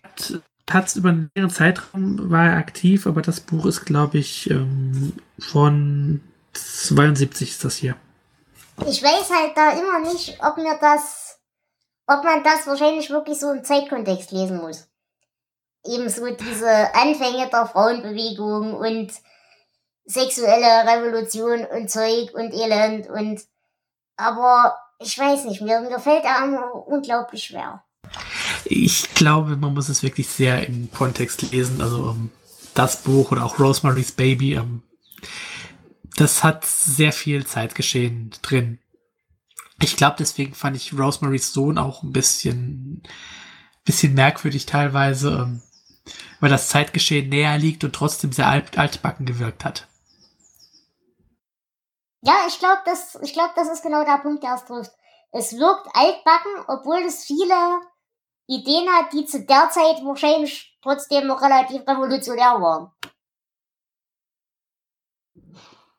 hat's 0.71 0.97
über 0.97 1.11
einen 1.11 1.31
längeren 1.35 1.55
Zeitraum 1.55 2.31
war 2.31 2.47
er 2.47 2.57
aktiv, 2.57 3.07
aber 3.07 3.21
das 3.21 3.41
Buch 3.41 3.67
ist, 3.67 3.85
glaube 3.85 4.19
ich, 4.19 4.49
ähm, 4.51 5.13
von 5.39 6.23
72 6.55 7.51
ist 7.51 7.65
das 7.65 7.77
hier. 7.77 7.97
Ich 8.87 9.03
weiß 9.03 9.31
halt 9.31 9.57
da 9.57 9.73
immer 9.73 10.11
nicht, 10.11 10.39
ob 10.43 10.57
mir 10.57 10.79
das, 10.81 11.39
ob 12.07 12.25
man 12.25 12.43
das 12.43 12.67
wahrscheinlich 12.67 13.11
wirklich 13.11 13.39
so 13.39 13.53
im 13.53 13.65
Zeitkontext 13.65 14.33
lesen 14.33 14.59
muss 14.59 14.89
ebenso 15.85 16.31
diese 16.31 16.95
Anfänge 16.95 17.49
der 17.51 17.67
Frauenbewegung 17.67 18.75
und 18.75 19.13
sexuelle 20.05 20.87
Revolution 20.87 21.65
und 21.67 21.91
Zeug 21.91 22.35
und 22.35 22.53
Elend 22.53 23.09
und 23.09 23.43
aber 24.17 24.77
ich 25.03 25.19
weiß 25.19 25.45
nicht, 25.45 25.61
mir, 25.61 25.81
mir 25.81 25.99
fällt 25.99 26.25
immer 26.25 26.87
unglaublich 26.87 27.45
schwer. 27.45 27.83
Ich 28.65 29.15
glaube, 29.15 29.57
man 29.57 29.75
muss 29.75 29.89
es 29.89 30.03
wirklich 30.03 30.29
sehr 30.29 30.67
im 30.67 30.91
Kontext 30.93 31.43
lesen. 31.51 31.81
Also 31.81 32.11
um, 32.11 32.11
ähm, 32.11 32.31
das 32.75 33.03
Buch 33.03 33.33
oder 33.33 33.45
auch 33.45 33.59
Rosemary's 33.59 34.13
Baby, 34.13 34.57
um, 34.57 34.63
ähm, 34.63 34.83
das 36.17 36.45
hat 36.45 36.65
sehr 36.65 37.13
viel 37.13 37.47
Zeitgeschehen 37.47 38.31
drin. 38.43 38.79
Ich 39.81 39.97
glaube, 39.97 40.17
deswegen 40.19 40.55
fand 40.55 40.77
ich 40.77 40.93
Rosemary's 40.93 41.53
Sohn 41.53 41.79
auch 41.79 42.03
ein 42.03 42.13
bisschen, 42.13 43.03
bisschen 43.85 44.15
merkwürdig 44.15 44.67
teilweise. 44.67 45.37
Um, 45.37 45.43
ähm, 45.43 45.63
weil 46.41 46.51
das 46.51 46.69
Zeitgeschehen 46.69 47.29
näher 47.29 47.57
liegt 47.57 47.85
und 47.85 47.95
trotzdem 47.95 48.33
sehr 48.33 48.49
alt, 48.49 48.77
altbacken 48.77 49.27
gewirkt 49.27 49.65
hat. 49.65 49.87
Ja, 52.23 52.45
ich 52.47 52.59
glaube, 52.59 52.83
das, 52.85 53.19
ich 53.23 53.33
glaube, 53.33 53.53
das 53.57 53.69
ist 53.69 53.83
genau 53.83 54.05
der 54.05 54.19
Punkt, 54.19 54.43
der 54.45 54.55
es 54.55 54.65
trifft. 54.65 54.93
Es 55.33 55.59
wirkt 55.59 55.89
altbacken, 55.95 56.53
obwohl 56.69 57.03
es 57.05 57.25
viele 57.25 57.81
Ideen 58.47 58.89
hat, 58.91 59.13
die 59.13 59.25
zu 59.25 59.45
der 59.45 59.71
Zeit 59.71 60.05
wahrscheinlich 60.05 60.79
trotzdem 60.83 61.27
noch 61.27 61.43
relativ 61.43 61.83
revolutionär 61.87 62.61
waren. 62.61 62.91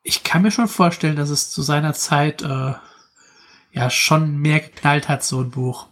Ich 0.02 0.22
kann 0.22 0.42
mir 0.42 0.50
schon 0.50 0.68
vorstellen, 0.68 1.16
dass 1.16 1.30
es 1.30 1.50
zu 1.50 1.62
seiner 1.62 1.94
Zeit 1.94 2.42
äh, 2.42 2.74
ja 3.72 3.90
schon 3.90 4.38
mehr 4.38 4.60
geknallt 4.60 5.08
hat, 5.08 5.24
so 5.24 5.40
ein 5.40 5.50
Buch. 5.50 5.88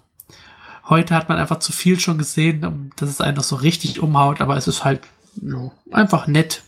Heute 0.88 1.14
hat 1.14 1.28
man 1.28 1.38
einfach 1.38 1.58
zu 1.58 1.72
viel 1.72 1.98
schon 1.98 2.18
gesehen, 2.18 2.92
dass 2.96 3.08
es 3.08 3.20
einen 3.20 3.36
noch 3.36 3.44
so 3.44 3.56
richtig 3.56 4.00
umhaut, 4.00 4.40
aber 4.40 4.56
es 4.56 4.68
ist 4.68 4.84
halt 4.84 5.02
ja, 5.40 5.70
einfach 5.90 6.26
nett. 6.26 6.62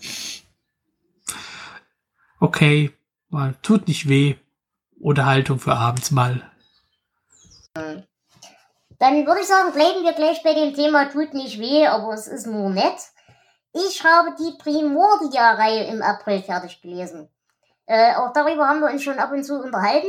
Okay, 2.40 2.92
mal 3.34 3.54
tut 3.62 3.86
nicht 3.88 4.08
weh. 4.08 4.36
Unterhaltung 4.98 5.58
für 5.58 5.74
abends 5.74 6.10
mal. 6.10 6.50
Dann 7.74 9.26
würde 9.26 9.40
ich 9.40 9.46
sagen, 9.46 9.72
bleiben 9.72 10.04
wir 10.04 10.12
gleich 10.12 10.42
bei 10.42 10.54
dem 10.54 10.72
Thema 10.72 11.10
tut 11.10 11.34
nicht 11.34 11.58
weh, 11.58 11.86
aber 11.86 12.14
es 12.14 12.26
ist 12.26 12.46
nur 12.46 12.70
nett. 12.70 12.96
Ich 13.72 14.04
habe 14.04 14.34
die 14.38 14.56
Primordia-Reihe 14.56 15.84
im 15.88 16.00
April 16.00 16.42
fertig 16.42 16.80
gelesen. 16.80 17.28
Äh, 17.86 18.14
auch 18.14 18.32
darüber 18.32 18.68
haben 18.68 18.80
wir 18.80 18.90
uns 18.90 19.02
schon 19.02 19.18
ab 19.18 19.32
und 19.32 19.44
zu 19.44 19.60
unterhalten. 19.60 20.08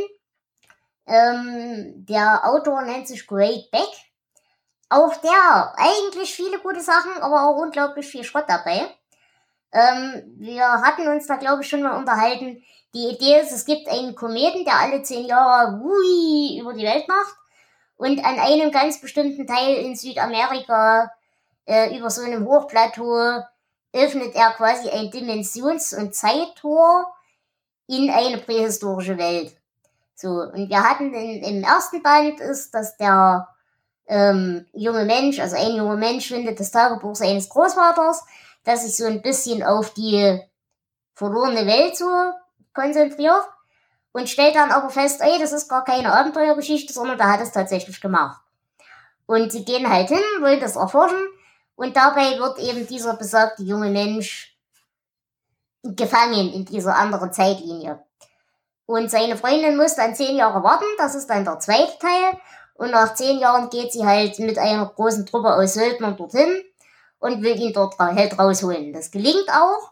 Ähm, 1.07 2.05
der 2.05 2.45
Autor 2.45 2.83
nennt 2.83 3.07
sich 3.07 3.25
Great 3.25 3.69
Beck. 3.71 3.89
Auch 4.87 5.15
der, 5.17 5.73
eigentlich 5.77 6.33
viele 6.33 6.59
gute 6.59 6.81
Sachen, 6.81 7.11
aber 7.21 7.49
auch 7.49 7.57
unglaublich 7.57 8.05
viel 8.05 8.23
Schrott 8.23 8.45
dabei. 8.47 8.87
Ähm, 9.75 10.23
wir 10.37 10.65
hatten 10.65 11.05
uns 11.09 11.27
da, 11.27 11.35
glaube 11.35 11.61
ich, 11.61 11.69
schon 11.69 11.83
mal 11.83 11.97
unterhalten. 11.97 12.63
Die 12.93 13.09
Idee 13.09 13.41
ist, 13.41 13.51
es 13.51 13.65
gibt 13.65 13.89
einen 13.89 14.15
Kometen, 14.15 14.63
der 14.63 14.79
alle 14.79 15.03
zehn 15.03 15.25
Jahre 15.25 15.81
wui 15.81 16.57
über 16.61 16.73
die 16.73 16.85
Welt 16.85 17.05
macht. 17.09 17.35
Und 17.97 18.23
an 18.23 18.39
einem 18.39 18.71
ganz 18.71 19.01
bestimmten 19.01 19.45
Teil 19.45 19.75
in 19.75 19.97
Südamerika, 19.97 21.11
äh, 21.65 21.97
über 21.97 22.09
so 22.09 22.21
einem 22.21 22.47
Hochplateau, 22.47 23.43
öffnet 23.91 24.33
er 24.33 24.51
quasi 24.51 24.89
ein 24.89 25.11
Dimensions- 25.11 25.93
und 25.93 26.15
Zeittor 26.15 27.13
in 27.87 28.09
eine 28.09 28.37
prähistorische 28.37 29.17
Welt. 29.17 29.57
So, 30.15 30.29
und 30.29 30.69
wir 30.69 30.83
hatten 30.83 31.13
in, 31.13 31.43
im 31.43 31.63
ersten 31.63 32.01
Band 32.01 32.39
ist, 32.39 32.73
dass 32.73 32.95
der 32.95 33.49
ähm, 34.07 34.65
junge 34.71 35.03
Mensch, 35.03 35.39
also 35.39 35.57
ein 35.57 35.75
junger 35.75 35.97
Mensch 35.97 36.29
findet 36.29 36.61
das 36.61 36.71
Tagebuch 36.71 37.15
seines 37.15 37.49
Großvaters, 37.49 38.23
das 38.65 38.83
sich 38.83 38.97
so 38.97 39.05
ein 39.05 39.21
bisschen 39.21 39.63
auf 39.63 39.91
die 39.91 40.41
verlorene 41.13 41.65
Welt 41.65 41.95
so 41.95 42.09
konzentriert 42.73 43.45
und 44.11 44.29
stellt 44.29 44.55
dann 44.55 44.71
aber 44.71 44.89
fest, 44.89 45.21
ey, 45.21 45.39
das 45.39 45.53
ist 45.53 45.69
gar 45.69 45.83
keine 45.83 46.13
Abenteuergeschichte, 46.13 46.91
sondern 46.91 47.17
der 47.17 47.31
hat 47.31 47.41
es 47.41 47.51
tatsächlich 47.51 48.01
gemacht. 48.01 48.41
Und 49.25 49.51
sie 49.51 49.65
gehen 49.65 49.89
halt 49.89 50.09
hin, 50.09 50.23
wollen 50.41 50.59
das 50.59 50.75
erforschen 50.75 51.25
und 51.75 51.95
dabei 51.95 52.37
wird 52.37 52.59
eben 52.59 52.85
dieser 52.87 53.15
besagte 53.15 53.63
junge 53.63 53.89
Mensch 53.89 54.57
gefangen 55.83 56.53
in 56.53 56.65
dieser 56.65 56.95
anderen 56.95 57.31
Zeitlinie. 57.31 58.03
Und 58.85 59.09
seine 59.09 59.35
Freundin 59.35 59.77
muss 59.77 59.95
dann 59.95 60.15
zehn 60.15 60.35
Jahre 60.35 60.63
warten, 60.63 60.85
das 60.97 61.15
ist 61.15 61.29
dann 61.29 61.43
der 61.43 61.59
zweite 61.59 61.97
Teil. 61.99 62.39
Und 62.75 62.91
nach 62.91 63.15
zehn 63.15 63.39
Jahren 63.39 63.69
geht 63.69 63.93
sie 63.93 64.05
halt 64.05 64.37
mit 64.39 64.57
einer 64.57 64.85
großen 64.85 65.25
Truppe 65.25 65.53
aus 65.53 65.73
Söldnern 65.73 66.17
dorthin 66.17 66.61
und 67.19 67.41
will 67.41 67.59
ihn 67.59 67.73
dort 67.73 67.97
halt 67.99 68.37
rausholen. 68.37 68.93
Das 68.93 69.11
gelingt 69.11 69.49
auch. 69.49 69.91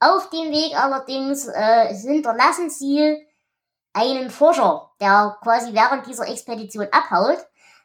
Auf 0.00 0.28
dem 0.30 0.50
Weg 0.50 0.78
allerdings 0.78 1.46
äh, 1.48 1.94
hinterlassen 1.94 2.68
sie 2.68 3.26
einen 3.92 4.28
Forscher, 4.28 4.90
der 5.00 5.38
quasi 5.42 5.72
während 5.72 6.06
dieser 6.06 6.28
Expedition 6.28 6.88
abhaut, 6.90 7.38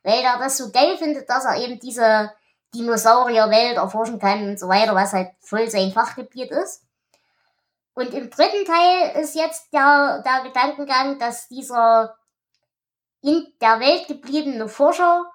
weil 0.04 0.22
er 0.22 0.38
das 0.40 0.58
so 0.58 0.72
geil 0.72 0.98
findet, 0.98 1.30
dass 1.30 1.46
er 1.46 1.58
eben 1.58 1.80
diese 1.80 2.32
Dinosaurierwelt 2.74 3.78
erforschen 3.78 4.20
kann 4.20 4.50
und 4.50 4.60
so 4.60 4.68
weiter, 4.68 4.96
was 4.96 5.14
halt 5.14 5.30
voll 5.40 5.70
sein 5.70 5.92
Fachgebiet 5.92 6.52
ist. 6.52 6.84
Und 7.94 8.14
im 8.14 8.30
dritten 8.30 8.66
Teil 8.66 9.22
ist 9.22 9.36
jetzt 9.36 9.74
der, 9.74 10.24
der 10.26 10.44
Gedankengang, 10.44 11.20
dass 11.20 11.48
dieser 11.48 12.16
in 13.22 13.54
der 13.60 13.80
Welt 13.80 14.08
gebliebene 14.08 14.68
Forscher 14.70 15.26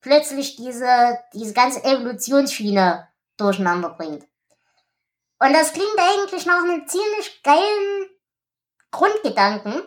plötzlich 0.00 0.56
diese, 0.56 1.18
diese 1.32 1.52
ganze 1.52 1.82
Evolutionsschiene 1.84 3.08
durcheinander 3.36 3.90
bringt. 3.90 4.26
Und 5.40 5.52
das 5.52 5.72
klingt 5.72 5.98
eigentlich 5.98 6.46
nach 6.46 6.62
einem 6.62 6.86
ziemlich 6.86 7.42
geilen 7.42 8.10
Grundgedanken. 8.90 9.82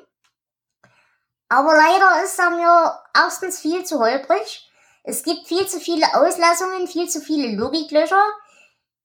Aber 1.49 1.75
leider 1.75 2.23
ist 2.23 2.39
er 2.39 2.51
mir 2.51 2.99
erstens 3.13 3.59
viel 3.59 3.83
zu 3.83 3.99
holprig. 3.99 4.71
Es 5.03 5.23
gibt 5.23 5.47
viel 5.47 5.67
zu 5.67 5.79
viele 5.79 6.05
Auslassungen, 6.13 6.87
viel 6.87 7.09
zu 7.09 7.19
viele 7.19 7.55
Logiklöcher. 7.55 8.23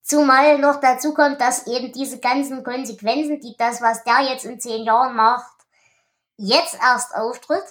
Zumal 0.02 0.58
noch 0.58 0.80
dazu 0.80 1.14
kommt, 1.14 1.40
dass 1.40 1.66
eben 1.66 1.92
diese 1.92 2.20
ganzen 2.20 2.62
Konsequenzen, 2.62 3.40
die 3.40 3.56
das, 3.56 3.80
was 3.82 4.04
der 4.04 4.20
jetzt 4.20 4.44
in 4.44 4.60
zehn 4.60 4.84
Jahren 4.84 5.16
macht, 5.16 5.52
jetzt 6.36 6.74
erst 6.74 7.16
auftritt. 7.16 7.64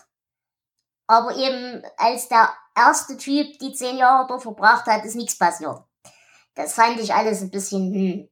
Aber 1.08 1.34
eben 1.36 1.82
als 1.96 2.28
der 2.28 2.50
erste 2.76 3.18
Typ 3.18 3.60
die 3.60 3.74
zehn 3.74 3.98
Jahre 3.98 4.28
dort 4.28 4.44
verbracht 4.44 4.86
hat, 4.86 5.06
ist 5.06 5.16
nichts 5.16 5.38
passiert. 5.38 5.80
Das 6.56 6.74
fand 6.74 7.00
ich 7.00 7.14
alles 7.14 7.42
ein 7.42 7.52
bisschen 7.52 7.94
hm. 7.94 8.30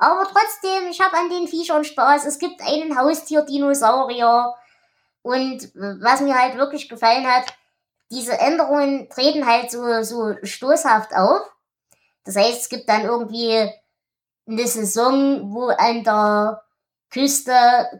Aber 0.00 0.24
trotzdem, 0.24 0.88
ich 0.90 0.98
habe 1.00 1.14
an 1.14 1.28
den 1.28 1.46
Viechern 1.46 1.84
Spaß. 1.84 2.24
Es 2.24 2.38
gibt 2.38 2.62
einen 2.62 2.98
Haustier-Dinosaurier. 2.98 4.54
Und 5.20 5.70
was 5.74 6.22
mir 6.22 6.34
halt 6.34 6.56
wirklich 6.56 6.88
gefallen 6.88 7.26
hat, 7.26 7.52
diese 8.10 8.38
Änderungen 8.38 9.10
treten 9.10 9.46
halt 9.46 9.70
so, 9.70 10.02
so 10.02 10.34
stoßhaft 10.42 11.14
auf. 11.14 11.42
Das 12.24 12.34
heißt, 12.34 12.62
es 12.62 12.68
gibt 12.70 12.88
dann 12.88 13.02
irgendwie 13.02 13.70
eine 14.48 14.66
Saison, 14.66 15.52
wo 15.52 15.66
an 15.68 16.02
der 16.02 16.62
Küste 17.10 17.52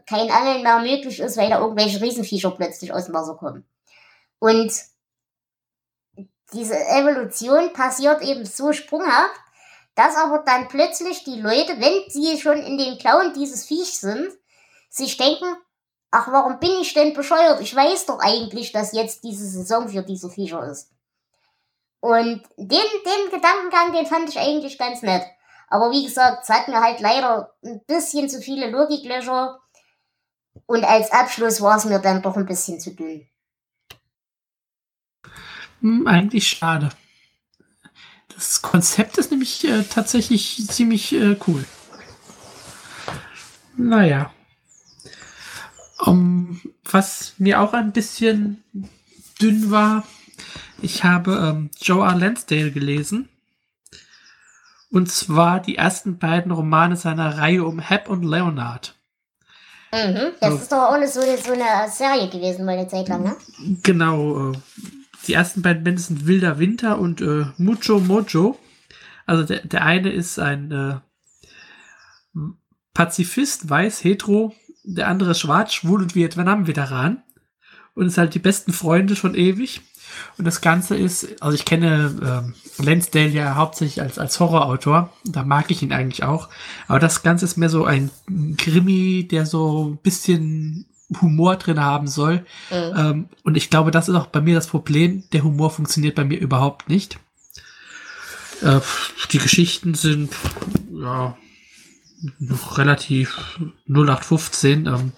kein 0.07 0.31
Angeln 0.31 0.63
mehr 0.63 0.79
möglich 0.79 1.19
ist, 1.19 1.37
weil 1.37 1.49
da 1.49 1.59
irgendwelche 1.59 2.01
Riesenviecher 2.01 2.49
plötzlich 2.51 2.91
aus 2.91 3.05
dem 3.05 3.13
Wasser 3.13 3.35
kommen. 3.35 3.63
Und 4.39 4.73
diese 6.53 6.77
Evolution 6.77 7.73
passiert 7.73 8.21
eben 8.21 8.45
so 8.45 8.73
sprunghaft, 8.73 9.39
dass 9.95 10.15
aber 10.15 10.39
dann 10.45 10.67
plötzlich 10.67 11.23
die 11.23 11.39
Leute, 11.39 11.79
wenn 11.79 12.09
sie 12.09 12.39
schon 12.39 12.57
in 12.59 12.77
den 12.77 12.97
Klauen 12.97 13.33
dieses 13.33 13.65
Viech 13.65 13.99
sind, 13.99 14.31
sich 14.89 15.17
denken, 15.17 15.55
ach, 16.11 16.31
warum 16.31 16.59
bin 16.59 16.71
ich 16.81 16.93
denn 16.93 17.13
bescheuert? 17.13 17.61
Ich 17.61 17.75
weiß 17.75 18.05
doch 18.05 18.19
eigentlich, 18.19 18.71
dass 18.71 18.93
jetzt 18.93 19.23
diese 19.23 19.45
Saison 19.45 19.89
für 19.89 20.03
diese 20.03 20.29
Viecher 20.29 20.63
ist. 20.65 20.91
Und 21.99 22.43
den, 22.57 22.67
den 22.67 23.31
Gedankengang, 23.31 23.93
den 23.93 24.05
fand 24.05 24.27
ich 24.29 24.39
eigentlich 24.39 24.77
ganz 24.77 25.01
nett. 25.01 25.23
Aber 25.67 25.91
wie 25.91 26.03
gesagt, 26.03 26.43
es 26.43 26.49
hat 26.49 26.67
mir 26.67 26.81
halt 26.81 26.99
leider 26.99 27.53
ein 27.63 27.81
bisschen 27.85 28.27
zu 28.27 28.41
viele 28.41 28.69
Logiklöcher. 28.69 29.59
Und 30.65 30.83
als 30.83 31.11
Abschluss 31.11 31.61
war 31.61 31.77
es 31.77 31.85
mir 31.85 31.99
dann 31.99 32.21
doch 32.21 32.35
ein 32.35 32.45
bisschen 32.45 32.79
zu 32.79 32.93
dünn. 32.93 33.30
Hm, 35.81 36.07
eigentlich 36.07 36.47
schade. 36.47 36.89
Das 38.33 38.61
Konzept 38.61 39.17
ist 39.17 39.31
nämlich 39.31 39.63
äh, 39.65 39.83
tatsächlich 39.83 40.65
ziemlich 40.67 41.13
äh, 41.13 41.35
cool. 41.47 41.65
Naja. 43.77 44.31
Um, 45.99 46.59
was 46.83 47.33
mir 47.37 47.61
auch 47.61 47.73
ein 47.73 47.91
bisschen 47.91 48.63
dünn 49.39 49.69
war, 49.69 50.03
ich 50.81 51.03
habe 51.03 51.33
ähm, 51.33 51.69
Joe 51.79 52.05
R. 52.05 52.15
Lansdale 52.15 52.71
gelesen. 52.71 53.29
Und 54.89 55.11
zwar 55.11 55.59
die 55.59 55.77
ersten 55.77 56.17
beiden 56.17 56.51
Romane 56.51 56.97
seiner 56.97 57.37
Reihe 57.37 57.63
um 57.63 57.79
Hep 57.79 58.09
und 58.09 58.23
Leonard. 58.23 58.95
Mhm, 59.93 60.31
das 60.39 60.49
so. 60.49 60.55
ist 60.57 60.71
doch 60.71 60.83
auch 60.89 60.93
eine, 60.93 61.07
so, 61.07 61.21
eine, 61.21 61.37
so 61.37 61.51
eine 61.51 61.89
Serie 61.89 62.29
gewesen, 62.29 62.65
mal 62.65 62.77
eine 62.77 62.87
Zeit 62.87 63.07
lang, 63.07 63.23
ne? 63.23 63.35
Genau. 63.83 64.53
Die 65.27 65.33
ersten 65.33 65.61
beiden 65.61 65.83
Bände 65.83 66.01
sind 66.01 66.25
Wilder 66.25 66.59
Winter 66.59 66.99
und 66.99 67.21
äh, 67.21 67.45
Mucho 67.57 67.99
Mojo. 67.99 68.59
Also 69.25 69.43
der, 69.43 69.65
der 69.65 69.83
eine 69.83 70.11
ist 70.11 70.39
ein 70.39 70.71
äh, 70.71 70.95
Pazifist, 72.93 73.69
weiß, 73.69 74.03
hetero. 74.03 74.53
Der 74.83 75.07
andere 75.07 75.31
ist 75.31 75.39
schwarz, 75.39 75.73
schwul 75.73 76.01
und 76.01 76.15
Vietnam-Veteran. 76.15 77.23
Und 77.93 78.07
ist 78.07 78.17
halt 78.17 78.33
die 78.33 78.39
besten 78.39 78.73
Freunde 78.73 79.15
schon 79.15 79.35
ewig. 79.35 79.81
Und 80.37 80.45
das 80.45 80.61
Ganze 80.61 80.95
ist, 80.95 81.41
also 81.41 81.55
ich 81.55 81.65
kenne 81.65 82.15
ähm, 82.21 82.85
Lansdale 82.85 83.29
ja 83.29 83.55
hauptsächlich 83.55 84.01
als, 84.01 84.17
als 84.17 84.39
Horrorautor. 84.39 85.13
Da 85.25 85.43
mag 85.43 85.71
ich 85.71 85.81
ihn 85.83 85.93
eigentlich 85.93 86.23
auch. 86.23 86.49
Aber 86.87 86.99
das 86.99 87.23
Ganze 87.23 87.45
ist 87.45 87.57
mehr 87.57 87.69
so 87.69 87.85
ein 87.85 88.09
Krimi, 88.57 89.27
der 89.29 89.45
so 89.45 89.91
ein 89.91 89.97
bisschen 89.97 90.85
Humor 91.19 91.55
drin 91.57 91.79
haben 91.79 92.07
soll. 92.07 92.45
Mhm. 92.69 92.93
Ähm, 92.95 93.29
und 93.43 93.57
ich 93.57 93.69
glaube, 93.69 93.91
das 93.91 94.07
ist 94.07 94.15
auch 94.15 94.27
bei 94.27 94.41
mir 94.41 94.55
das 94.55 94.67
Problem. 94.67 95.23
Der 95.33 95.43
Humor 95.43 95.71
funktioniert 95.71 96.15
bei 96.15 96.23
mir 96.23 96.39
überhaupt 96.39 96.89
nicht. 96.89 97.19
Äh, 98.61 98.79
die 99.31 99.39
Geschichten 99.39 99.93
sind 99.93 100.31
ja 100.93 101.35
noch 102.39 102.77
relativ 102.77 103.59
0815. 103.87 104.85
Ähm, 104.85 105.11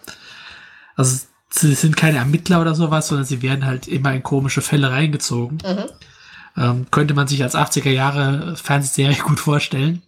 also 0.96 1.26
sie 1.50 1.74
sind 1.76 1.98
keine 1.98 2.18
Ermittler 2.18 2.62
oder 2.62 2.76
sowas, 2.76 3.08
sondern 3.08 3.26
sie 3.26 3.42
werden 3.42 3.66
halt 3.66 3.88
immer 3.88 4.14
in 4.14 4.24
komische 4.24 4.62
Fälle 4.62 4.92
reingezogen. 4.92 5.58
Mhm. 5.58 5.86
Ähm, 6.56 6.86
könnte 6.92 7.14
man 7.14 7.28
sich 7.28 7.44
als 7.44 7.56
80er 7.56 7.90
Jahre 7.90 8.56
Fernsehserie 8.56 9.18
gut 9.24 9.40
vorstellen. 9.40 10.02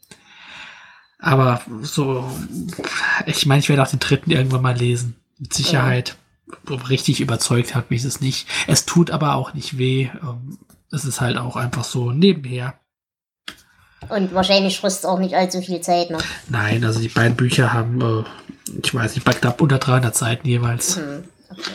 Aber 1.19 1.61
so, 1.81 2.29
ich 3.25 3.45
meine, 3.45 3.59
ich 3.59 3.69
werde 3.69 3.81
auch 3.81 3.87
den 3.87 3.99
dritten 3.99 4.31
irgendwann 4.31 4.61
mal 4.61 4.77
lesen. 4.77 5.15
Mit 5.37 5.53
Sicherheit. 5.53 6.15
Ja. 6.69 6.75
Richtig 6.89 7.21
überzeugt 7.21 7.75
hat 7.75 7.89
mich 7.89 8.03
es 8.03 8.21
nicht. 8.21 8.47
Es 8.67 8.85
tut 8.85 9.11
aber 9.11 9.35
auch 9.35 9.53
nicht 9.53 9.77
weh. 9.77 10.09
Ähm, 10.21 10.59
es 10.91 11.05
ist 11.05 11.21
halt 11.21 11.37
auch 11.37 11.55
einfach 11.55 11.83
so 11.83 12.11
nebenher. 12.11 12.79
Und 14.09 14.33
wahrscheinlich 14.33 14.79
frisst 14.79 14.99
es 14.99 15.05
auch 15.05 15.19
nicht 15.19 15.35
allzu 15.35 15.61
viel 15.61 15.81
Zeit, 15.81 16.11
ne? 16.11 16.19
Nein, 16.47 16.83
also 16.83 16.99
die 16.99 17.09
beiden 17.09 17.35
Bücher 17.35 17.73
haben, 17.73 18.01
äh, 18.01 18.23
ich 18.83 18.93
weiß 18.93 19.15
nicht, 19.15 19.25
knapp 19.25 19.61
unter 19.61 19.79
300 19.79 20.15
Seiten 20.15 20.47
jeweils. 20.47 20.97
Mhm. 20.97 21.23
Okay. 21.49 21.71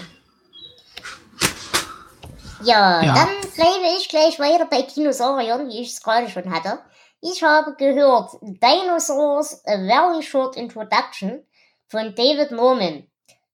Ja, 2.63 3.03
ja, 3.03 3.15
dann 3.15 3.29
bleibe 3.55 3.97
ich 3.99 4.09
gleich 4.09 4.39
weiter 4.39 4.67
bei 4.67 4.83
Dinosauriern, 4.83 5.69
wie 5.69 5.81
ich 5.81 5.93
es 5.93 6.03
gerade 6.03 6.29
schon 6.29 6.51
hatte. 6.51 6.79
Ich 7.23 7.43
habe 7.43 7.75
gehört 7.77 8.33
Dinosaurs 8.43 9.63
A 9.67 9.79
Very 9.79 10.23
Short 10.23 10.57
Introduction 10.57 11.43
von 11.89 12.15
David 12.15 12.51
Norman. 12.51 13.05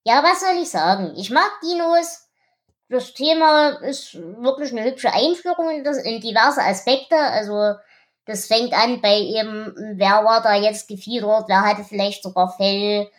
Ja, 0.07 0.22
was 0.22 0.40
soll 0.40 0.62
ich 0.62 0.70
sagen? 0.70 1.14
Ich 1.16 1.30
mag 1.30 1.50
Dinos. 1.62 2.28
Das 2.88 3.12
Thema 3.14 3.70
ist 3.82 4.14
wirklich 4.14 4.70
eine 4.72 4.84
hübsche 4.84 5.12
Einführung 5.12 5.70
in, 5.70 5.84
das, 5.84 5.98
in 5.98 6.20
diverse 6.20 6.62
Aspekte. 6.62 7.16
Also 7.16 7.74
Das 8.26 8.48
fängt 8.48 8.74
an 8.74 9.00
bei 9.02 9.18
eben, 9.20 9.74
wer 9.98 10.24
war 10.26 10.42
da 10.42 10.54
jetzt 10.57 10.88
gefiedert, 10.88 11.46
wer 11.48 11.62
hatte 11.62 11.84
vielleicht 11.84 12.24
sogar 12.24 12.50
Fell 12.57 13.11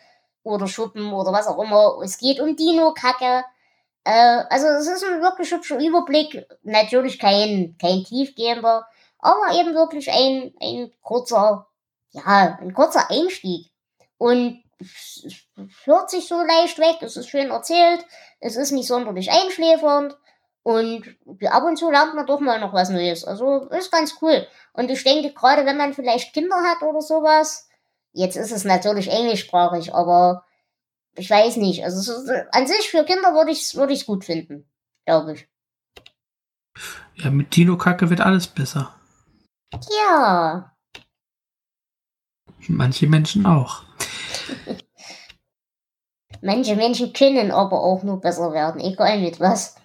oder 0.44 0.68
Schuppen 0.68 1.12
oder 1.14 1.32
was 1.32 1.48
auch 1.48 1.58
immer. 1.62 2.00
Es 2.04 2.18
geht 2.18 2.40
um 2.40 2.56
Dino-Kacke. 2.56 3.44
Äh, 4.04 4.44
also 4.50 4.68
es 4.68 4.88
ist 4.88 5.04
ein 5.04 5.22
wirklich 5.22 5.50
hübscher 5.52 5.78
Überblick. 5.80 6.46
Natürlich 6.64 7.18
kein, 7.18 7.76
kein 7.80 8.04
tiefgehender, 8.04 8.86
aber 9.20 9.54
eben 9.60 9.74
wirklich 9.74 10.10
ein, 10.12 10.54
ein 10.62 10.92
kurzer, 11.02 11.68
ja, 12.12 12.58
ein 12.60 12.74
kurzer 12.74 13.10
Einstieg. 13.10 13.70
Und 14.18 14.62
es 14.80 15.26
hört 15.84 16.10
sich 16.10 16.28
so 16.28 16.40
leicht 16.40 16.78
weg, 16.78 16.98
es 17.00 17.16
ist 17.16 17.28
schön 17.28 17.50
erzählt, 17.50 18.04
es 18.40 18.56
ist 18.56 18.70
nicht 18.70 18.86
sonderlich 18.86 19.30
einschläfernd 19.30 20.16
und 20.62 21.16
ab 21.48 21.64
und 21.64 21.76
zu 21.76 21.90
lernt 21.90 22.14
man 22.14 22.26
doch 22.26 22.40
mal 22.40 22.60
noch 22.60 22.72
was 22.72 22.90
Neues. 22.90 23.24
Also 23.24 23.68
ist 23.70 23.90
ganz 23.90 24.16
cool. 24.20 24.46
Und 24.72 24.90
ich 24.90 25.02
denke, 25.02 25.32
gerade 25.32 25.64
wenn 25.64 25.76
man 25.76 25.94
vielleicht 25.94 26.34
Kinder 26.34 26.56
hat 26.56 26.82
oder 26.82 27.00
sowas, 27.00 27.68
jetzt 28.12 28.36
ist 28.36 28.52
es 28.52 28.64
natürlich 28.64 29.10
englischsprachig, 29.10 29.94
aber 29.94 30.44
ich 31.14 31.30
weiß 31.30 31.56
nicht. 31.56 31.84
Also 31.84 32.12
an 32.52 32.66
sich 32.66 32.90
für 32.90 33.04
Kinder 33.04 33.34
würde 33.34 33.50
ich 33.50 33.62
es 33.62 33.74
würd 33.76 33.90
ich's 33.90 34.06
gut 34.06 34.24
finden, 34.24 34.70
glaube 35.06 35.32
ich. 35.32 35.48
Ja, 37.14 37.30
mit 37.30 37.56
Dino-Kacke 37.56 38.10
wird 38.10 38.20
alles 38.20 38.46
besser. 38.46 38.94
Ja. 39.72 40.76
Manche 42.68 43.06
Menschen 43.06 43.46
auch. 43.46 43.87
Manche 46.42 46.76
Menschen 46.76 47.12
können 47.12 47.50
aber 47.50 47.82
auch 47.82 48.02
nur 48.02 48.20
besser 48.20 48.52
werden, 48.52 48.80
egal 48.80 49.20
mit 49.20 49.40
was. 49.40 49.76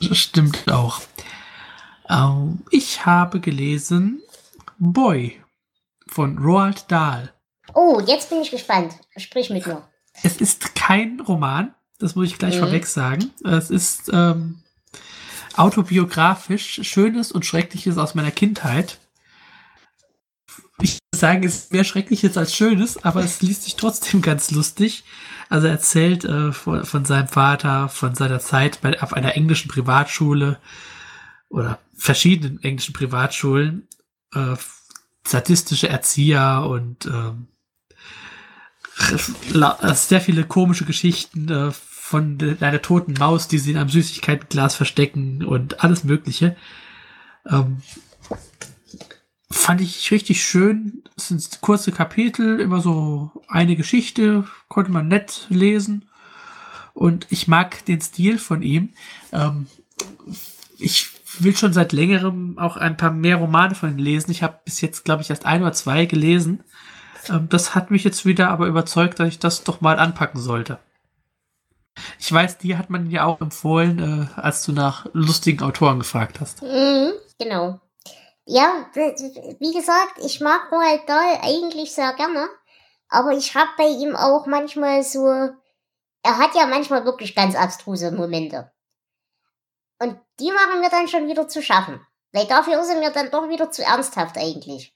Das 0.00 0.18
stimmt 0.18 0.70
auch. 0.70 1.00
Ich 2.70 3.06
habe 3.06 3.40
gelesen 3.40 4.22
Boy 4.78 5.40
von 6.06 6.36
Roald 6.38 6.90
Dahl. 6.90 7.32
Oh, 7.72 8.00
jetzt 8.04 8.28
bin 8.28 8.42
ich 8.42 8.50
gespannt. 8.50 8.94
Sprich 9.16 9.48
mit 9.50 9.66
mir. 9.66 9.82
Es 10.22 10.36
ist 10.36 10.74
kein 10.74 11.20
Roman, 11.20 11.74
das 11.98 12.14
muss 12.14 12.26
ich 12.26 12.38
gleich 12.38 12.56
mhm. 12.56 12.60
vorweg 12.60 12.86
sagen. 12.86 13.30
Es 13.42 13.70
ist 13.70 14.10
ähm, 14.12 14.62
autobiografisch 15.56 16.80
Schönes 16.82 17.32
und 17.32 17.46
Schreckliches 17.46 17.96
aus 17.96 18.14
meiner 18.14 18.30
Kindheit. 18.30 18.98
Sagen, 21.24 21.42
ist 21.42 21.72
mehr 21.72 21.84
Schreckliches 21.84 22.36
als 22.36 22.54
Schönes, 22.54 23.02
aber 23.02 23.24
es 23.24 23.40
liest 23.40 23.62
sich 23.62 23.76
trotzdem 23.76 24.20
ganz 24.20 24.50
lustig. 24.50 25.04
Also 25.48 25.68
er 25.68 25.72
erzählt 25.72 26.26
äh, 26.26 26.52
von, 26.52 26.84
von, 26.84 27.06
seinem 27.06 27.28
Vater, 27.28 27.88
von 27.88 28.14
seiner 28.14 28.40
Zeit 28.40 28.82
bei, 28.82 29.02
auf 29.02 29.14
einer 29.14 29.34
englischen 29.34 29.68
Privatschule 29.68 30.58
oder 31.48 31.78
verschiedenen 31.96 32.62
englischen 32.62 32.92
Privatschulen, 32.92 33.88
äh, 34.34 34.54
sadistische 35.26 35.88
Erzieher 35.88 36.66
und 36.68 37.06
ähm, 37.06 37.46
sehr 39.94 40.20
viele 40.20 40.44
komische 40.44 40.84
Geschichten 40.84 41.48
äh, 41.48 41.70
von 41.72 42.58
einer 42.60 42.82
toten 42.82 43.14
Maus, 43.14 43.48
die 43.48 43.56
sie 43.56 43.70
in 43.70 43.78
einem 43.78 43.88
Süßigkeitenglas 43.88 44.74
verstecken 44.74 45.42
und 45.42 45.82
alles 45.82 46.04
Mögliche. 46.04 46.54
Ähm, 47.48 47.78
fand 49.50 49.80
ich 49.80 50.10
richtig 50.10 50.42
schön. 50.44 51.02
Es 51.16 51.28
sind 51.28 51.60
kurze 51.60 51.92
Kapitel, 51.92 52.60
immer 52.60 52.80
so 52.80 53.30
eine 53.48 53.76
Geschichte, 53.76 54.44
konnte 54.68 54.90
man 54.90 55.08
nett 55.08 55.46
lesen. 55.48 56.08
Und 56.92 57.26
ich 57.30 57.48
mag 57.48 57.84
den 57.86 58.00
Stil 58.00 58.38
von 58.38 58.62
ihm. 58.62 58.90
Ähm, 59.32 59.66
ich 60.78 61.10
will 61.40 61.56
schon 61.56 61.72
seit 61.72 61.92
längerem 61.92 62.58
auch 62.58 62.76
ein 62.76 62.96
paar 62.96 63.10
mehr 63.10 63.36
Romane 63.36 63.74
von 63.74 63.90
ihm 63.90 63.98
lesen. 63.98 64.30
Ich 64.30 64.42
habe 64.42 64.60
bis 64.64 64.80
jetzt, 64.80 65.04
glaube 65.04 65.22
ich, 65.22 65.30
erst 65.30 65.46
ein 65.46 65.62
oder 65.62 65.72
zwei 65.72 66.06
gelesen. 66.06 66.62
Ähm, 67.28 67.48
das 67.48 67.74
hat 67.74 67.90
mich 67.90 68.04
jetzt 68.04 68.24
wieder 68.24 68.50
aber 68.50 68.66
überzeugt, 68.66 69.18
dass 69.18 69.28
ich 69.28 69.38
das 69.38 69.64
doch 69.64 69.80
mal 69.80 69.98
anpacken 69.98 70.40
sollte. 70.40 70.78
Ich 72.18 72.32
weiß, 72.32 72.58
dir 72.58 72.78
hat 72.78 72.90
man 72.90 73.10
ja 73.10 73.24
auch 73.24 73.40
empfohlen, 73.40 73.98
äh, 74.36 74.40
als 74.40 74.64
du 74.64 74.72
nach 74.72 75.06
lustigen 75.12 75.62
Autoren 75.62 75.98
gefragt 75.98 76.40
hast. 76.40 76.62
Mhm, 76.62 77.12
genau. 77.38 77.80
Ja, 78.46 78.86
wie 78.94 79.72
gesagt, 79.72 80.18
ich 80.18 80.40
mag 80.40 80.70
Roald 80.70 81.08
Dahl 81.08 81.38
eigentlich 81.42 81.92
sehr 81.92 82.12
gerne, 82.12 82.48
aber 83.08 83.32
ich 83.32 83.54
habe 83.54 83.70
bei 83.78 83.88
ihm 83.88 84.14
auch 84.14 84.46
manchmal 84.46 85.02
so, 85.02 85.26
er 85.26 86.38
hat 86.38 86.54
ja 86.54 86.66
manchmal 86.66 87.04
wirklich 87.04 87.34
ganz 87.34 87.54
abstruse 87.56 88.10
Momente. 88.10 88.70
Und 89.98 90.20
die 90.40 90.50
machen 90.50 90.80
mir 90.80 90.90
dann 90.90 91.08
schon 91.08 91.28
wieder 91.28 91.48
zu 91.48 91.62
schaffen. 91.62 92.00
Weil 92.32 92.46
dafür 92.46 92.80
ist 92.80 92.88
er 92.88 92.98
mir 92.98 93.12
dann 93.12 93.30
doch 93.30 93.48
wieder 93.48 93.70
zu 93.70 93.84
ernsthaft 93.84 94.36
eigentlich. 94.36 94.92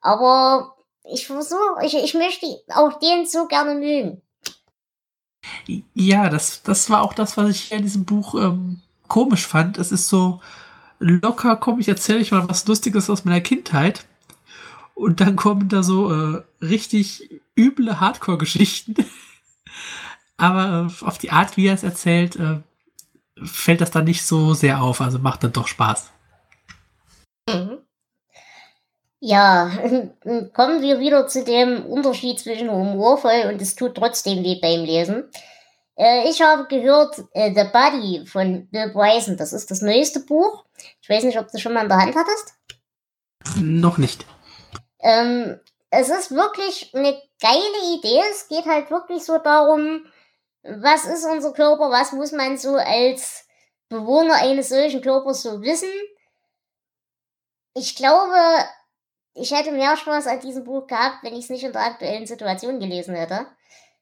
Aber 0.00 0.74
ich 1.04 1.26
versuche, 1.26 1.84
ich, 1.84 1.94
ich 1.94 2.14
möchte 2.14 2.46
auch 2.74 2.98
den 2.98 3.26
so 3.26 3.46
gerne 3.46 3.74
mögen. 3.74 4.22
Ja, 5.94 6.30
das, 6.30 6.62
das 6.62 6.88
war 6.88 7.02
auch 7.02 7.12
das, 7.12 7.36
was 7.36 7.50
ich 7.50 7.72
in 7.72 7.82
diesem 7.82 8.04
Buch 8.04 8.34
ähm, 8.34 8.80
komisch 9.06 9.46
fand. 9.46 9.76
Es 9.76 9.92
ist 9.92 10.08
so 10.08 10.40
locker, 10.98 11.56
komm, 11.56 11.80
ich 11.80 11.88
erzähle 11.88 12.20
euch 12.20 12.32
mal 12.32 12.48
was 12.48 12.66
Lustiges 12.66 13.10
aus 13.10 13.24
meiner 13.24 13.40
Kindheit. 13.40 14.04
Und 14.94 15.20
dann 15.20 15.36
kommen 15.36 15.68
da 15.68 15.82
so 15.82 16.12
äh, 16.12 16.42
richtig 16.60 17.30
üble 17.56 18.00
Hardcore-Geschichten. 18.00 18.96
Aber 20.36 20.88
äh, 20.90 21.04
auf 21.04 21.18
die 21.18 21.30
Art, 21.30 21.56
wie 21.56 21.66
er 21.66 21.74
es 21.74 21.84
erzählt, 21.84 22.36
äh, 22.36 22.60
fällt 23.44 23.80
das 23.80 23.90
dann 23.90 24.04
nicht 24.04 24.24
so 24.24 24.54
sehr 24.54 24.82
auf. 24.82 25.00
Also 25.00 25.18
macht 25.18 25.44
dann 25.44 25.52
doch 25.52 25.68
Spaß. 25.68 26.10
Mhm. 27.48 27.78
Ja, 29.20 29.70
kommen 30.52 30.82
wir 30.82 31.00
wieder 31.00 31.26
zu 31.26 31.44
dem 31.44 31.84
Unterschied 31.86 32.38
zwischen 32.38 32.70
humorvoll 32.70 33.50
und 33.52 33.60
es 33.60 33.74
tut 33.74 33.96
trotzdem 33.96 34.44
weh 34.44 34.60
beim 34.60 34.84
Lesen. 34.84 35.24
Äh, 35.98 36.28
ich 36.28 36.40
habe 36.40 36.66
gehört, 36.68 37.18
äh, 37.32 37.52
The 37.52 37.64
Body 37.72 38.24
von 38.24 38.68
Bill 38.70 38.90
Bryson, 38.90 39.36
das 39.36 39.52
ist 39.52 39.70
das 39.70 39.82
neueste 39.82 40.20
Buch. 40.20 40.64
Ich 41.00 41.08
weiß 41.08 41.24
nicht, 41.24 41.38
ob 41.38 41.50
du 41.50 41.58
schon 41.58 41.72
mal 41.72 41.82
in 41.82 41.88
der 41.88 41.98
Hand 41.98 42.14
hattest. 42.14 42.54
Noch 43.60 43.98
nicht. 43.98 44.24
Ähm, 45.00 45.58
es 45.90 46.08
ist 46.08 46.30
wirklich 46.30 46.94
eine 46.94 47.20
geile 47.40 47.96
Idee. 47.96 48.22
Es 48.30 48.48
geht 48.48 48.66
halt 48.66 48.90
wirklich 48.90 49.24
so 49.24 49.38
darum, 49.38 50.04
was 50.62 51.04
ist 51.04 51.24
unser 51.24 51.52
Körper, 51.52 51.90
was 51.90 52.12
muss 52.12 52.30
man 52.30 52.58
so 52.58 52.76
als 52.76 53.46
Bewohner 53.88 54.34
eines 54.34 54.68
solchen 54.68 55.00
Körpers 55.00 55.42
so 55.42 55.62
wissen. 55.62 55.90
Ich 57.74 57.96
glaube, 57.96 58.36
ich 59.34 59.50
hätte 59.52 59.72
mehr 59.72 59.96
Spaß 59.96 60.26
an 60.26 60.40
diesem 60.40 60.64
Buch 60.64 60.86
gehabt, 60.86 61.22
wenn 61.22 61.34
ich 61.34 61.44
es 61.44 61.50
nicht 61.50 61.64
in 61.64 61.72
der 61.72 61.86
aktuellen 61.86 62.26
Situation 62.26 62.78
gelesen 62.78 63.14
hätte. 63.14 63.46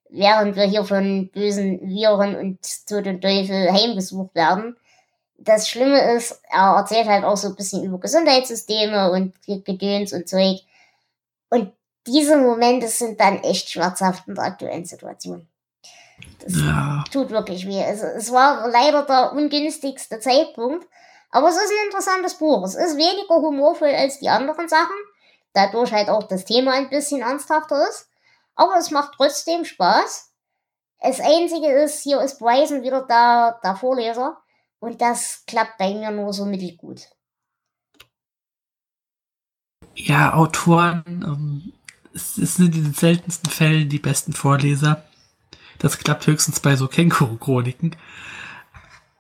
Während 0.09 0.57
wir 0.57 0.65
hier 0.65 0.85
von 0.85 1.31
bösen 1.33 1.81
Viren 1.81 2.37
und 2.37 2.59
Tod 2.89 3.07
und 3.07 3.21
Teufel 3.21 3.73
heimgesucht 3.73 4.35
werden. 4.35 4.77
Das 5.39 5.69
Schlimme 5.69 6.15
ist, 6.15 6.41
er 6.49 6.77
erzählt 6.77 7.09
halt 7.09 7.25
auch 7.25 7.37
so 7.37 7.49
ein 7.49 7.57
bisschen 7.57 7.85
über 7.85 7.99
Gesundheitssysteme 7.99 9.11
und 9.11 9.35
Gedöns 9.65 10.13
und 10.13 10.29
Zeug. 10.29 10.61
Und 11.51 11.73
diese 12.07 12.39
Momente 12.39 12.89
sind 12.89 13.21
dann 13.21 13.43
echt 13.43 13.71
schmerzhaft 13.71 14.27
in 14.29 14.35
der 14.35 14.45
aktuellen 14.45 14.85
Situation. 14.85 15.47
Das 16.41 16.55
ja. 16.55 17.05
tut 17.13 17.31
wirklich 17.31 17.67
weh. 17.67 17.83
Es, 17.83 18.03
es 18.03 18.33
war 18.33 18.69
leider 18.69 19.03
der 19.03 19.33
ungünstigste 19.33 20.21
Zeitpunkt. 20.21 20.87
Aber 21.31 21.49
es 21.49 21.57
ist 21.57 21.71
ein 21.71 21.87
interessantes 21.87 22.35
Buch. 22.35 22.65
Es 22.65 22.75
ist 22.75 22.97
weniger 22.97 23.35
humorvoll 23.35 23.91
als 23.91 24.21
die 24.21 24.29
anderen 24.29 24.69
Sachen 24.69 24.97
dadurch 25.57 25.93
halt 25.93 26.11
auch 26.11 26.25
das 26.25 26.45
Thema 26.45 26.73
ein 26.73 26.91
bisschen 26.91 27.23
ernsthafter 27.23 27.89
ist. 27.89 28.09
Aber 28.57 28.77
es 28.79 28.91
macht 28.91 29.13
trotzdem 29.17 29.65
Spaß. 29.65 30.33
Das 31.01 31.21
Einzige 31.21 31.71
ist, 31.85 32.03
hier 32.03 32.21
ist 32.23 32.39
Bryson 32.39 32.83
wieder 32.83 33.07
der, 33.07 33.61
der 33.63 33.77
Vorleser. 33.77 34.39
Und 34.79 35.01
das 35.01 35.45
klappt 35.47 35.79
bei 35.79 35.95
mir 35.95 36.11
nur 36.11 36.33
so 36.33 36.45
mittelgut. 36.47 37.03
Ja, 39.95 40.35
Autoren, 40.35 41.03
ähm, 41.07 41.73
es, 42.15 42.35
sind 42.35 42.75
in 42.75 42.85
den 42.85 42.95
seltensten 42.95 43.51
Fällen 43.51 43.89
die 43.89 43.99
besten 43.99 44.33
Vorleser. 44.33 45.05
Das 45.79 45.99
klappt 45.99 46.27
höchstens 46.27 46.61
bei 46.61 46.77
so 46.77 46.89
Känguru-Chroniken. 46.89 47.97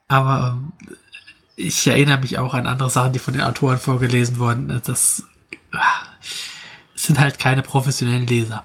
Aber 0.09 0.59
ähm, 0.59 0.72
ich 1.57 1.87
erinnere 1.87 2.18
mich 2.18 2.39
auch 2.39 2.55
an 2.55 2.66
andere 2.66 2.91
Sachen, 2.91 3.12
die 3.12 3.18
von 3.18 3.34
den 3.34 3.43
Autoren 3.43 3.78
vorgelesen 3.78 4.39
wurden. 4.39 4.80
Das 4.84 5.24
sind 6.95 7.18
halt 7.18 7.39
keine 7.39 7.62
professionellen 7.62 8.26
Leser. 8.26 8.64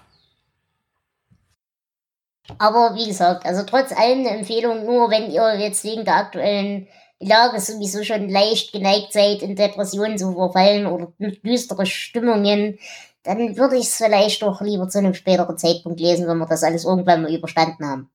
Aber 2.58 2.96
wie 2.96 3.08
gesagt, 3.08 3.46
also 3.46 3.64
trotz 3.64 3.92
allem 3.92 4.20
eine 4.20 4.38
Empfehlung, 4.38 4.86
nur 4.86 5.10
wenn 5.10 5.32
ihr 5.32 5.60
jetzt 5.60 5.84
wegen 5.84 6.06
der 6.06 6.16
aktuellen 6.16 6.88
Lage 7.20 7.60
sowieso 7.60 8.04
schon 8.04 8.30
leicht 8.30 8.74
geneigt 8.74 9.14
seid, 9.14 9.42
in 9.42 9.56
Depressionen 9.56 10.18
zu 10.18 10.34
verfallen 10.34 10.88
oder 10.88 11.14
düstere 11.20 11.86
Stimmungen, 11.86 12.80
dann 13.24 13.56
würde 13.58 13.78
ich 13.78 13.86
es 13.86 13.96
vielleicht 13.96 14.42
doch 14.42 14.62
lieber 14.62 14.90
zu 14.90 14.98
einem 14.98 15.14
späteren 15.14 15.58
Zeitpunkt 15.58 16.00
lesen, 16.00 16.28
wenn 16.28 16.40
wir 16.40 16.48
das 16.48 16.64
alles 16.64 16.86
irgendwann 16.86 17.22
mal 17.22 17.34
überstanden 17.34 17.86
haben. 17.86 18.10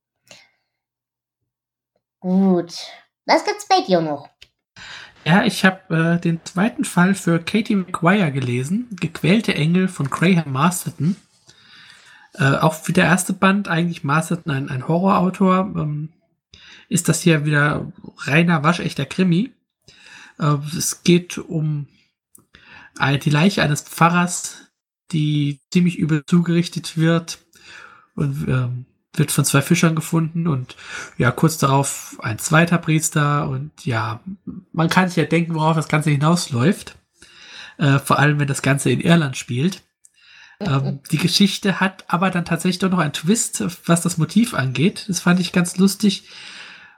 Gut. 2.19 2.75
Was 3.25 3.45
gibt's 3.45 3.69
bei 3.69 3.83
dir 3.83 4.01
noch? 4.01 4.29
Ja, 5.25 5.45
ich 5.45 5.65
habe 5.65 6.17
äh, 6.17 6.21
den 6.21 6.41
zweiten 6.45 6.85
Fall 6.85 7.15
für 7.15 7.41
Katie 7.41 7.75
McGuire 7.75 8.31
gelesen, 8.31 8.89
Gequälte 9.01 9.55
Engel 9.55 9.89
von 9.89 10.09
Graham 10.09 10.53
Masterton. 10.53 11.17
Äh, 12.39 12.57
auch 12.57 12.77
wie 12.87 12.93
der 12.93 13.05
erste 13.05 13.33
Band, 13.33 13.69
eigentlich 13.69 14.05
Masterton 14.05 14.53
ein, 14.53 14.69
ein 14.69 14.89
Horrorautor, 14.89 15.73
ähm, 15.77 16.11
ist 16.89 17.09
das 17.09 17.23
hier 17.23 17.45
wieder 17.45 17.93
reiner, 18.19 18.63
waschechter 18.63 19.07
Krimi. 19.07 19.53
Äh, 20.39 20.57
es 20.77 21.03
geht 21.03 21.39
um 21.39 21.89
die 23.23 23.29
Leiche 23.29 23.63
eines 23.63 23.83
Pfarrers, 23.83 24.71
die 25.13 25.61
ziemlich 25.71 25.99
übel 25.99 26.25
zugerichtet 26.25 26.97
wird 26.97 27.41
und 28.15 28.49
ähm, 28.49 28.87
wird 29.13 29.33
von 29.33 29.45
zwei 29.45 29.61
Fischern 29.61 29.95
gefunden 29.95 30.47
und 30.47 30.77
ja, 31.19 31.31
kurz 31.31 31.59
darauf 31.59 32.17
ein 32.23 32.39
zweiter 32.39 32.79
Priester 32.79 33.49
und 33.49 33.85
ja, 33.85 34.21
man 34.73 34.89
kann 34.89 35.09
sich 35.09 35.17
ja 35.17 35.25
denken, 35.25 35.55
worauf 35.55 35.77
das 35.77 35.89
Ganze 35.89 36.11
hinausläuft. 36.11 36.97
Äh, 37.79 37.99
vor 37.99 38.19
allem, 38.19 38.39
wenn 38.39 38.49
das 38.49 38.63
Ganze 38.63 38.91
in 38.91 39.01
Irland 39.01 39.37
spielt. 39.37 39.83
Ähm, 40.61 41.01
die 41.11 41.19
Geschichte 41.19 41.81
hat 41.81 42.05
aber 42.09 42.31
dann 42.31 42.45
tatsächlich 42.45 42.79
doch 42.79 42.91
noch 42.91 42.99
einen 42.99 43.13
Twist, 43.13 43.65
was 43.87 44.01
das 44.01 44.19
Motiv 44.19 44.55
angeht. 44.55 45.05
Das 45.09 45.21
fand 45.21 45.41
ich 45.41 45.53
ganz 45.53 45.77
lustig. 45.77 46.29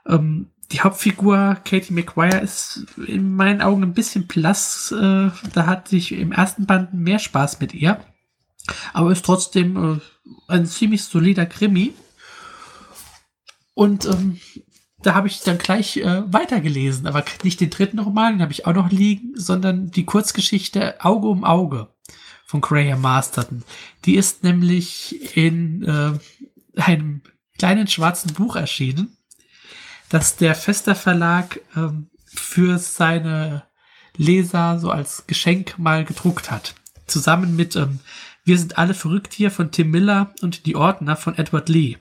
Ähm, 0.07 0.51
die 0.71 0.81
Hauptfigur 0.81 1.57
Katie 1.65 1.93
McGuire 1.93 2.39
ist 2.39 2.85
in 3.05 3.35
meinen 3.35 3.61
Augen 3.61 3.83
ein 3.83 3.93
bisschen 3.93 4.27
blass. 4.27 4.91
Äh, 4.91 5.31
da 5.53 5.65
hatte 5.65 5.95
ich 5.95 6.11
im 6.11 6.31
ersten 6.31 6.65
Band 6.65 6.93
mehr 6.93 7.19
Spaß 7.19 7.59
mit 7.59 7.73
ihr. 7.73 7.99
Aber 8.93 9.11
ist 9.11 9.25
trotzdem 9.25 9.95
äh, 9.95 9.99
ein 10.47 10.65
ziemlich 10.65 11.03
solider 11.03 11.45
Krimi. 11.45 11.93
Und 13.73 14.05
ähm, 14.05 14.39
da 15.01 15.15
habe 15.15 15.27
ich 15.27 15.41
dann 15.41 15.57
gleich 15.57 15.97
äh, 15.97 16.21
weitergelesen, 16.31 17.07
aber 17.07 17.23
nicht 17.43 17.61
den 17.61 17.69
dritten 17.69 17.99
Roman, 17.99 18.33
den 18.33 18.41
habe 18.41 18.51
ich 18.51 18.65
auch 18.67 18.73
noch 18.73 18.91
liegen, 18.91 19.31
sondern 19.35 19.89
die 19.91 20.05
Kurzgeschichte 20.05 21.03
Auge 21.03 21.29
um 21.29 21.45
Auge 21.45 21.87
von 22.49 22.61
Graham 22.61 23.01
Masterton. 23.01 23.63
Die 24.05 24.15
ist 24.15 24.43
nämlich 24.43 25.37
in 25.37 25.83
äh, 25.83 26.81
einem 26.81 27.21
kleinen 27.59 27.87
schwarzen 27.87 28.33
Buch 28.33 28.55
erschienen, 28.55 29.15
das 30.09 30.35
der 30.35 30.55
Fester 30.55 30.95
Verlag 30.95 31.59
ähm, 31.75 32.09
für 32.25 32.79
seine 32.79 33.65
Leser 34.17 34.79
so 34.79 34.89
als 34.89 35.27
Geschenk 35.27 35.77
mal 35.77 36.03
gedruckt 36.05 36.49
hat. 36.49 36.73
Zusammen 37.05 37.55
mit 37.55 37.75
ähm, 37.75 37.99
Wir 38.45 38.57
sind 38.57 38.79
alle 38.79 38.95
verrückt 38.95 39.35
hier 39.35 39.51
von 39.51 39.69
Tim 39.69 39.91
Miller 39.91 40.33
und 40.41 40.65
Die 40.65 40.75
Ordner 40.75 41.15
von 41.17 41.37
Edward 41.37 41.69
Lee. 41.69 41.97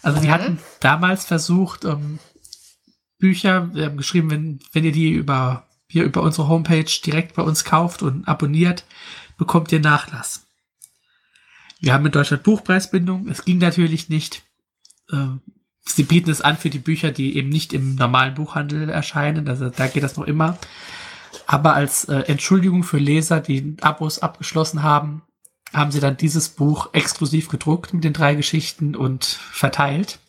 Also 0.00 0.18
mhm. 0.18 0.22
die 0.22 0.30
hatten 0.30 0.58
damals 0.80 1.26
versucht, 1.26 1.84
ähm, 1.84 2.20
Bücher, 3.18 3.68
wir 3.74 3.84
haben 3.84 3.98
geschrieben, 3.98 4.30
wenn, 4.30 4.60
wenn 4.72 4.84
ihr 4.84 4.92
die 4.92 5.10
über, 5.10 5.66
hier 5.88 6.04
über 6.04 6.22
unsere 6.22 6.48
Homepage 6.48 6.90
direkt 7.04 7.34
bei 7.34 7.42
uns 7.42 7.64
kauft 7.64 8.02
und 8.02 8.26
abonniert, 8.26 8.86
bekommt 9.42 9.72
ihr 9.72 9.80
Nachlass. 9.80 10.46
Wir 11.80 11.92
haben 11.92 12.06
in 12.06 12.12
Deutschland 12.12 12.44
Buchpreisbindung. 12.44 13.26
Es 13.26 13.44
ging 13.44 13.58
natürlich 13.58 14.08
nicht. 14.08 14.44
Ähm, 15.10 15.40
sie 15.84 16.04
bieten 16.04 16.30
es 16.30 16.42
an 16.42 16.56
für 16.56 16.70
die 16.70 16.78
Bücher, 16.78 17.10
die 17.10 17.36
eben 17.36 17.48
nicht 17.48 17.72
im 17.72 17.96
normalen 17.96 18.34
Buchhandel 18.34 18.88
erscheinen. 18.88 19.48
Also 19.48 19.68
da 19.68 19.88
geht 19.88 20.04
das 20.04 20.16
noch 20.16 20.28
immer. 20.28 20.58
Aber 21.48 21.74
als 21.74 22.04
äh, 22.04 22.20
Entschuldigung 22.28 22.84
für 22.84 22.98
Leser, 22.98 23.40
die 23.40 23.74
Abos 23.80 24.20
abgeschlossen 24.20 24.84
haben, 24.84 25.22
haben 25.72 25.90
sie 25.90 25.98
dann 25.98 26.16
dieses 26.16 26.50
Buch 26.50 26.90
exklusiv 26.92 27.48
gedruckt 27.48 27.92
mit 27.92 28.04
den 28.04 28.12
drei 28.12 28.36
Geschichten 28.36 28.94
und 28.94 29.24
verteilt. 29.24 30.20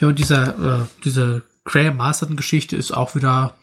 Ja, 0.00 0.08
und 0.08 0.18
dieser, 0.18 0.80
äh, 0.80 0.86
diese 1.04 1.42
Graham 1.64 1.98
Masterton-Geschichte 1.98 2.74
ist 2.74 2.92
auch 2.92 3.14
wieder 3.14 3.54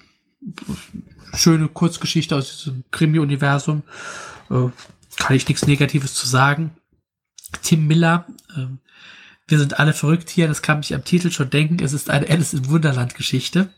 schöne 1.34 1.68
Kurzgeschichte 1.68 2.36
aus 2.36 2.58
diesem 2.58 2.84
Krimi-Universum. 2.92 3.84
Äh, 4.50 4.70
kann 5.18 5.36
ich 5.36 5.48
nichts 5.48 5.68
Negatives 5.68 6.14
zu 6.14 6.28
sagen. 6.28 6.72
Tim 7.62 7.88
Miller, 7.88 8.26
äh, 8.56 8.68
wir 9.48 9.60
sind 9.60 9.80
alle 9.80 9.94
verrückt 9.94 10.30
hier, 10.30 10.48
das 10.48 10.62
kann 10.62 10.82
ich 10.82 10.94
am 10.94 11.04
Titel 11.04 11.32
schon 11.32 11.50
denken. 11.50 11.84
Es 11.84 11.94
ist 11.94 12.10
eine 12.10 12.30
Alice 12.30 12.54
im 12.54 12.70
Wunderland-Geschichte. 12.70 13.70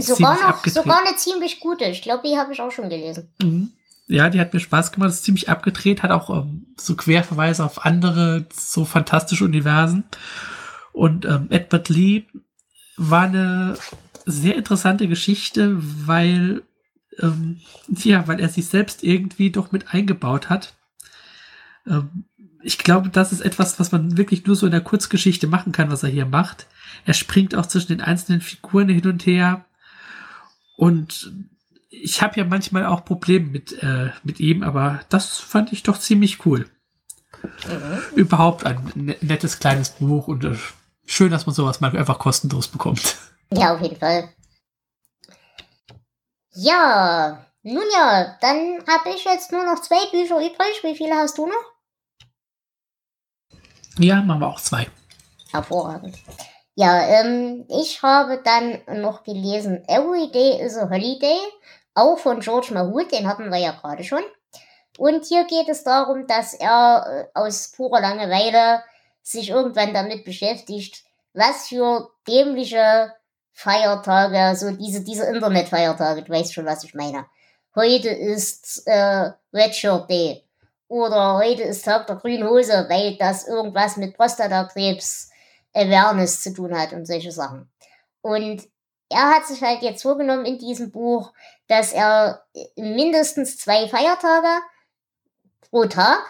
Sogar, 0.00 0.34
noch, 0.34 0.66
sogar 0.66 1.00
eine 1.06 1.16
ziemlich 1.16 1.60
gute. 1.60 1.86
Ich 1.86 2.02
glaube, 2.02 2.28
die 2.28 2.36
habe 2.36 2.52
ich 2.52 2.60
auch 2.60 2.70
schon 2.70 2.90
gelesen. 2.90 3.32
Mhm. 3.40 3.72
Ja, 4.06 4.28
die 4.28 4.40
hat 4.40 4.52
mir 4.52 4.60
Spaß 4.60 4.92
gemacht, 4.92 5.10
ist 5.10 5.24
ziemlich 5.24 5.48
abgedreht, 5.48 6.02
hat 6.02 6.10
auch 6.10 6.30
ähm, 6.30 6.66
so 6.78 6.94
Querverweise 6.94 7.64
auf 7.64 7.84
andere 7.84 8.46
so 8.52 8.84
fantastische 8.84 9.44
Universen. 9.44 10.04
Und 10.92 11.24
ähm, 11.24 11.48
Edward 11.50 11.88
Lee 11.88 12.24
war 12.96 13.24
eine 13.24 13.76
sehr 14.30 14.56
interessante 14.56 15.08
Geschichte, 15.08 15.76
weil 15.78 16.62
ähm, 17.18 17.60
ja, 17.88 18.28
weil 18.28 18.40
er 18.40 18.48
sich 18.48 18.66
selbst 18.66 19.02
irgendwie 19.02 19.50
doch 19.50 19.72
mit 19.72 19.92
eingebaut 19.92 20.48
hat. 20.48 20.74
Ähm, 21.86 22.24
ich 22.62 22.78
glaube, 22.78 23.08
das 23.08 23.32
ist 23.32 23.40
etwas, 23.40 23.78
was 23.78 23.92
man 23.92 24.16
wirklich 24.16 24.46
nur 24.46 24.56
so 24.56 24.66
in 24.66 24.72
der 24.72 24.80
Kurzgeschichte 24.80 25.46
machen 25.46 25.72
kann, 25.72 25.90
was 25.90 26.02
er 26.02 26.10
hier 26.10 26.26
macht. 26.26 26.66
Er 27.04 27.14
springt 27.14 27.54
auch 27.54 27.66
zwischen 27.66 27.88
den 27.88 28.00
einzelnen 28.00 28.40
Figuren 28.40 28.88
hin 28.88 29.06
und 29.06 29.26
her 29.26 29.64
und 30.76 31.32
ich 31.90 32.22
habe 32.22 32.38
ja 32.38 32.44
manchmal 32.44 32.86
auch 32.86 33.04
Probleme 33.04 33.46
mit, 33.46 33.82
äh, 33.82 34.10
mit 34.22 34.40
ihm, 34.40 34.62
aber 34.62 35.00
das 35.08 35.38
fand 35.38 35.72
ich 35.72 35.82
doch 35.82 35.98
ziemlich 35.98 36.44
cool. 36.46 36.66
Mhm. 37.42 38.16
Überhaupt 38.16 38.66
ein 38.66 38.92
ne-, 38.94 39.16
nettes 39.20 39.58
kleines 39.58 39.90
Buch 39.90 40.28
und 40.28 40.44
äh, 40.44 40.56
schön, 41.06 41.30
dass 41.30 41.46
man 41.46 41.54
sowas 41.54 41.80
mal 41.80 41.96
einfach 41.96 42.18
kostenlos 42.18 42.68
bekommt. 42.68 43.16
Ja, 43.52 43.74
auf 43.74 43.80
jeden 43.80 43.96
Fall. 43.96 44.28
Ja, 46.52 47.46
nun 47.62 47.84
ja, 47.92 48.36
dann 48.40 48.84
habe 48.86 49.10
ich 49.14 49.24
jetzt 49.24 49.52
nur 49.52 49.64
noch 49.64 49.80
zwei 49.80 50.10
Bücher 50.10 50.38
übrig. 50.38 50.82
Wie 50.82 50.96
viele 50.96 51.16
hast 51.16 51.38
du 51.38 51.46
noch? 51.46 51.64
Ja, 53.98 54.22
machen 54.22 54.40
wir 54.40 54.48
auch 54.48 54.60
zwei. 54.60 54.88
Hervorragend. 55.50 56.16
Ja, 56.74 57.00
ähm, 57.00 57.66
ich 57.68 58.02
habe 58.02 58.40
dann 58.44 58.80
noch 59.00 59.24
gelesen 59.24 59.84
Every 59.88 60.30
Day 60.30 60.60
is 60.60 60.76
a 60.76 60.88
Holiday 60.88 61.40
auch 61.98 62.18
von 62.18 62.40
George 62.40 62.72
Mahut, 62.72 63.10
den 63.10 63.26
hatten 63.26 63.50
wir 63.50 63.58
ja 63.58 63.72
gerade 63.72 64.04
schon. 64.04 64.22
Und 64.98 65.24
hier 65.24 65.44
geht 65.44 65.68
es 65.68 65.82
darum, 65.82 66.26
dass 66.26 66.54
er 66.54 67.28
äh, 67.34 67.38
aus 67.38 67.72
purer 67.72 68.00
Langeweile 68.00 68.84
sich 69.22 69.50
irgendwann 69.50 69.92
damit 69.92 70.24
beschäftigt, 70.24 71.02
was 71.34 71.68
für 71.68 72.10
dämliche 72.26 73.12
Feiertage, 73.58 74.54
so 74.56 74.70
diese, 74.70 75.02
diese 75.02 75.24
Internetfeiertage, 75.24 76.22
du 76.22 76.32
weißt 76.32 76.54
schon, 76.54 76.64
was 76.64 76.84
ich 76.84 76.94
meine. 76.94 77.26
Heute 77.74 78.08
ist 78.08 78.86
äh, 78.86 79.32
Red 79.52 79.74
Shirt 79.74 80.08
Day. 80.08 80.44
Oder 80.86 81.34
heute 81.34 81.64
ist 81.64 81.84
Tag 81.84 82.06
der 82.06 82.14
grünen 82.14 82.48
Hose, 82.48 82.86
weil 82.88 83.16
das 83.16 83.48
irgendwas 83.48 83.96
mit 83.96 84.16
Prostatakrebs 84.16 85.30
Awareness 85.74 86.40
zu 86.40 86.54
tun 86.54 86.78
hat 86.78 86.92
und 86.92 87.04
solche 87.04 87.32
Sachen. 87.32 87.68
Und 88.20 88.62
er 89.08 89.28
hat 89.30 89.46
sich 89.46 89.60
halt 89.60 89.82
jetzt 89.82 90.02
vorgenommen 90.02 90.44
in 90.44 90.60
diesem 90.60 90.92
Buch, 90.92 91.32
dass 91.66 91.92
er 91.92 92.44
mindestens 92.76 93.58
zwei 93.58 93.88
Feiertage 93.88 94.62
pro 95.68 95.86
Tag 95.86 96.20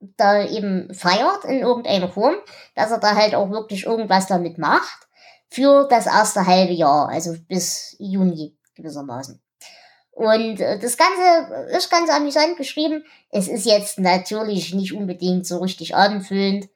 da 0.00 0.44
eben 0.44 0.92
feiert 0.92 1.44
in 1.44 1.60
irgendeiner 1.60 2.08
Form, 2.08 2.34
dass 2.74 2.90
er 2.90 2.98
da 2.98 3.14
halt 3.14 3.36
auch 3.36 3.50
wirklich 3.50 3.86
irgendwas 3.86 4.26
damit 4.26 4.58
macht 4.58 5.05
für 5.48 5.86
das 5.88 6.06
erste 6.06 6.46
halbe 6.46 6.72
Jahr, 6.72 7.08
also 7.08 7.34
bis 7.48 7.96
Juni 7.98 8.56
gewissermaßen. 8.74 9.40
Und 10.10 10.60
äh, 10.60 10.78
das 10.78 10.96
Ganze 10.96 11.66
ist 11.76 11.90
ganz 11.90 12.10
amüsant 12.10 12.56
geschrieben. 12.56 13.04
Es 13.30 13.48
ist 13.48 13.66
jetzt 13.66 13.98
natürlich 13.98 14.74
nicht 14.74 14.94
unbedingt 14.94 15.46
so 15.46 15.58
richtig 15.58 15.94
abendfüllend, 15.94 16.68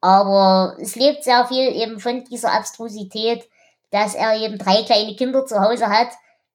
aber 0.00 0.76
es 0.80 0.96
lebt 0.96 1.24
sehr 1.24 1.46
viel 1.46 1.68
eben 1.68 2.00
von 2.00 2.24
dieser 2.24 2.52
Abstrusität, 2.52 3.48
dass 3.90 4.14
er 4.14 4.36
eben 4.40 4.58
drei 4.58 4.82
kleine 4.84 5.16
Kinder 5.16 5.44
zu 5.44 5.60
Hause 5.60 5.88
hat, 5.88 6.08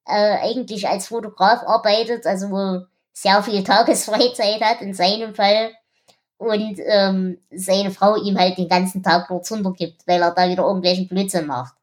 äh, 0.07 0.38
eigentlich 0.41 0.88
als 0.88 1.07
Fotograf 1.07 1.64
arbeitet, 1.64 2.26
also 2.26 2.49
wo 2.49 2.86
sehr 3.11 3.43
viel 3.43 3.64
Tagesfreizeit 3.64 4.61
hat 4.61 4.82
in 4.82 4.93
seinem 4.93 5.36
Fall 5.36 5.72
und 6.44 6.80
ähm, 6.86 7.38
seine 7.52 7.91
Frau 7.91 8.16
ihm 8.16 8.38
halt 8.38 8.58
den 8.58 8.68
ganzen 8.68 9.02
Tag 9.02 9.28
dort 9.30 9.48
gibt, 9.78 10.06
weil 10.08 10.22
er 10.22 10.32
da 10.32 10.50
wieder 10.50 10.64
irgendwelchen 10.64 11.08
Blödsinn 11.08 11.48
macht. 11.48 11.74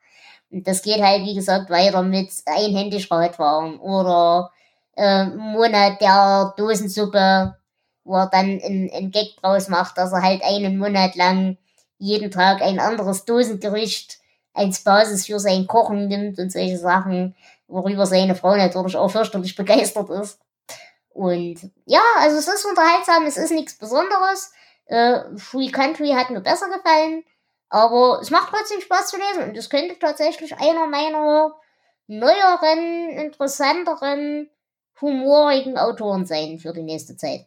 Und 0.51 0.67
das 0.67 0.83
geht 0.83 1.01
halt, 1.01 1.23
wie 1.23 1.35
gesagt, 1.35 1.71
weiter 1.71 2.03
mit 2.03 2.31
einhändig 2.47 3.11
Radfahren 3.11 3.79
oder 3.79 4.51
äh, 4.97 5.25
Monat 5.27 6.01
der 6.01 6.55
Dosensuppe, 6.57 7.57
wo 8.05 8.17
er 8.17 8.27
dann 8.27 8.61
einen 8.63 9.11
Gag 9.11 9.37
draus 9.41 9.69
macht, 9.69 9.97
dass 9.97 10.13
er 10.13 10.23
halt 10.23 10.43
einen 10.43 10.79
Monat 10.79 11.15
lang 11.15 11.57
jeden 11.99 12.31
Tag 12.31 12.63
ein 12.63 12.81
anderes 12.81 13.25
Dosengericht 13.25 14.19
als 14.53 14.81
Basis 14.81 15.27
für 15.27 15.39
sein 15.39 15.67
Kochen 15.67 16.09
nimmt 16.09 16.39
und 16.39 16.51
solche 16.51 16.79
Sachen, 16.79 17.35
worüber 17.69 18.05
seine 18.07 18.35
Frau 18.35 18.57
natürlich 18.57 18.97
auch 18.97 19.11
fürchterlich 19.11 19.55
begeistert 19.55 20.11
ist. 20.11 20.41
Und 21.11 21.71
ja, 21.85 22.03
also 22.19 22.39
es 22.39 22.49
ist 22.49 22.65
unterhaltsam, 22.65 23.27
es 23.27 23.37
ist 23.37 23.51
nichts 23.51 23.77
Besonderes. 23.77 24.53
Äh, 24.87 25.37
Free 25.37 25.71
Country 25.71 26.11
hat 26.11 26.31
mir 26.31 26.41
besser 26.41 26.69
gefallen, 26.69 27.25
aber 27.69 28.21
es 28.21 28.31
macht 28.31 28.51
trotzdem 28.51 28.81
Spaß 28.81 29.11
zu 29.11 29.17
lesen 29.17 29.51
und 29.51 29.57
es 29.57 29.71
könnte 29.71 29.99
tatsächlich 29.99 30.57
einer 30.59 30.87
meiner 30.87 31.55
neueren, 32.07 33.11
interessanteren, 33.11 34.51
humorigen 35.01 35.79
Autoren 35.79 36.27
sein 36.27 36.59
für 36.59 36.73
die 36.73 36.83
nächste 36.83 37.17
Zeit. 37.17 37.47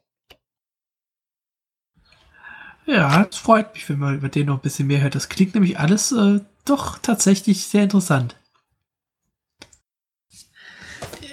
Ja, 2.86 3.26
es 3.30 3.38
freut 3.38 3.74
mich, 3.74 3.88
wenn 3.90 4.00
man 4.00 4.16
über 4.16 4.30
den 4.30 4.48
noch 4.48 4.56
ein 4.56 4.62
bisschen 4.62 4.88
mehr 4.88 5.02
hört. 5.02 5.16
Das 5.16 5.30
klingt 5.30 5.54
nämlich 5.54 5.80
alles 5.80 6.12
äh, 6.12 6.42
doch 6.66 6.98
tatsächlich 7.00 7.68
sehr 7.68 7.84
interessant. 7.84 8.36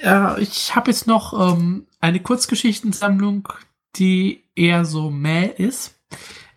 Ja, 0.03 0.39
ich 0.39 0.75
habe 0.75 0.91
jetzt 0.91 1.07
noch 1.07 1.55
ähm, 1.55 1.87
eine 2.01 2.21
Kurzgeschichtensammlung, 2.21 3.49
die 3.97 4.45
eher 4.55 4.85
so 4.85 5.11
mäh 5.11 5.47
ist. 5.47 5.95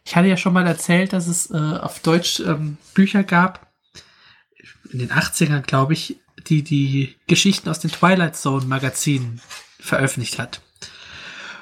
Ich 0.05 0.15
hatte 0.15 0.27
ja 0.27 0.37
schon 0.37 0.53
mal 0.53 0.67
erzählt, 0.67 1.13
dass 1.13 1.27
es 1.27 1.51
äh, 1.51 1.57
auf 1.57 1.99
Deutsch 1.99 2.39
ähm, 2.39 2.77
Bücher 2.93 3.23
gab, 3.23 3.73
in 4.91 4.99
den 4.99 5.11
80ern, 5.11 5.61
glaube 5.61 5.93
ich, 5.93 6.19
die 6.47 6.63
die 6.63 7.15
Geschichten 7.27 7.69
aus 7.69 7.79
den 7.79 7.91
Twilight 7.91 8.35
Zone 8.35 8.65
Magazinen 8.65 9.41
veröffentlicht 9.79 10.39
hat. 10.39 10.61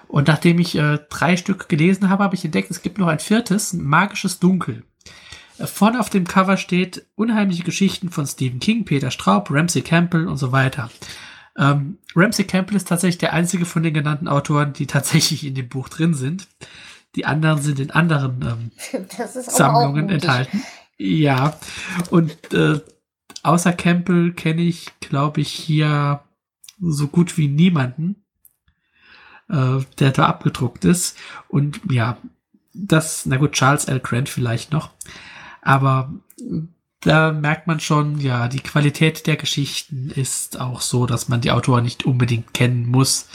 Und 0.07 0.27
nachdem 0.27 0.59
ich 0.59 0.75
äh, 0.75 0.99
drei 1.09 1.37
Stück 1.37 1.69
gelesen 1.69 2.09
habe, 2.09 2.23
habe 2.23 2.35
ich 2.35 2.43
entdeckt, 2.43 2.69
es 2.69 2.81
gibt 2.81 2.97
noch 2.97 3.07
ein 3.07 3.19
viertes, 3.19 3.73
ein 3.73 3.83
magisches 3.83 4.39
Dunkel. 4.39 4.83
Äh, 5.57 5.67
vorne 5.67 5.99
auf 5.99 6.09
dem 6.09 6.27
Cover 6.27 6.57
steht 6.57 7.05
unheimliche 7.15 7.63
Geschichten 7.63 8.09
von 8.09 8.27
Stephen 8.27 8.59
King, 8.59 8.85
Peter 8.85 9.09
Straub, 9.09 9.49
Ramsey 9.49 9.81
Campbell 9.81 10.27
und 10.27 10.37
so 10.37 10.51
weiter. 10.51 10.91
Ähm, 11.57 11.97
Ramsey 12.15 12.45
Campbell 12.45 12.77
ist 12.77 12.87
tatsächlich 12.87 13.17
der 13.17 13.33
einzige 13.33 13.65
von 13.65 13.83
den 13.83 13.93
genannten 13.93 14.27
Autoren, 14.27 14.73
die 14.73 14.87
tatsächlich 14.87 15.45
in 15.45 15.55
dem 15.55 15.69
Buch 15.69 15.89
drin 15.89 16.13
sind. 16.13 16.47
Die 17.15 17.25
anderen 17.25 17.61
sind 17.61 17.79
in 17.79 17.91
anderen 17.91 18.71
ähm, 18.93 19.05
Sammlungen 19.33 20.09
enthalten. 20.09 20.63
Ja, 20.97 21.57
und 22.09 22.53
äh, 22.53 22.79
außer 23.43 23.73
Campbell 23.73 24.33
kenne 24.33 24.61
ich, 24.61 24.87
glaube 24.99 25.41
ich, 25.41 25.49
hier 25.49 26.21
so 26.79 27.07
gut 27.07 27.37
wie 27.37 27.47
niemanden, 27.47 28.23
äh, 29.49 29.79
der 29.99 30.11
da 30.11 30.27
abgedruckt 30.27 30.85
ist. 30.85 31.17
Und 31.49 31.81
ja, 31.89 32.17
das, 32.73 33.25
na 33.25 33.37
gut, 33.37 33.53
Charles 33.53 33.85
L. 33.85 33.99
Grant 33.99 34.29
vielleicht 34.29 34.71
noch. 34.71 34.91
Aber 35.61 36.13
da 37.01 37.31
merkt 37.31 37.67
man 37.67 37.79
schon, 37.79 38.19
ja, 38.19 38.47
die 38.47 38.59
Qualität 38.59 39.25
der 39.27 39.35
Geschichten 39.35 40.11
ist 40.11 40.59
auch 40.59 40.81
so, 40.81 41.05
dass 41.05 41.27
man 41.27 41.41
die 41.41 41.51
Autoren 41.51 41.83
nicht 41.83 42.05
unbedingt 42.05 42.53
kennen 42.53 42.85
muss. 42.87 43.27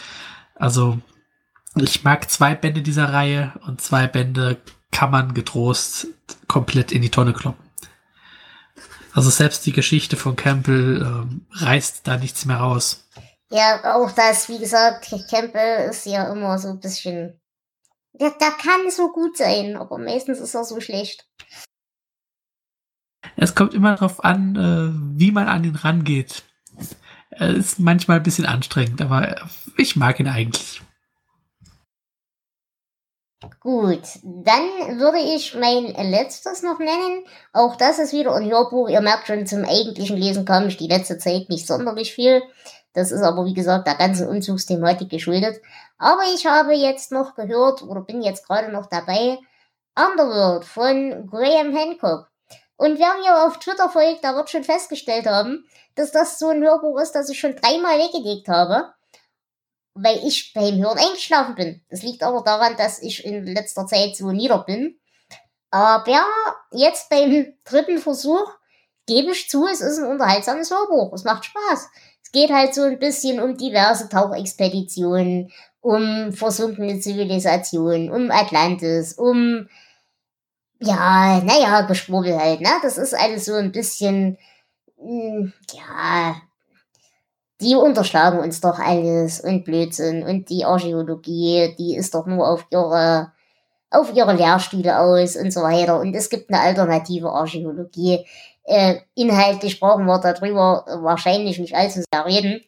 Also, 0.54 0.98
ich 1.74 2.04
mag 2.04 2.30
zwei 2.30 2.54
Bände 2.54 2.82
dieser 2.82 3.12
Reihe 3.12 3.52
und 3.66 3.80
zwei 3.80 4.06
Bände 4.06 4.58
kann 4.92 5.10
man 5.10 5.34
getrost 5.34 6.06
komplett 6.48 6.92
in 6.92 7.02
die 7.02 7.10
Tonne 7.10 7.34
kloppen. 7.34 7.66
Also 9.12 9.30
selbst 9.30 9.64
die 9.66 9.72
Geschichte 9.72 10.16
von 10.16 10.36
Campbell 10.36 11.02
äh, 11.02 11.64
reißt 11.64 12.06
da 12.06 12.18
nichts 12.18 12.44
mehr 12.44 12.58
raus. 12.58 13.08
Ja, 13.50 13.96
auch 13.96 14.10
das, 14.10 14.48
wie 14.48 14.58
gesagt, 14.58 15.10
Campbell 15.30 15.88
ist 15.88 16.06
ja 16.06 16.30
immer 16.32 16.58
so 16.58 16.68
ein 16.68 16.80
bisschen. 16.80 17.40
Der, 18.12 18.30
der 18.30 18.50
kann 18.50 18.90
so 18.90 19.12
gut 19.12 19.36
sein, 19.36 19.76
aber 19.76 19.98
meistens 19.98 20.38
ist 20.38 20.54
er 20.54 20.64
so 20.64 20.80
schlecht. 20.80 21.26
Es 23.36 23.54
kommt 23.54 23.74
immer 23.74 23.92
darauf 23.92 24.24
an, 24.24 24.56
äh, 24.56 25.18
wie 25.18 25.30
man 25.30 25.48
an 25.48 25.64
ihn 25.64 25.76
rangeht. 25.76 26.42
Er 27.30 27.50
ist 27.50 27.78
manchmal 27.78 28.18
ein 28.18 28.22
bisschen 28.22 28.46
anstrengend, 28.46 29.02
aber 29.02 29.36
ich 29.76 29.94
mag 29.96 30.18
ihn 30.20 30.28
eigentlich. 30.28 30.80
Gut, 33.60 34.02
dann 34.22 34.98
würde 34.98 35.18
ich 35.18 35.54
mein 35.54 35.86
letztes 36.10 36.62
noch 36.62 36.78
nennen. 36.78 37.24
Auch 37.52 37.76
das 37.76 37.98
ist 37.98 38.12
wieder 38.12 38.34
ein 38.34 38.50
Hörbuch. 38.50 38.88
Ihr 38.88 39.02
merkt 39.02 39.26
schon, 39.26 39.46
zum 39.46 39.64
eigentlichen 39.64 40.16
Lesen 40.16 40.44
kam 40.44 40.68
ich 40.68 40.78
die 40.78 40.88
letzte 40.88 41.18
Zeit 41.18 41.48
nicht 41.48 41.66
sonderlich 41.66 42.14
viel. 42.14 42.42
Das 42.94 43.12
ist 43.12 43.22
aber, 43.22 43.44
wie 43.44 43.54
gesagt, 43.54 43.86
der 43.86 43.96
ganzen 43.96 44.28
Umzugsthematik 44.28 45.10
geschuldet. 45.10 45.60
Aber 45.98 46.22
ich 46.34 46.46
habe 46.46 46.74
jetzt 46.74 47.12
noch 47.12 47.34
gehört, 47.34 47.82
oder 47.82 48.00
bin 48.00 48.22
jetzt 48.22 48.46
gerade 48.46 48.72
noch 48.72 48.86
dabei, 48.86 49.38
Underworld 49.94 50.64
von 50.64 51.26
Graham 51.26 51.76
Hancock. 51.76 52.30
Und 52.76 52.98
wer 52.98 53.14
mir 53.18 53.46
auf 53.46 53.58
Twitter 53.58 53.88
folgt, 53.88 54.22
da 54.22 54.34
wird 54.34 54.50
schon 54.50 54.64
festgestellt 54.64 55.26
haben, 55.26 55.66
dass 55.94 56.12
das 56.12 56.38
so 56.38 56.48
ein 56.48 56.62
Hörbuch 56.62 57.00
ist, 57.00 57.12
das 57.12 57.30
ich 57.30 57.40
schon 57.40 57.56
dreimal 57.56 57.98
weggelegt 57.98 58.48
habe, 58.48 58.92
weil 59.94 60.18
ich 60.26 60.52
beim 60.52 60.76
Hören 60.76 60.98
eingeschlafen 60.98 61.54
bin. 61.54 61.82
Das 61.88 62.02
liegt 62.02 62.22
aber 62.22 62.42
daran, 62.42 62.76
dass 62.76 63.00
ich 63.00 63.24
in 63.24 63.44
letzter 63.44 63.86
Zeit 63.86 64.14
so 64.14 64.30
nieder 64.30 64.58
bin. 64.58 64.98
Aber 65.70 66.22
jetzt 66.72 67.08
beim 67.08 67.54
dritten 67.64 67.98
Versuch 67.98 68.50
gebe 69.06 69.32
ich 69.32 69.48
zu, 69.48 69.66
es 69.66 69.80
ist 69.80 69.98
ein 69.98 70.10
unterhaltsames 70.10 70.70
Hörbuch. 70.70 71.12
Es 71.14 71.24
macht 71.24 71.46
Spaß. 71.46 71.88
Es 72.22 72.32
geht 72.32 72.50
halt 72.50 72.74
so 72.74 72.82
ein 72.82 72.98
bisschen 72.98 73.40
um 73.40 73.56
diverse 73.56 74.08
Tauchexpeditionen, 74.08 75.50
um 75.80 76.32
versunkene 76.32 77.00
Zivilisationen, 77.00 78.10
um 78.10 78.30
Atlantis, 78.30 79.14
um 79.14 79.68
ja, 80.80 81.40
naja, 81.42 81.82
Geschwurbel 81.82 82.38
halt, 82.38 82.60
ne? 82.60 82.70
Das 82.82 82.98
ist 82.98 83.14
alles 83.14 83.46
so 83.46 83.54
ein 83.54 83.72
bisschen, 83.72 84.38
mh, 84.98 85.08
hm, 85.08 85.52
ja, 85.72 86.36
die 87.60 87.74
unterschlagen 87.74 88.38
uns 88.38 88.60
doch 88.60 88.78
alles 88.78 89.40
und 89.40 89.64
Blödsinn 89.64 90.22
und 90.22 90.50
die 90.50 90.64
Archäologie, 90.64 91.74
die 91.78 91.96
ist 91.96 92.14
doch 92.14 92.26
nur 92.26 92.46
auf 92.48 92.66
ihre, 92.70 93.32
auf 93.90 94.14
ihre 94.14 94.34
Lehrstühle 94.34 94.98
aus 94.98 95.36
und 95.36 95.52
so 95.52 95.62
weiter. 95.62 96.00
Und 96.00 96.14
es 96.14 96.28
gibt 96.28 96.50
eine 96.50 96.60
alternative 96.60 97.30
Archäologie. 97.30 98.26
Äh, 98.64 98.96
inhaltlich 99.14 99.80
brauchen 99.80 100.04
wir 100.06 100.18
darüber 100.18 100.84
wahrscheinlich 101.00 101.58
nicht 101.58 101.74
allzu 101.74 102.02
sehr 102.12 102.26
reden. 102.26 102.62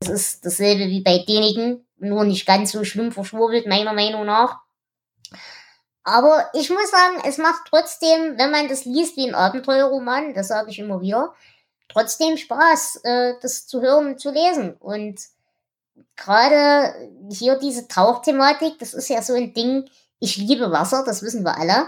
Das 0.00 0.08
ist 0.08 0.46
dasselbe 0.46 0.86
wie 0.86 1.02
bei 1.02 1.18
denigen, 1.18 1.84
nur 1.98 2.24
nicht 2.24 2.46
ganz 2.46 2.72
so 2.72 2.84
schlimm 2.84 3.12
verschwurbelt, 3.12 3.66
meiner 3.66 3.92
Meinung 3.92 4.24
nach. 4.24 4.61
Aber 6.04 6.50
ich 6.52 6.68
muss 6.70 6.90
sagen, 6.90 7.22
es 7.24 7.38
macht 7.38 7.62
trotzdem, 7.68 8.36
wenn 8.36 8.50
man 8.50 8.68
das 8.68 8.84
liest 8.84 9.16
wie 9.16 9.28
ein 9.28 9.34
Abenteuerroman, 9.34 10.34
das 10.34 10.48
sage 10.48 10.70
ich 10.70 10.78
immer 10.78 11.00
wieder, 11.00 11.32
trotzdem 11.88 12.36
Spaß, 12.36 13.00
äh, 13.04 13.34
das 13.40 13.66
zu 13.66 13.80
hören 13.80 14.08
und 14.08 14.20
zu 14.20 14.30
lesen. 14.30 14.74
Und 14.74 15.20
gerade 16.16 16.94
hier 17.30 17.56
diese 17.56 17.86
Tauchthematik, 17.86 18.78
das 18.78 18.94
ist 18.94 19.08
ja 19.08 19.22
so 19.22 19.34
ein 19.34 19.54
Ding, 19.54 19.88
ich 20.18 20.36
liebe 20.36 20.70
Wasser, 20.70 21.04
das 21.04 21.22
wissen 21.22 21.44
wir 21.44 21.56
alle. 21.56 21.86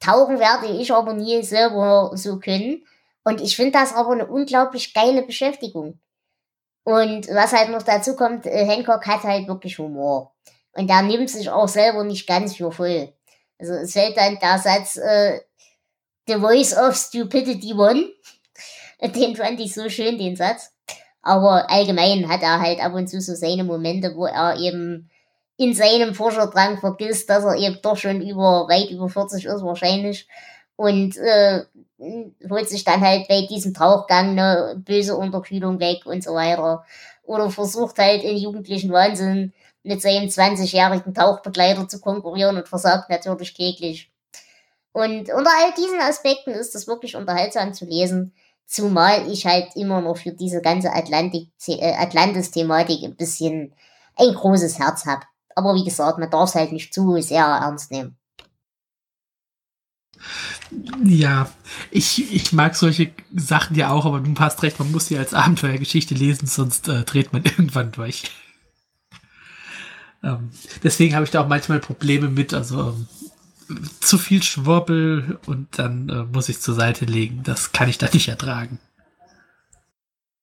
Tauchen 0.00 0.38
werde 0.38 0.66
ich 0.66 0.92
aber 0.92 1.12
nie 1.12 1.42
selber 1.42 2.10
so 2.14 2.38
können. 2.38 2.84
Und 3.24 3.40
ich 3.40 3.56
finde 3.56 3.72
das 3.72 3.94
aber 3.94 4.12
eine 4.12 4.26
unglaublich 4.26 4.92
geile 4.94 5.22
Beschäftigung. 5.22 5.98
Und 6.84 7.28
was 7.28 7.52
halt 7.52 7.70
noch 7.70 7.82
dazu 7.82 8.14
kommt, 8.14 8.46
äh, 8.46 8.66
Hancock 8.66 9.06
hat 9.06 9.22
halt 9.22 9.48
wirklich 9.48 9.78
Humor. 9.78 10.34
Und 10.72 10.88
der 10.88 11.02
nimmt 11.02 11.30
sich 11.30 11.48
auch 11.50 11.68
selber 11.68 12.04
nicht 12.04 12.26
ganz 12.26 12.56
für 12.56 12.70
voll. 12.70 13.12
Also 13.58 13.74
es 13.74 13.92
fällt 13.92 14.16
dann 14.16 14.38
der 14.40 14.58
Satz, 14.58 14.96
äh, 14.96 15.40
The 16.26 16.36
Voice 16.36 16.76
of 16.76 16.96
Stupidity 16.96 17.74
One. 17.74 18.08
Den 19.14 19.36
fand 19.36 19.60
ich 19.60 19.74
so 19.74 19.88
schön, 19.88 20.18
den 20.18 20.36
Satz. 20.36 20.72
Aber 21.20 21.70
allgemein 21.70 22.28
hat 22.28 22.42
er 22.42 22.60
halt 22.60 22.80
ab 22.80 22.94
und 22.94 23.08
zu 23.08 23.20
so 23.20 23.34
seine 23.34 23.64
Momente, 23.64 24.14
wo 24.14 24.26
er 24.26 24.56
eben 24.58 25.10
in 25.56 25.74
seinem 25.74 26.14
Forscherdrang 26.14 26.78
vergisst, 26.78 27.30
dass 27.30 27.44
er 27.44 27.56
eben 27.56 27.78
doch 27.82 27.96
schon 27.96 28.20
über, 28.20 28.66
weit 28.68 28.90
über 28.90 29.08
40 29.08 29.44
ist 29.44 29.62
wahrscheinlich. 29.62 30.28
Und 30.76 31.16
äh, 31.16 31.64
holt 32.50 32.68
sich 32.68 32.84
dann 32.84 33.00
halt 33.00 33.28
bei 33.28 33.46
diesem 33.46 33.74
Tauchgang 33.74 34.30
eine 34.30 34.76
böse 34.76 35.16
Unterkühlung 35.16 35.80
weg 35.80 36.06
und 36.06 36.22
so 36.22 36.34
weiter. 36.34 36.84
Oder 37.22 37.50
versucht 37.50 37.98
halt 37.98 38.22
in 38.22 38.36
jugendlichen 38.36 38.92
Wahnsinn 38.92 39.52
mit 39.84 40.02
seinem 40.02 40.28
20-jährigen 40.28 41.14
Tauchbegleiter 41.14 41.86
zu 41.86 42.00
konkurrieren 42.00 42.56
und 42.56 42.68
versagt 42.68 43.10
natürlich 43.10 43.54
kläglich. 43.54 44.10
Und 44.92 45.32
unter 45.32 45.50
all 45.50 45.74
diesen 45.76 46.00
Aspekten 46.00 46.50
ist 46.50 46.74
es 46.74 46.86
wirklich 46.86 47.16
unterhaltsam 47.16 47.74
zu 47.74 47.84
lesen, 47.84 48.32
zumal 48.66 49.30
ich 49.30 49.46
halt 49.46 49.76
immer 49.76 50.00
noch 50.00 50.16
für 50.16 50.32
diese 50.32 50.62
ganze 50.62 50.88
äh, 50.88 51.94
Atlantis-Thematik 51.96 53.04
ein 53.04 53.16
bisschen 53.16 53.74
ein 54.16 54.34
großes 54.34 54.78
Herz 54.78 55.06
habe. 55.06 55.22
Aber 55.54 55.74
wie 55.74 55.84
gesagt, 55.84 56.18
man 56.18 56.30
darf 56.30 56.48
es 56.48 56.54
halt 56.54 56.72
nicht 56.72 56.94
zu 56.94 57.20
sehr 57.20 57.44
ernst 57.44 57.90
nehmen. 57.90 58.16
Ja, 61.04 61.50
ich, 61.90 62.32
ich 62.32 62.52
mag 62.52 62.74
solche 62.74 63.12
Sachen 63.34 63.76
ja 63.76 63.90
auch, 63.90 64.06
aber 64.06 64.20
du 64.20 64.34
hast 64.38 64.62
recht, 64.62 64.78
man 64.78 64.90
muss 64.90 65.06
sie 65.06 65.18
als 65.18 65.34
Abenteuergeschichte 65.34 66.14
lesen, 66.14 66.46
sonst 66.46 66.88
äh, 66.88 67.02
dreht 67.04 67.32
man 67.32 67.44
irgendwann 67.44 67.92
durch. 67.92 68.24
Ähm, 70.24 70.50
deswegen 70.82 71.14
habe 71.14 71.24
ich 71.24 71.30
da 71.30 71.42
auch 71.42 71.48
manchmal 71.48 71.80
Probleme 71.80 72.28
mit, 72.28 72.54
also 72.54 72.96
ähm, 73.68 73.88
zu 74.00 74.18
viel 74.18 74.42
Schwurbel 74.42 75.38
und 75.46 75.78
dann 75.78 76.08
äh, 76.08 76.24
muss 76.32 76.48
ich 76.48 76.60
zur 76.60 76.74
Seite 76.74 77.04
legen. 77.04 77.42
Das 77.44 77.72
kann 77.72 77.88
ich 77.88 77.98
da 77.98 78.08
nicht 78.12 78.28
ertragen. 78.28 78.78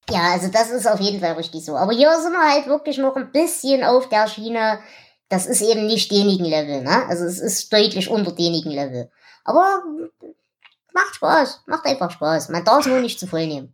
Ja, 0.09 0.32
also 0.32 0.49
das 0.49 0.71
ist 0.71 0.88
auf 0.88 0.99
jeden 0.99 1.21
Fall 1.21 1.34
richtig 1.34 1.63
so. 1.63 1.75
Aber 1.77 1.93
hier 1.93 2.11
sind 2.19 2.34
wir 2.34 2.53
halt 2.53 2.67
wirklich 2.67 2.97
noch 2.97 3.15
ein 3.15 3.32
bisschen 3.32 3.84
auf 3.84 4.09
der 4.09 4.27
Schiene. 4.27 4.79
Das 5.29 5.45
ist 5.45 5.61
eben 5.61 5.88
nicht 5.88 6.11
denigen 6.11 6.45
Level, 6.45 6.84
ne? 6.84 7.05
Also 7.07 7.23
es 7.25 7.39
ist 7.39 7.71
deutlich 7.71 8.09
unter 8.09 8.34
denigen 8.34 8.71
Level. 8.71 9.09
Aber 9.45 9.84
macht 10.93 11.15
Spaß, 11.15 11.61
macht 11.67 11.86
einfach 11.86 12.11
Spaß. 12.11 12.49
Man 12.49 12.65
darf 12.65 12.82
es 12.82 12.88
nur 12.88 12.99
nicht 12.99 13.19
zu 13.19 13.27
voll 13.27 13.47
nehmen. 13.47 13.73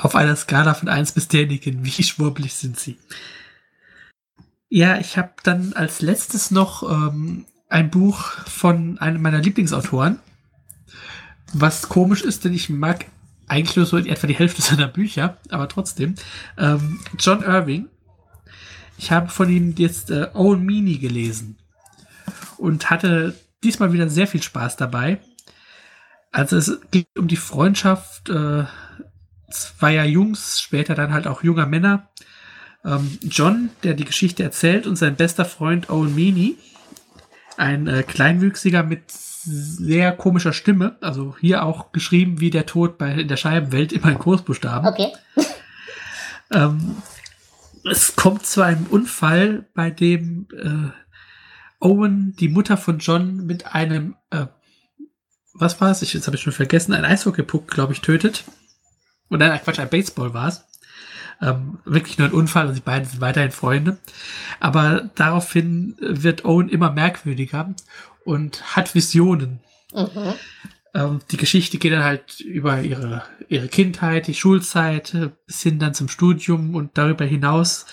Auf 0.00 0.16
einer 0.16 0.36
Skala 0.36 0.74
von 0.74 0.88
1 0.88 1.12
bis 1.12 1.28
Däniken, 1.28 1.84
wie 1.84 2.02
schwurbelig 2.02 2.54
sind 2.54 2.78
sie? 2.78 2.98
Ja, 4.74 4.96
ich 4.96 5.18
habe 5.18 5.32
dann 5.42 5.74
als 5.74 6.00
letztes 6.00 6.50
noch 6.50 6.82
ähm, 6.90 7.44
ein 7.68 7.90
Buch 7.90 8.30
von 8.46 8.96
einem 9.00 9.20
meiner 9.20 9.40
Lieblingsautoren. 9.40 10.18
Was 11.52 11.90
komisch 11.90 12.22
ist, 12.22 12.46
denn 12.46 12.54
ich 12.54 12.70
mag 12.70 13.04
eigentlich 13.48 13.76
nur 13.76 13.84
so 13.84 13.98
in 13.98 14.06
etwa 14.06 14.26
die 14.26 14.34
Hälfte 14.34 14.62
seiner 14.62 14.88
Bücher, 14.88 15.36
aber 15.50 15.68
trotzdem. 15.68 16.14
Ähm, 16.56 17.00
John 17.18 17.42
Irving. 17.42 17.90
Ich 18.96 19.12
habe 19.12 19.28
von 19.28 19.50
ihm 19.50 19.74
jetzt 19.76 20.10
äh, 20.10 20.28
Owen 20.32 20.64
Meany 20.64 20.96
gelesen 20.96 21.58
und 22.56 22.88
hatte 22.88 23.34
diesmal 23.62 23.92
wieder 23.92 24.08
sehr 24.08 24.26
viel 24.26 24.42
Spaß 24.42 24.78
dabei. 24.78 25.20
Also 26.30 26.56
es 26.56 26.80
geht 26.90 27.08
um 27.18 27.28
die 27.28 27.36
Freundschaft 27.36 28.30
äh, 28.30 28.64
zweier 29.50 30.04
Jungs, 30.04 30.62
später 30.62 30.94
dann 30.94 31.12
halt 31.12 31.26
auch 31.26 31.42
junger 31.42 31.66
Männer. 31.66 32.08
Ähm, 32.84 33.18
John, 33.22 33.70
der 33.82 33.94
die 33.94 34.04
Geschichte 34.04 34.42
erzählt, 34.42 34.86
und 34.86 34.96
sein 34.96 35.16
bester 35.16 35.44
Freund 35.44 35.90
Owen 35.90 36.14
Meany, 36.14 36.56
ein 37.56 37.86
äh, 37.86 38.02
Kleinwüchsiger 38.02 38.82
mit 38.82 39.02
sehr 39.10 40.12
komischer 40.12 40.52
Stimme, 40.52 40.96
also 41.00 41.36
hier 41.40 41.64
auch 41.64 41.92
geschrieben 41.92 42.40
wie 42.40 42.50
der 42.50 42.66
Tod 42.66 42.98
bei 42.98 43.12
in 43.12 43.28
der 43.28 43.36
Scheibenwelt 43.36 43.92
immer 43.92 44.12
in 44.12 44.18
Großbuchstaben. 44.18 44.88
Okay. 44.88 45.12
ähm, 46.52 46.96
es 47.84 48.14
kommt 48.14 48.46
zu 48.46 48.62
einem 48.62 48.86
Unfall, 48.86 49.66
bei 49.74 49.90
dem 49.90 50.46
äh, 50.56 51.84
Owen 51.84 52.36
die 52.38 52.48
Mutter 52.48 52.76
von 52.76 52.98
John 52.98 53.44
mit 53.44 53.74
einem, 53.74 54.14
äh, 54.30 54.46
was 55.54 55.80
war 55.80 55.90
es? 55.90 56.02
Ich, 56.02 56.14
jetzt 56.14 56.26
habe 56.26 56.36
ich 56.36 56.42
schon 56.42 56.52
vergessen, 56.52 56.94
ein 56.94 57.04
Eishockeypuck, 57.04 57.68
glaube 57.68 57.92
ich, 57.92 58.00
tötet. 58.00 58.44
Oder 59.30 59.48
nein, 59.48 59.60
Quatsch, 59.62 59.80
ein 59.80 59.90
Baseball 59.90 60.32
war 60.34 60.48
es. 60.48 60.64
Ähm, 61.42 61.78
wirklich 61.84 62.18
nur 62.18 62.28
ein 62.28 62.34
Unfall 62.34 62.68
und 62.68 62.76
die 62.76 62.80
beiden 62.80 63.08
sind 63.08 63.20
weiterhin 63.20 63.50
Freunde. 63.50 63.98
Aber 64.60 65.10
daraufhin 65.16 65.96
wird 65.98 66.44
Owen 66.44 66.68
immer 66.68 66.92
merkwürdiger 66.92 67.74
und 68.24 68.76
hat 68.76 68.94
Visionen. 68.94 69.58
Mhm. 69.92 70.34
Ähm, 70.94 71.20
die 71.32 71.36
Geschichte 71.36 71.78
geht 71.78 71.92
dann 71.92 72.04
halt 72.04 72.40
über 72.40 72.80
ihre, 72.82 73.24
ihre 73.48 73.66
Kindheit, 73.66 74.28
die 74.28 74.34
Schulzeit, 74.34 75.16
bis 75.46 75.62
hin 75.62 75.80
dann 75.80 75.94
zum 75.94 76.08
Studium 76.08 76.76
und 76.76 76.96
darüber 76.96 77.24
hinaus. 77.24 77.86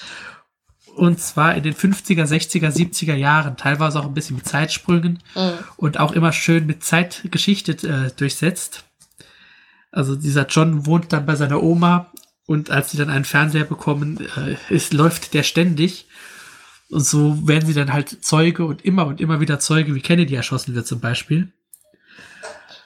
Und 0.96 1.20
zwar 1.20 1.56
in 1.56 1.64
den 1.64 1.74
50er, 1.74 2.26
60er, 2.26 2.70
70er 2.70 3.16
Jahren, 3.16 3.58
teilweise 3.58 4.00
auch 4.00 4.06
ein 4.06 4.14
bisschen 4.14 4.36
mit 4.36 4.48
Zeitsprüngen 4.48 5.24
mhm. 5.34 5.52
und 5.78 6.00
auch 6.00 6.12
immer 6.12 6.34
schön 6.34 6.66
mit 6.68 6.84
Zeitgeschichte 6.84 7.72
äh, 7.88 8.12
durchsetzt. 8.16 8.84
Also 9.92 10.16
dieser 10.16 10.46
John 10.46 10.86
wohnt 10.86 11.14
dann 11.14 11.26
bei 11.26 11.36
seiner 11.36 11.64
Oma 11.64 12.12
und 12.50 12.72
als 12.72 12.90
sie 12.90 12.98
dann 12.98 13.12
einen 13.12 13.26
Fernseher 13.26 13.64
bekommen, 13.64 14.18
äh, 14.36 14.56
ist, 14.74 14.92
läuft 14.92 15.36
der 15.36 15.44
ständig. 15.44 16.08
Und 16.90 17.06
so 17.06 17.48
werden 17.48 17.68
sie 17.68 17.76
dann 17.76 17.94
halt 17.94 18.26
Zeuge 18.26 18.66
und 18.66 18.84
immer 18.84 19.06
und 19.06 19.22
immer 19.22 19.40
wieder 19.40 19.60
Zeuge, 19.60 19.94
wie 19.94 20.02
Kennedy 20.02 20.34
erschossen 20.34 20.74
wird 20.74 20.88
zum 20.88 21.00
Beispiel. 21.00 21.54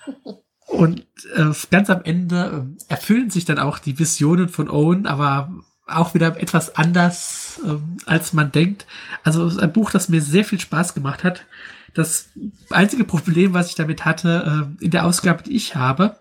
Und 0.68 1.06
äh, 1.36 1.52
ganz 1.70 1.90
am 1.90 2.04
Ende 2.04 2.68
äh, 2.90 2.92
erfüllen 2.92 3.30
sich 3.30 3.46
dann 3.46 3.60
auch 3.60 3.80
die 3.80 4.00
Visionen 4.00 4.50
von 4.50 4.70
Owen, 4.70 5.06
aber 5.06 5.54
auch 5.88 6.14
wieder 6.14 6.42
etwas 6.42 6.76
anders, 6.76 7.62
äh, 7.64 7.78
als 8.06 8.34
man 8.34 8.52
denkt. 8.52 8.86
Also 9.24 9.46
es 9.46 9.54
ist 9.54 9.60
ein 9.60 9.72
Buch, 9.72 9.92
das 9.92 10.10
mir 10.10 10.22
sehr 10.22 10.44
viel 10.44 10.60
Spaß 10.60 10.94
gemacht 10.94 11.24
hat. 11.24 11.46
Das 11.94 12.26
einzige 12.72 13.04
Problem, 13.04 13.54
was 13.54 13.70
ich 13.70 13.76
damit 13.76 14.04
hatte, 14.04 14.68
äh, 14.80 14.86
in 14.86 14.92
der 14.92 15.06
Ausgabe, 15.06 15.44
die 15.44 15.56
ich 15.56 15.76
habe, 15.76 16.18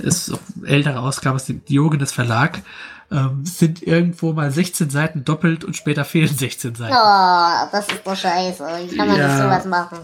ist 0.00 0.32
eine 0.56 0.68
ältere 0.68 1.00
Ausgabe 1.00 1.36
aus 1.36 1.46
dem 1.46 1.64
Diogenes 1.64 2.12
Verlag, 2.12 2.60
ähm, 3.10 3.44
sind 3.46 3.82
irgendwo 3.82 4.32
mal 4.34 4.50
16 4.50 4.90
Seiten 4.90 5.24
doppelt 5.24 5.64
und 5.64 5.76
später 5.76 6.04
fehlen 6.04 6.28
16 6.28 6.74
Seiten. 6.74 6.92
Oh, 6.94 7.68
das 7.72 7.88
ist 7.88 8.02
doch 8.04 8.16
scheiße. 8.16 8.64
Wie 8.90 8.96
kann 8.96 9.08
man 9.08 9.16
ja. 9.16 9.28
nicht 9.28 9.42
sowas 9.42 9.64
machen? 9.64 9.98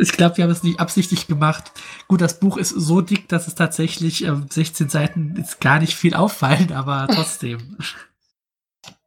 Ich 0.00 0.12
glaube, 0.12 0.36
wir 0.36 0.44
haben 0.44 0.50
es 0.50 0.62
nicht 0.62 0.80
absichtlich 0.80 1.26
gemacht. 1.26 1.70
Gut, 2.08 2.20
das 2.20 2.40
Buch 2.40 2.56
ist 2.56 2.70
so 2.70 3.02
dick, 3.02 3.28
dass 3.28 3.46
es 3.46 3.54
tatsächlich 3.54 4.24
ähm, 4.24 4.46
16 4.50 4.88
Seiten 4.88 5.36
ist 5.36 5.60
gar 5.60 5.78
nicht 5.78 5.94
viel 5.94 6.14
auffallen, 6.14 6.72
aber 6.72 7.06
trotzdem. 7.10 7.76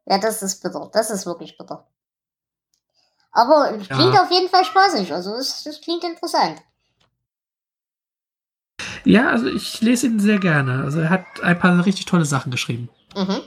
ja, 0.06 0.18
das 0.18 0.42
ist 0.42 0.62
bitter. 0.62 0.88
Das 0.92 1.10
ist 1.10 1.26
wirklich 1.26 1.58
bitter. 1.58 1.86
Aber 3.32 3.72
es 3.76 3.88
klingt 3.88 4.14
ja. 4.14 4.22
auf 4.22 4.30
jeden 4.30 4.48
Fall 4.48 4.64
spaßig. 4.64 5.12
Also 5.12 5.34
es, 5.34 5.64
es 5.66 5.80
klingt 5.80 6.04
interessant. 6.04 6.62
Ja, 9.04 9.28
also 9.30 9.46
ich 9.46 9.80
lese 9.80 10.06
ihn 10.06 10.20
sehr 10.20 10.38
gerne. 10.38 10.82
Also 10.84 11.00
er 11.00 11.10
hat 11.10 11.24
ein 11.42 11.58
paar 11.58 11.84
richtig 11.84 12.06
tolle 12.06 12.24
Sachen 12.24 12.50
geschrieben. 12.50 12.88
Mhm. 13.16 13.40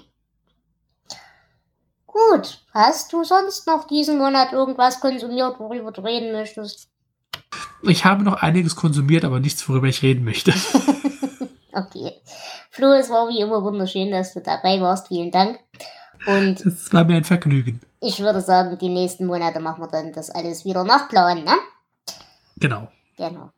Gut. 2.05 2.59
Hast 2.73 3.13
du 3.13 3.23
sonst 3.23 3.67
noch 3.67 3.86
diesen 3.88 4.17
Monat 4.17 4.53
irgendwas 4.53 4.99
konsumiert, 4.99 5.59
worüber 5.59 5.91
du 5.91 6.01
reden 6.01 6.31
möchtest? 6.31 6.89
Ich 7.84 8.05
habe 8.05 8.23
noch 8.23 8.41
einiges 8.41 8.75
konsumiert, 8.75 9.25
aber 9.25 9.39
nichts, 9.39 9.67
worüber 9.67 9.88
ich 9.88 10.01
reden 10.01 10.23
möchte. 10.23 10.53
okay. 11.73 12.21
Flo, 12.71 12.93
es 12.93 13.09
war 13.09 13.29
wie 13.29 13.39
immer 13.39 13.63
wunderschön, 13.63 14.11
dass 14.11 14.34
du 14.34 14.41
dabei 14.41 14.81
warst. 14.81 15.09
Vielen 15.09 15.31
Dank. 15.31 15.59
Und 16.26 16.65
es 16.65 16.93
war 16.93 17.03
mir 17.03 17.17
ein 17.17 17.24
Vergnügen. 17.24 17.82
Ich 17.99 18.19
würde 18.19 18.41
sagen, 18.41 18.78
die 18.78 18.89
nächsten 18.89 19.26
Monate 19.26 19.59
machen 19.59 19.82
wir 19.82 19.88
dann 19.88 20.13
das 20.13 20.30
alles 20.30 20.65
wieder 20.65 20.84
nach 20.84 21.09
Plan, 21.09 21.43
ne? 21.43 21.55
Genau. 22.57 22.88
Genau. 23.17 23.49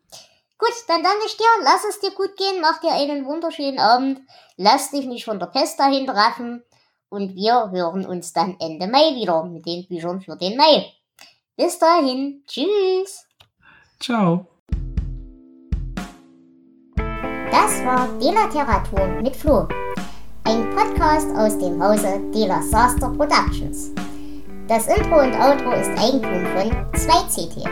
Gut, 0.57 0.74
dann 0.88 1.03
danke 1.03 1.26
ich 1.26 1.38
dir. 1.38 1.45
Lass 1.63 1.84
es 1.88 1.99
dir 1.99 2.11
gut 2.11 2.36
gehen. 2.38 2.61
Mach 2.61 2.80
dir 2.80 2.91
einen 2.93 3.26
wunderschönen 3.26 3.80
Abend. 3.80 4.22
Lass 4.57 4.91
dich 4.91 5.05
nicht 5.05 5.26
von 5.26 5.39
der 5.39 5.47
Pest 5.47 5.80
dahin 5.80 6.07
treffen. 6.07 6.63
Und 7.09 7.36
wir 7.36 7.72
hören 7.72 8.05
uns 8.05 8.34
dann 8.34 8.57
Ende 8.59 8.88
Mai 8.88 9.16
wieder 9.16 9.43
mit 9.45 9.66
den 9.66 9.88
Büchern 9.88 10.22
für 10.22 10.36
den 10.36 10.57
Mai. 10.57 10.91
Bis 11.55 11.78
dahin. 11.78 12.43
Tschüss. 12.47 13.26
Ciao. 13.99 14.47
Das 16.95 17.84
war 17.86 18.07
Delateratur 18.20 19.07
mit 19.22 19.36
Flo. 19.36 19.68
Ein 20.48 20.70
Podcast 20.76 21.28
aus 21.36 21.58
dem 21.58 21.82
Hause 21.82 22.22
Dela 22.32 22.62
Saster 22.62 23.10
Productions. 23.10 23.91
Das 24.68 24.86
Intro 24.86 25.22
und 25.22 25.34
Outro 25.34 25.72
ist 25.72 25.89
Eigentum 26.00 26.46
von 26.54 26.72
2CT. 26.93 27.68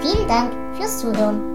Vielen 0.00 0.28
Dank 0.28 0.52
fürs 0.76 0.98
Zuhören. 0.98 1.51